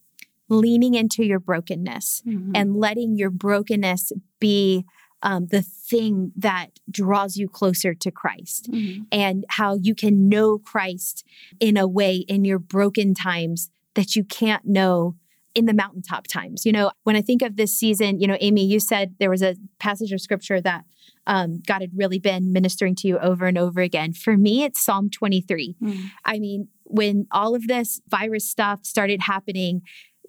leaning 0.53 0.94
into 0.94 1.24
your 1.24 1.40
brokenness 1.40 2.22
Mhm. 2.26 2.53
and 2.55 2.76
letting 2.76 3.16
your 3.16 3.30
brokenness 3.30 4.12
be 4.38 4.84
um, 5.24 5.46
the 5.53 5.62
thing 5.62 6.32
that 6.36 6.80
draws 6.90 7.36
you 7.36 7.48
closer 7.48 7.94
to 7.94 8.11
Christ 8.11 8.68
Mhm. 8.72 9.07
and 9.12 9.44
how 9.50 9.76
you 9.80 9.94
can 9.94 10.28
know 10.28 10.59
Christ 10.59 11.24
in 11.61 11.76
a 11.76 11.86
way 11.86 12.16
in 12.16 12.44
your 12.44 12.59
broken 12.59 13.14
times 13.14 13.70
that 13.94 14.16
you 14.16 14.24
can't 14.24 14.66
know 14.66 15.14
in 15.55 15.66
the 15.66 15.74
mountaintop 15.74 16.26
times. 16.26 16.66
You 16.66 16.72
know, 16.72 16.90
when 17.05 17.14
I 17.14 17.22
think 17.22 17.40
of 17.42 17.55
this 17.55 17.72
season, 17.78 18.18
you 18.20 18.26
know, 18.26 18.36
Amy, 18.40 18.64
you 18.66 18.80
said 18.80 19.14
there 19.20 19.30
was 19.30 19.42
a 19.42 19.55
passage 19.78 20.11
of 20.11 20.20
scripture 20.20 20.61
that 20.61 20.84
um, 21.28 21.61
God 21.68 21.82
had 21.82 21.92
really 21.96 22.18
been 22.18 22.53
ministering 22.53 22.96
to 22.96 23.07
you 23.07 23.16
over 23.18 23.46
and 23.46 23.57
over 23.57 23.80
again. 23.80 24.12
For 24.14 24.36
me, 24.36 24.64
it's 24.64 24.82
Psalm 24.84 25.09
23. 25.09 25.76
Mm. 25.80 26.11
I 26.24 26.40
mean, 26.40 26.66
when 26.84 27.26
all 27.30 27.55
of 27.55 27.68
this 27.68 28.00
virus 28.09 28.48
stuff 28.50 28.84
started 28.84 29.20
happening, 29.22 29.82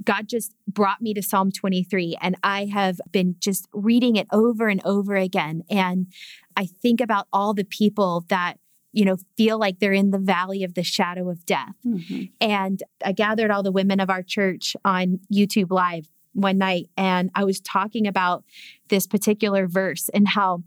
God 0.03 0.27
just 0.27 0.53
brought 0.67 1.01
me 1.01 1.13
to 1.13 1.21
Psalm 1.21 1.51
23, 1.51 2.17
and 2.21 2.35
I 2.43 2.65
have 2.65 2.99
been 3.11 3.35
just 3.39 3.67
reading 3.73 4.15
it 4.15 4.27
over 4.31 4.67
and 4.67 4.81
over 4.85 5.15
again. 5.15 5.63
And 5.69 6.07
I 6.55 6.65
think 6.65 7.01
about 7.01 7.27
all 7.31 7.53
the 7.53 7.63
people 7.63 8.25
that, 8.29 8.59
you 8.91 9.05
know, 9.05 9.17
feel 9.37 9.57
like 9.57 9.79
they're 9.79 9.93
in 9.93 10.11
the 10.11 10.19
valley 10.19 10.63
of 10.63 10.73
the 10.73 10.83
shadow 10.83 11.29
of 11.29 11.45
death. 11.45 11.75
Mhm. 11.85 12.31
And 12.41 12.83
I 13.05 13.11
gathered 13.11 13.51
all 13.51 13.63
the 13.63 13.71
women 13.71 13.99
of 13.99 14.09
our 14.09 14.23
church 14.23 14.75
on 14.83 15.19
YouTube 15.31 15.71
Live 15.71 16.11
one 16.33 16.57
night, 16.57 16.89
and 16.97 17.29
I 17.35 17.43
was 17.43 17.59
talking 17.59 18.07
about 18.07 18.43
this 18.89 19.05
particular 19.05 19.67
verse 19.67 20.09
and 20.09 20.27
how, 20.29 20.63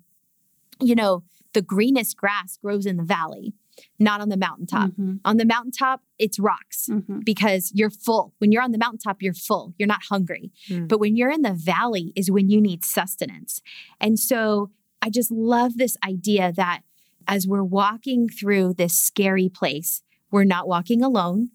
you 0.80 0.94
know, 0.94 1.24
the 1.52 1.62
greenest 1.62 2.16
grass 2.16 2.58
grows 2.58 2.86
in 2.86 2.96
the 2.98 3.02
valley, 3.02 3.54
not 3.98 4.20
on 4.20 4.28
the 4.28 4.36
mountaintop. 4.36 4.90
Mhm. 4.92 5.20
On 5.24 5.36
the 5.36 5.44
mountaintop, 5.44 6.02
it's 6.18 6.38
rocks 6.38 6.88
Mhm. 6.90 7.24
because 7.24 7.72
you're 7.74 7.90
full. 7.90 8.34
When 8.38 8.52
you're 8.52 8.62
on 8.62 8.72
the 8.72 8.78
mountaintop, 8.78 9.22
you're 9.22 9.34
full. 9.34 9.74
You're 9.78 9.86
not 9.86 10.04
hungry. 10.08 10.50
Mm. 10.68 10.88
But 10.88 11.00
when 11.00 11.16
you're 11.16 11.30
in 11.30 11.42
the 11.42 11.52
valley 11.54 12.12
is 12.16 12.30
when 12.30 12.48
you 12.50 12.60
need 12.60 12.84
sustenance. 12.84 13.60
And 14.00 14.18
so 14.18 14.70
I 15.02 15.10
just 15.10 15.30
love 15.30 15.76
this 15.76 15.96
idea 16.04 16.52
that 16.56 16.80
as 17.28 17.46
we're 17.46 17.64
walking 17.64 18.28
through 18.28 18.74
this 18.74 18.98
scary 18.98 19.48
place, 19.48 20.02
we're 20.30 20.44
not 20.44 20.66
walking 20.68 21.02
alone. 21.02 21.50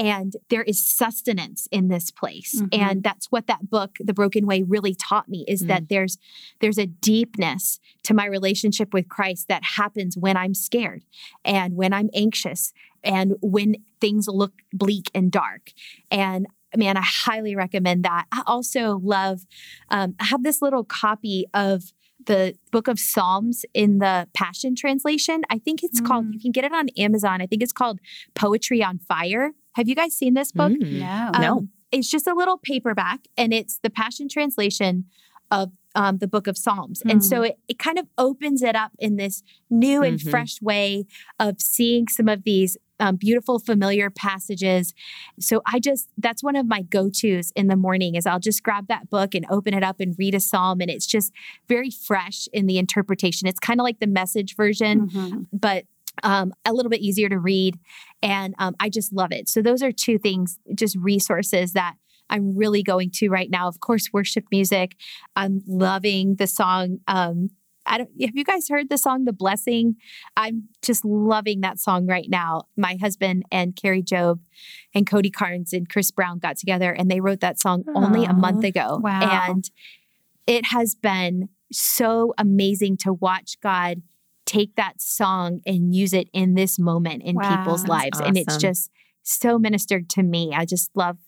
And 0.00 0.32
there 0.48 0.62
is 0.62 0.84
sustenance 0.84 1.68
in 1.70 1.88
this 1.88 2.10
place. 2.10 2.60
Mhm. 2.60 2.68
And 2.72 3.02
that's 3.02 3.26
what 3.30 3.46
that 3.48 3.68
book, 3.68 3.96
The 4.00 4.14
Broken 4.14 4.46
Way, 4.46 4.62
really 4.62 4.94
taught 4.94 5.28
me 5.28 5.44
is 5.46 5.60
that 5.66 5.88
there's 5.90 6.16
there's 6.60 6.78
a 6.78 6.86
deepness 6.86 7.78
to 8.04 8.14
my 8.14 8.24
relationship 8.26 8.94
with 8.94 9.08
Christ 9.08 9.48
that 9.48 9.62
happens 9.76 10.16
when 10.16 10.36
I'm 10.36 10.54
scared 10.54 11.04
and 11.44 11.74
when 11.76 11.92
I'm 11.92 12.08
anxious 12.14 12.72
and 13.04 13.34
when 13.42 13.76
things 14.00 14.26
look 14.26 14.52
bleak 14.72 15.10
and 15.14 15.30
dark. 15.30 15.72
And 16.10 16.46
man, 16.76 16.96
I 16.96 17.02
highly 17.04 17.54
recommend 17.54 18.04
that. 18.04 18.26
I 18.32 18.42
also 18.46 19.00
love, 19.02 19.40
um, 19.90 20.14
I 20.20 20.24
have 20.26 20.42
this 20.42 20.62
little 20.62 20.84
copy 20.84 21.44
of 21.52 21.92
the 22.26 22.54
book 22.70 22.86
of 22.86 22.98
Psalms 22.98 23.64
in 23.74 23.98
the 23.98 24.28
Passion 24.34 24.74
Translation. 24.76 25.42
I 25.50 25.58
think 25.58 25.82
it's 25.82 26.00
called, 26.00 26.26
Mm. 26.26 26.34
you 26.34 26.40
can 26.40 26.52
get 26.52 26.64
it 26.64 26.72
on 26.72 26.88
Amazon. 26.98 27.40
I 27.40 27.46
think 27.46 27.62
it's 27.62 27.72
called 27.72 27.98
Poetry 28.34 28.82
on 28.84 28.98
Fire. 28.98 29.52
Have 29.80 29.88
you 29.88 29.94
guys 29.94 30.14
seen 30.14 30.34
this 30.34 30.52
book? 30.52 30.72
Mm. 30.72 31.00
No. 31.00 31.30
No. 31.40 31.52
Um, 31.56 31.70
it's 31.90 32.10
just 32.10 32.26
a 32.26 32.34
little 32.34 32.58
paperback 32.58 33.20
and 33.38 33.54
it's 33.54 33.78
the 33.82 33.88
Passion 33.88 34.28
Translation 34.28 35.06
of 35.50 35.72
um, 35.94 36.18
the 36.18 36.28
book 36.28 36.46
of 36.46 36.58
Psalms. 36.58 37.02
And 37.08 37.24
so 37.24 37.40
it, 37.42 37.58
it 37.66 37.78
kind 37.78 37.98
of 37.98 38.06
opens 38.18 38.60
it 38.62 38.76
up 38.76 38.92
in 38.98 39.16
this 39.16 39.42
new 39.70 40.02
and 40.02 40.18
Mhm. 40.20 40.30
fresh 40.30 40.60
way 40.60 41.06
of 41.38 41.60
seeing 41.62 42.08
some 42.08 42.28
of 42.28 42.42
these 42.44 42.76
um, 43.00 43.16
beautiful, 43.16 43.58
familiar 43.58 44.10
passages. 44.10 44.92
So 45.40 45.62
I 45.66 45.78
just, 45.80 46.10
that's 46.18 46.42
one 46.44 46.54
of 46.56 46.66
my 46.66 46.82
go 46.82 47.08
tos 47.08 47.50
in 47.56 47.68
the 47.68 47.74
morning 47.76 48.14
is 48.16 48.26
I'll 48.26 48.38
just 48.38 48.62
grab 48.62 48.88
that 48.88 49.08
book 49.08 49.34
and 49.34 49.46
open 49.48 49.72
it 49.72 49.82
up 49.82 49.98
and 50.00 50.14
read 50.18 50.34
a 50.34 50.40
psalm. 50.40 50.82
And 50.82 50.90
it's 50.90 51.06
just 51.06 51.32
very 51.66 51.90
fresh 51.90 52.46
in 52.52 52.66
the 52.66 52.76
interpretation. 52.76 53.48
It's 53.48 53.58
kind 53.58 53.80
of 53.80 53.84
like 53.84 53.98
the 54.00 54.06
message 54.06 54.54
version 54.54 55.08
Mhm. 55.08 55.46
but 55.50 55.86
um, 56.22 56.52
a 56.66 56.74
little 56.74 56.90
bit 56.90 57.00
easier 57.00 57.30
to 57.30 57.38
read. 57.38 57.78
And 58.22 58.54
um, 58.58 58.74
I 58.78 58.88
just 58.88 59.12
love 59.12 59.32
it. 59.32 59.48
So, 59.48 59.62
those 59.62 59.82
are 59.82 59.92
two 59.92 60.18
things, 60.18 60.58
just 60.74 60.96
resources 60.96 61.72
that 61.72 61.94
I'm 62.28 62.56
really 62.56 62.82
going 62.82 63.10
to 63.14 63.28
right 63.28 63.50
now. 63.50 63.68
Of 63.68 63.80
course, 63.80 64.10
worship 64.12 64.44
music. 64.50 64.96
I'm 65.36 65.62
loving 65.66 66.36
the 66.36 66.46
song. 66.46 66.98
Um, 67.08 67.50
I 67.86 67.98
don't, 67.98 68.10
have 68.20 68.36
you 68.36 68.44
guys 68.44 68.68
heard 68.68 68.88
the 68.88 68.98
song 68.98 69.24
The 69.24 69.32
Blessing? 69.32 69.96
I'm 70.36 70.68
just 70.82 71.04
loving 71.04 71.60
that 71.62 71.80
song 71.80 72.06
right 72.06 72.28
now. 72.28 72.62
My 72.76 72.96
husband 73.00 73.44
and 73.50 73.74
Kari 73.74 74.02
Jobe 74.02 74.40
and 74.94 75.06
Cody 75.06 75.30
Carnes 75.30 75.72
and 75.72 75.88
Chris 75.88 76.10
Brown 76.10 76.38
got 76.38 76.56
together 76.56 76.92
and 76.92 77.10
they 77.10 77.20
wrote 77.20 77.40
that 77.40 77.58
song 77.58 77.84
only 77.94 78.24
a 78.24 78.32
month 78.32 78.64
ago. 78.64 79.00
Wow. 79.02 79.46
And 79.48 79.68
it 80.46 80.66
has 80.66 80.94
been 80.94 81.48
so 81.72 82.34
amazing 82.38 82.96
to 82.98 83.12
watch 83.12 83.60
God 83.60 84.02
take 84.50 84.74
that 84.76 85.00
song 85.00 85.60
and 85.64 85.94
use 85.94 86.12
it 86.12 86.28
in 86.32 86.54
this 86.54 86.78
moment 86.78 87.22
in 87.22 87.36
Wow. 87.36 87.56
people's 87.56 87.86
lives. 87.86 88.18
And 88.20 88.36
it's 88.36 88.56
just 88.56 88.90
so 89.22 89.58
ministered 89.58 90.08
to 90.10 90.22
me. 90.22 90.52
I 90.54 90.64
just 90.64 90.90
love 90.94 91.18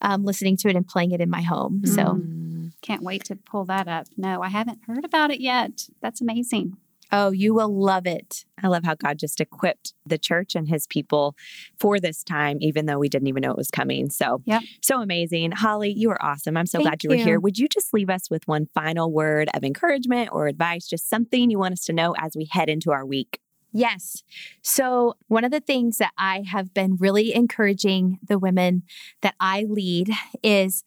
um, 0.00 0.24
listening 0.24 0.56
to 0.58 0.68
it 0.68 0.76
and 0.76 0.86
playing 0.86 1.10
it 1.12 1.20
in 1.20 1.28
my 1.30 1.42
home. 1.42 1.82
So 1.84 2.02
Mm. 2.04 2.72
Can't 2.80 3.02
wait 3.02 3.24
to 3.24 3.34
pull 3.36 3.64
that 3.64 3.88
up. 3.88 4.06
No, 4.16 4.40
I 4.42 4.48
haven't 4.48 4.80
heard 4.86 5.04
about 5.04 5.30
it 5.30 5.40
yet. 5.40 5.88
That's 6.00 6.20
amazing. 6.20 6.76
Oh, 7.10 7.30
you 7.30 7.54
will 7.54 7.74
love 7.74 8.06
it. 8.06 8.44
I 8.62 8.68
love 8.68 8.84
how 8.84 8.94
God 8.94 9.18
just 9.18 9.40
equipped 9.40 9.94
the 10.04 10.18
church 10.18 10.54
and 10.54 10.68
his 10.68 10.86
people 10.86 11.34
for 11.78 11.98
this 11.98 12.22
time, 12.22 12.58
even 12.60 12.86
though 12.86 12.98
we 12.98 13.08
didn't 13.08 13.28
even 13.28 13.40
know 13.40 13.50
it 13.50 13.56
was 13.56 13.70
coming. 13.70 14.10
So, 14.10 14.42
Yep. 14.44 14.62
so 14.82 15.00
amazing. 15.00 15.52
Holly, 15.52 15.90
you 15.90 16.10
are 16.10 16.22
awesome. 16.22 16.56
I'm 16.56 16.66
so 16.66 16.78
Thank 16.78 16.88
glad 16.88 17.04
you 17.04 17.10
were 17.10 17.16
here. 17.16 17.40
Would 17.40 17.58
you 17.58 17.68
just 17.68 17.94
leave 17.94 18.10
us 18.10 18.28
with 18.30 18.46
one 18.46 18.66
final 18.66 19.10
word 19.10 19.48
of 19.54 19.64
encouragement 19.64 20.30
or 20.32 20.48
advice, 20.48 20.86
just 20.86 21.08
something 21.08 21.50
you 21.50 21.58
want 21.58 21.72
us 21.72 21.84
to 21.86 21.92
know 21.92 22.14
as 22.18 22.36
we 22.36 22.48
head 22.50 22.68
into 22.68 22.92
our 22.92 23.06
week? 23.06 23.40
Yes. 23.72 24.22
So, 24.62 25.16
one 25.28 25.44
of 25.44 25.50
the 25.50 25.60
things 25.60 25.98
that 25.98 26.12
I 26.16 26.42
have 26.50 26.72
been 26.72 26.96
really 26.96 27.34
encouraging 27.34 28.18
the 28.26 28.38
women 28.38 28.82
that 29.20 29.34
I 29.40 29.66
lead 29.68 30.10
is 30.42 30.84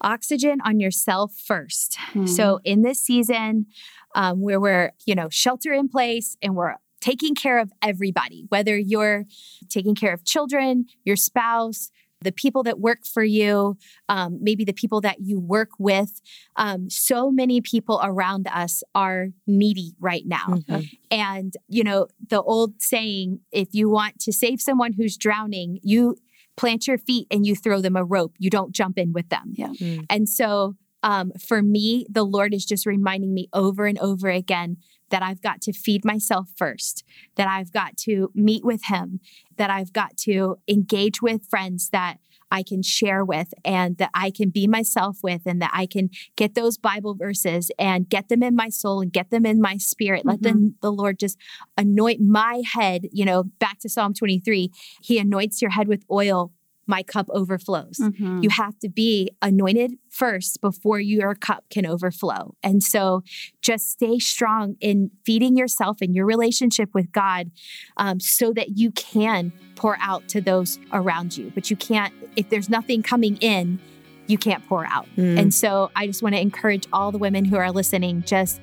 oxygen 0.00 0.58
on 0.64 0.80
yourself 0.80 1.34
first. 1.34 1.96
Hmm. 2.12 2.26
So, 2.26 2.60
in 2.64 2.82
this 2.82 3.00
season 3.00 3.66
um, 4.14 4.40
where 4.40 4.60
we're, 4.60 4.92
you 5.06 5.14
know, 5.14 5.28
shelter 5.28 5.72
in 5.72 5.88
place 5.88 6.36
and 6.42 6.54
we're 6.54 6.76
taking 7.00 7.34
care 7.34 7.58
of 7.58 7.72
everybody, 7.82 8.44
whether 8.48 8.78
you're 8.78 9.24
taking 9.68 9.94
care 9.94 10.12
of 10.12 10.24
children, 10.24 10.86
your 11.04 11.16
spouse, 11.16 11.90
the 12.22 12.32
people 12.32 12.62
that 12.62 12.78
work 12.78 13.06
for 13.06 13.24
you, 13.24 13.78
um, 14.08 14.38
maybe 14.42 14.64
the 14.64 14.74
people 14.74 15.00
that 15.00 15.20
you 15.20 15.40
work 15.40 15.70
with. 15.78 16.20
Um, 16.56 16.90
so 16.90 17.30
many 17.30 17.62
people 17.62 17.98
around 18.02 18.46
us 18.52 18.82
are 18.94 19.28
needy 19.46 19.94
right 19.98 20.26
now. 20.26 20.46
Mhm. 20.46 20.90
And, 21.10 21.56
you 21.68 21.82
know, 21.82 22.08
the 22.28 22.42
old 22.42 22.82
saying, 22.82 23.40
if 23.52 23.68
you 23.72 23.88
want 23.88 24.18
to 24.20 24.32
save 24.32 24.60
someone 24.60 24.92
who's 24.92 25.16
drowning, 25.16 25.80
you 25.82 26.16
plant 26.58 26.86
your 26.86 26.98
feet 26.98 27.26
and 27.30 27.46
you 27.46 27.56
throw 27.56 27.80
them 27.80 27.96
a 27.96 28.04
rope. 28.04 28.34
You 28.38 28.50
don't 28.50 28.72
jump 28.72 28.98
in 28.98 29.14
with 29.14 29.30
them. 29.30 29.54
Yeah. 29.54 29.68
Mm. 29.68 30.04
And 30.10 30.28
so 30.28 30.76
um, 31.02 31.32
for 31.38 31.62
me, 31.62 32.06
the 32.10 32.24
Lord 32.24 32.54
is 32.54 32.64
just 32.64 32.86
reminding 32.86 33.32
me 33.32 33.48
over 33.52 33.86
and 33.86 33.98
over 33.98 34.28
again 34.28 34.76
that 35.10 35.22
I've 35.22 35.42
got 35.42 35.60
to 35.62 35.72
feed 35.72 36.04
myself 36.04 36.48
first, 36.56 37.04
that 37.36 37.48
I've 37.48 37.72
got 37.72 37.96
to 37.98 38.30
meet 38.34 38.64
with 38.64 38.84
Him, 38.84 39.20
that 39.56 39.70
I've 39.70 39.92
got 39.92 40.16
to 40.18 40.58
engage 40.68 41.20
with 41.20 41.46
friends 41.48 41.90
that 41.90 42.18
I 42.52 42.62
can 42.62 42.82
share 42.82 43.24
with 43.24 43.54
and 43.64 43.96
that 43.98 44.10
I 44.12 44.30
can 44.30 44.50
be 44.50 44.66
myself 44.66 45.18
with, 45.22 45.42
and 45.46 45.62
that 45.62 45.70
I 45.72 45.86
can 45.86 46.10
get 46.36 46.54
those 46.54 46.78
Bible 46.78 47.14
verses 47.14 47.70
and 47.78 48.08
get 48.08 48.28
them 48.28 48.42
in 48.42 48.56
my 48.56 48.68
soul 48.68 49.00
and 49.00 49.12
get 49.12 49.30
them 49.30 49.46
in 49.46 49.60
my 49.60 49.76
spirit. 49.76 50.26
Let 50.26 50.42
them, 50.42 50.74
the 50.82 50.92
Lord 50.92 51.18
just 51.18 51.38
anoint 51.76 52.20
my 52.20 52.62
head. 52.72 53.02
You 53.12 53.24
know, 53.24 53.44
back 53.44 53.78
to 53.80 53.88
Psalm 53.88 54.14
23, 54.14 54.70
He 55.02 55.18
anoints 55.18 55.62
your 55.62 55.70
head 55.70 55.86
with 55.86 56.04
oil, 56.10 56.52
my 56.90 57.02
cup 57.02 57.26
overflows. 57.30 57.98
Mhm. 57.98 58.42
You 58.42 58.50
have 58.50 58.78
to 58.80 58.88
be 58.88 59.30
anointed 59.40 59.92
first 60.08 60.60
before 60.60 61.00
your 61.00 61.34
cup 61.34 61.64
can 61.70 61.86
overflow. 61.86 62.54
And 62.62 62.82
so 62.82 63.22
just 63.62 63.90
stay 63.90 64.18
strong 64.18 64.76
in 64.80 65.10
feeding 65.24 65.56
yourself 65.56 65.98
and 66.02 66.14
your 66.14 66.26
relationship 66.26 66.90
with 66.92 67.12
God 67.12 67.50
um, 67.96 68.20
so 68.20 68.52
that 68.52 68.76
you 68.76 68.90
can 68.90 69.52
pour 69.76 69.96
out 70.00 70.28
to 70.28 70.40
those 70.40 70.78
around 70.92 71.36
you. 71.36 71.52
But 71.54 71.70
you 71.70 71.76
can't, 71.76 72.12
if 72.36 72.50
there's 72.50 72.68
nothing 72.68 73.02
coming 73.02 73.36
in, 73.36 73.78
you 74.26 74.38
can't 74.38 74.64
pour 74.66 74.86
out. 74.86 75.06
Mm. 75.16 75.38
And 75.38 75.54
so 75.54 75.90
I 75.96 76.06
just 76.06 76.22
want 76.22 76.34
to 76.34 76.40
encourage 76.40 76.86
all 76.92 77.10
the 77.10 77.18
women 77.18 77.44
who 77.44 77.56
are 77.56 77.72
listening 77.72 78.22
just 78.26 78.60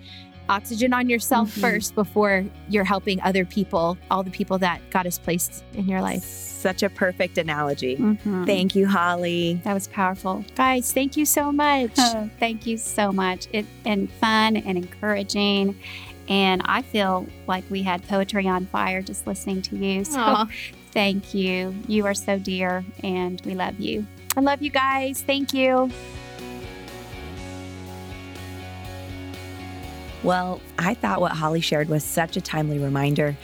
oxygen 0.50 0.94
on 0.94 1.10
yourself 1.10 1.50
mm-hmm. 1.52 1.62
first 1.62 1.96
before 1.96 2.46
you're 2.70 2.84
helping 2.84 3.22
other 3.22 3.46
people, 3.46 3.98
all 4.10 4.24
the 4.24 4.32
people 4.32 4.58
that 4.60 4.82
God 4.90 5.06
has 5.06 5.18
placed 5.18 5.64
in 5.74 5.88
your 5.88 6.02
life. 6.02 6.24
Such 6.24 6.84
a 6.84 6.90
perfect 6.90 7.38
analogy. 7.38 7.98
Mm-hmm. 7.98 8.46
Thank 8.46 8.76
you, 8.76 8.88
Holly. 8.88 9.62
That 9.64 9.74
was 9.74 9.88
powerful. 9.88 10.44
Guys, 10.56 10.92
thank 10.92 11.16
you 11.16 11.26
so 11.26 11.52
much. 11.52 11.92
Oh, 11.98 12.30
thank 12.40 12.66
you 12.66 12.78
so 12.78 13.12
much. 13.12 13.48
It's 13.54 13.68
been 13.84 14.08
fun 14.08 14.58
and 14.58 14.78
encouraging. 14.78 15.80
And 16.30 16.62
I 16.66 16.82
feel 16.82 17.26
like 17.48 17.64
we 17.70 17.84
had 17.84 18.06
poetry 18.08 18.48
on 18.48 18.66
fire 18.66 19.02
just 19.02 19.28
listening 19.28 19.62
to 19.64 19.78
you. 19.78 20.04
So 20.04 20.18
Aww. 20.18 20.52
thank 20.92 21.34
you. 21.34 21.74
You 21.88 22.06
are 22.06 22.14
so 22.14 22.38
dear, 22.38 22.84
and 23.04 23.42
we 23.46 23.56
love 23.56 23.80
you. 23.80 24.06
I 24.36 24.42
love 24.42 24.62
you 24.62 24.70
guys. 24.70 25.22
Thank 25.22 25.54
you. 25.54 25.92
Well, 30.28 30.60
I 30.78 30.94
thought 30.94 31.22
what 31.22 31.32
Holly 31.32 31.62
shared 31.62 31.88
was 31.88 32.04
such 32.04 32.36
a 32.36 32.42
timely 32.42 32.80
reminder. 32.80 33.38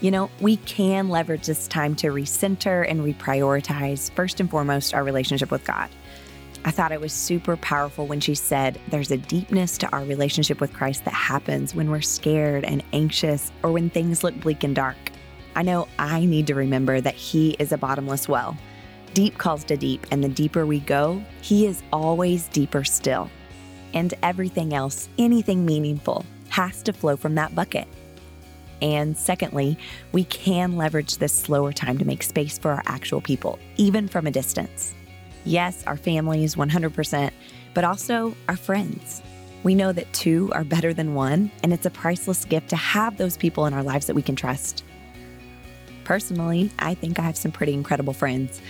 You 0.00 0.10
know, 0.10 0.30
we 0.40 0.56
can 0.56 1.10
leverage 1.10 1.44
this 1.44 1.68
time 1.68 1.94
to 1.96 2.06
recenter 2.06 2.90
and 2.90 3.02
reprioritize, 3.02 4.10
first 4.12 4.40
and 4.40 4.50
foremost, 4.50 4.94
our 4.94 5.04
relationship 5.04 5.50
with 5.50 5.66
God. 5.66 5.90
I 6.64 6.70
thought 6.70 6.92
it 6.92 7.00
was 7.02 7.12
super 7.12 7.58
powerful 7.58 8.06
when 8.06 8.20
she 8.20 8.34
said 8.34 8.80
there's 8.88 9.10
a 9.10 9.18
deepness 9.18 9.76
to 9.76 9.90
our 9.94 10.02
relationship 10.02 10.62
with 10.62 10.72
Christ 10.72 11.04
that 11.04 11.12
happens 11.12 11.74
when 11.74 11.90
we're 11.90 12.00
scared 12.00 12.64
and 12.64 12.82
anxious 12.94 13.52
or 13.62 13.70
when 13.70 13.90
things 13.90 14.24
look 14.24 14.40
bleak 14.40 14.64
and 14.64 14.74
dark. 14.74 14.96
I 15.54 15.60
know 15.60 15.88
I 15.98 16.24
need 16.24 16.46
to 16.46 16.54
remember 16.54 17.02
that 17.02 17.16
He 17.16 17.50
is 17.58 17.72
a 17.72 17.76
bottomless 17.76 18.30
well. 18.30 18.56
Deep 19.12 19.36
calls 19.36 19.62
to 19.64 19.76
deep, 19.76 20.06
and 20.10 20.24
the 20.24 20.28
deeper 20.30 20.64
we 20.64 20.80
go, 20.80 21.22
He 21.42 21.66
is 21.66 21.82
always 21.92 22.48
deeper 22.48 22.82
still 22.82 23.30
and 23.94 24.14
everything 24.22 24.74
else, 24.74 25.08
anything 25.18 25.64
meaningful, 25.64 26.24
has 26.48 26.82
to 26.82 26.92
flow 26.92 27.16
from 27.16 27.34
that 27.36 27.54
bucket. 27.54 27.88
And 28.82 29.16
secondly, 29.16 29.78
we 30.12 30.24
can 30.24 30.76
leverage 30.76 31.18
this 31.18 31.32
slower 31.32 31.72
time 31.72 31.98
to 31.98 32.04
make 32.04 32.22
space 32.22 32.58
for 32.58 32.70
our 32.72 32.82
actual 32.86 33.20
people, 33.20 33.58
even 33.76 34.08
from 34.08 34.26
a 34.26 34.30
distance. 34.30 34.94
Yes, 35.44 35.84
our 35.86 35.96
families 35.96 36.54
100%, 36.54 37.30
but 37.74 37.84
also 37.84 38.34
our 38.48 38.56
friends. 38.56 39.22
We 39.62 39.74
know 39.74 39.92
that 39.92 40.10
two 40.12 40.50
are 40.54 40.64
better 40.64 40.94
than 40.94 41.14
one, 41.14 41.50
and 41.62 41.72
it's 41.72 41.86
a 41.86 41.90
priceless 41.90 42.44
gift 42.44 42.70
to 42.70 42.76
have 42.76 43.18
those 43.18 43.36
people 43.36 43.66
in 43.66 43.74
our 43.74 43.82
lives 43.82 44.06
that 44.06 44.16
we 44.16 44.22
can 44.22 44.36
trust. 44.36 44.84
Personally, 46.10 46.72
I 46.80 46.94
think 46.94 47.20
I 47.20 47.22
have 47.22 47.36
some 47.36 47.52
pretty 47.52 47.72
incredible 47.72 48.12
friends, 48.12 48.60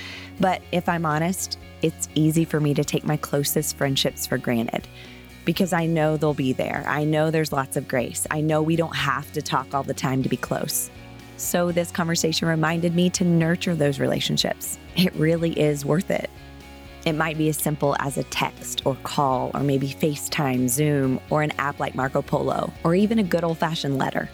but 0.40 0.60
if 0.72 0.90
I'm 0.90 1.06
honest, 1.06 1.58
it's 1.80 2.06
easy 2.14 2.44
for 2.44 2.60
me 2.60 2.74
to 2.74 2.84
take 2.84 3.02
my 3.02 3.16
closest 3.16 3.78
friendships 3.78 4.26
for 4.26 4.36
granted 4.36 4.86
because 5.46 5.72
I 5.72 5.86
know 5.86 6.18
they'll 6.18 6.34
be 6.34 6.52
there. 6.52 6.84
I 6.86 7.04
know 7.04 7.30
there's 7.30 7.50
lots 7.50 7.78
of 7.78 7.88
grace. 7.88 8.26
I 8.30 8.42
know 8.42 8.60
we 8.60 8.76
don't 8.76 8.94
have 8.94 9.32
to 9.32 9.40
talk 9.40 9.72
all 9.72 9.82
the 9.82 9.94
time 9.94 10.22
to 10.22 10.28
be 10.28 10.36
close. 10.36 10.90
So, 11.38 11.72
this 11.72 11.90
conversation 11.90 12.46
reminded 12.46 12.94
me 12.94 13.08
to 13.08 13.24
nurture 13.24 13.74
those 13.74 13.98
relationships. 13.98 14.78
It 14.96 15.14
really 15.14 15.58
is 15.58 15.82
worth 15.82 16.10
it. 16.10 16.28
It 17.06 17.14
might 17.14 17.38
be 17.38 17.48
as 17.48 17.56
simple 17.56 17.96
as 18.00 18.18
a 18.18 18.24
text 18.24 18.82
or 18.84 18.98
call, 19.02 19.50
or 19.54 19.60
maybe 19.60 19.88
FaceTime, 19.88 20.68
Zoom, 20.68 21.18
or 21.30 21.42
an 21.42 21.52
app 21.52 21.80
like 21.80 21.94
Marco 21.94 22.20
Polo, 22.20 22.70
or 22.84 22.94
even 22.94 23.18
a 23.18 23.22
good 23.22 23.44
old 23.44 23.56
fashioned 23.56 23.96
letter. 23.96 24.28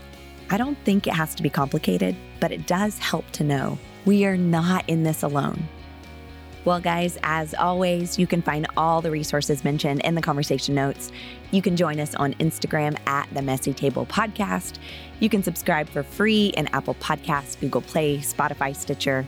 I 0.49 0.57
don't 0.59 0.78
think 0.84 1.07
it 1.07 1.12
has 1.12 1.34
to 1.34 1.42
be 1.42 1.51
complicated, 1.51 2.16
but 2.40 2.53
it 2.53 2.66
does 2.66 2.99
help 2.99 3.28
to 3.32 3.44
know 3.44 3.78
we 4.05 4.24
are 4.24 4.36
not 4.36 4.88
in 4.88 5.03
this 5.03 5.22
alone. 5.22 5.68
Well, 6.64 6.80
guys, 6.80 7.16
as 7.22 7.55
always, 7.55 8.18
you 8.18 8.26
can 8.26 8.42
find 8.42 8.66
all 8.76 9.01
the 9.01 9.11
resources 9.11 9.62
mentioned 9.62 10.01
in 10.01 10.16
the 10.16 10.22
conversation 10.22 10.74
notes. 10.74 11.12
You 11.53 11.62
can 11.62 11.76
join 11.76 12.01
us 12.01 12.14
on 12.16 12.34
Instagram 12.34 12.99
at 13.07 13.28
the 13.32 13.42
Messy 13.42 13.72
Table 13.72 14.05
Podcast. 14.07 14.78
You 15.20 15.28
can 15.28 15.44
subscribe 15.44 15.88
for 15.88 16.03
free 16.03 16.47
in 16.57 16.66
Apple 16.68 16.94
Podcasts, 16.94 17.59
Google 17.61 17.82
Play, 17.82 18.18
Spotify, 18.18 18.74
Stitcher. 18.74 19.24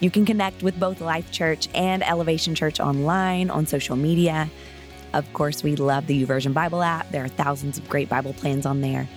You 0.00 0.10
can 0.10 0.26
connect 0.26 0.62
with 0.62 0.78
both 0.78 1.00
Life 1.00 1.30
Church 1.30 1.68
and 1.74 2.02
Elevation 2.02 2.54
Church 2.54 2.80
online 2.80 3.48
on 3.48 3.66
social 3.66 3.96
media. 3.96 4.50
Of 5.14 5.30
course, 5.32 5.62
we 5.62 5.76
love 5.76 6.06
the 6.06 6.26
YouVersion 6.26 6.52
Bible 6.52 6.82
app. 6.82 7.10
There 7.10 7.24
are 7.24 7.28
thousands 7.28 7.78
of 7.78 7.88
great 7.88 8.10
Bible 8.10 8.34
plans 8.34 8.66
on 8.66 8.82
there. 8.82 9.08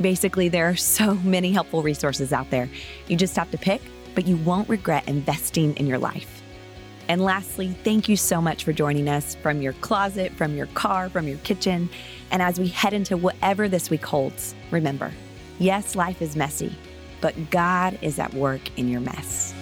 Basically, 0.00 0.48
there 0.48 0.68
are 0.68 0.76
so 0.76 1.14
many 1.24 1.52
helpful 1.52 1.82
resources 1.82 2.32
out 2.32 2.50
there. 2.50 2.68
You 3.08 3.16
just 3.16 3.36
have 3.36 3.50
to 3.50 3.58
pick, 3.58 3.82
but 4.14 4.26
you 4.26 4.36
won't 4.38 4.68
regret 4.68 5.08
investing 5.08 5.74
in 5.76 5.86
your 5.86 5.98
life. 5.98 6.42
And 7.08 7.22
lastly, 7.22 7.76
thank 7.84 8.08
you 8.08 8.16
so 8.16 8.40
much 8.40 8.64
for 8.64 8.72
joining 8.72 9.08
us 9.08 9.34
from 9.34 9.60
your 9.60 9.74
closet, 9.74 10.32
from 10.32 10.56
your 10.56 10.66
car, 10.68 11.10
from 11.10 11.28
your 11.28 11.36
kitchen. 11.38 11.90
And 12.30 12.40
as 12.40 12.58
we 12.58 12.68
head 12.68 12.94
into 12.94 13.16
whatever 13.16 13.68
this 13.68 13.90
week 13.90 14.04
holds, 14.04 14.54
remember 14.70 15.12
yes, 15.58 15.94
life 15.94 16.20
is 16.20 16.34
messy, 16.34 16.76
but 17.20 17.50
God 17.50 17.98
is 18.02 18.18
at 18.18 18.34
work 18.34 18.76
in 18.76 18.88
your 18.88 19.00
mess. 19.00 19.53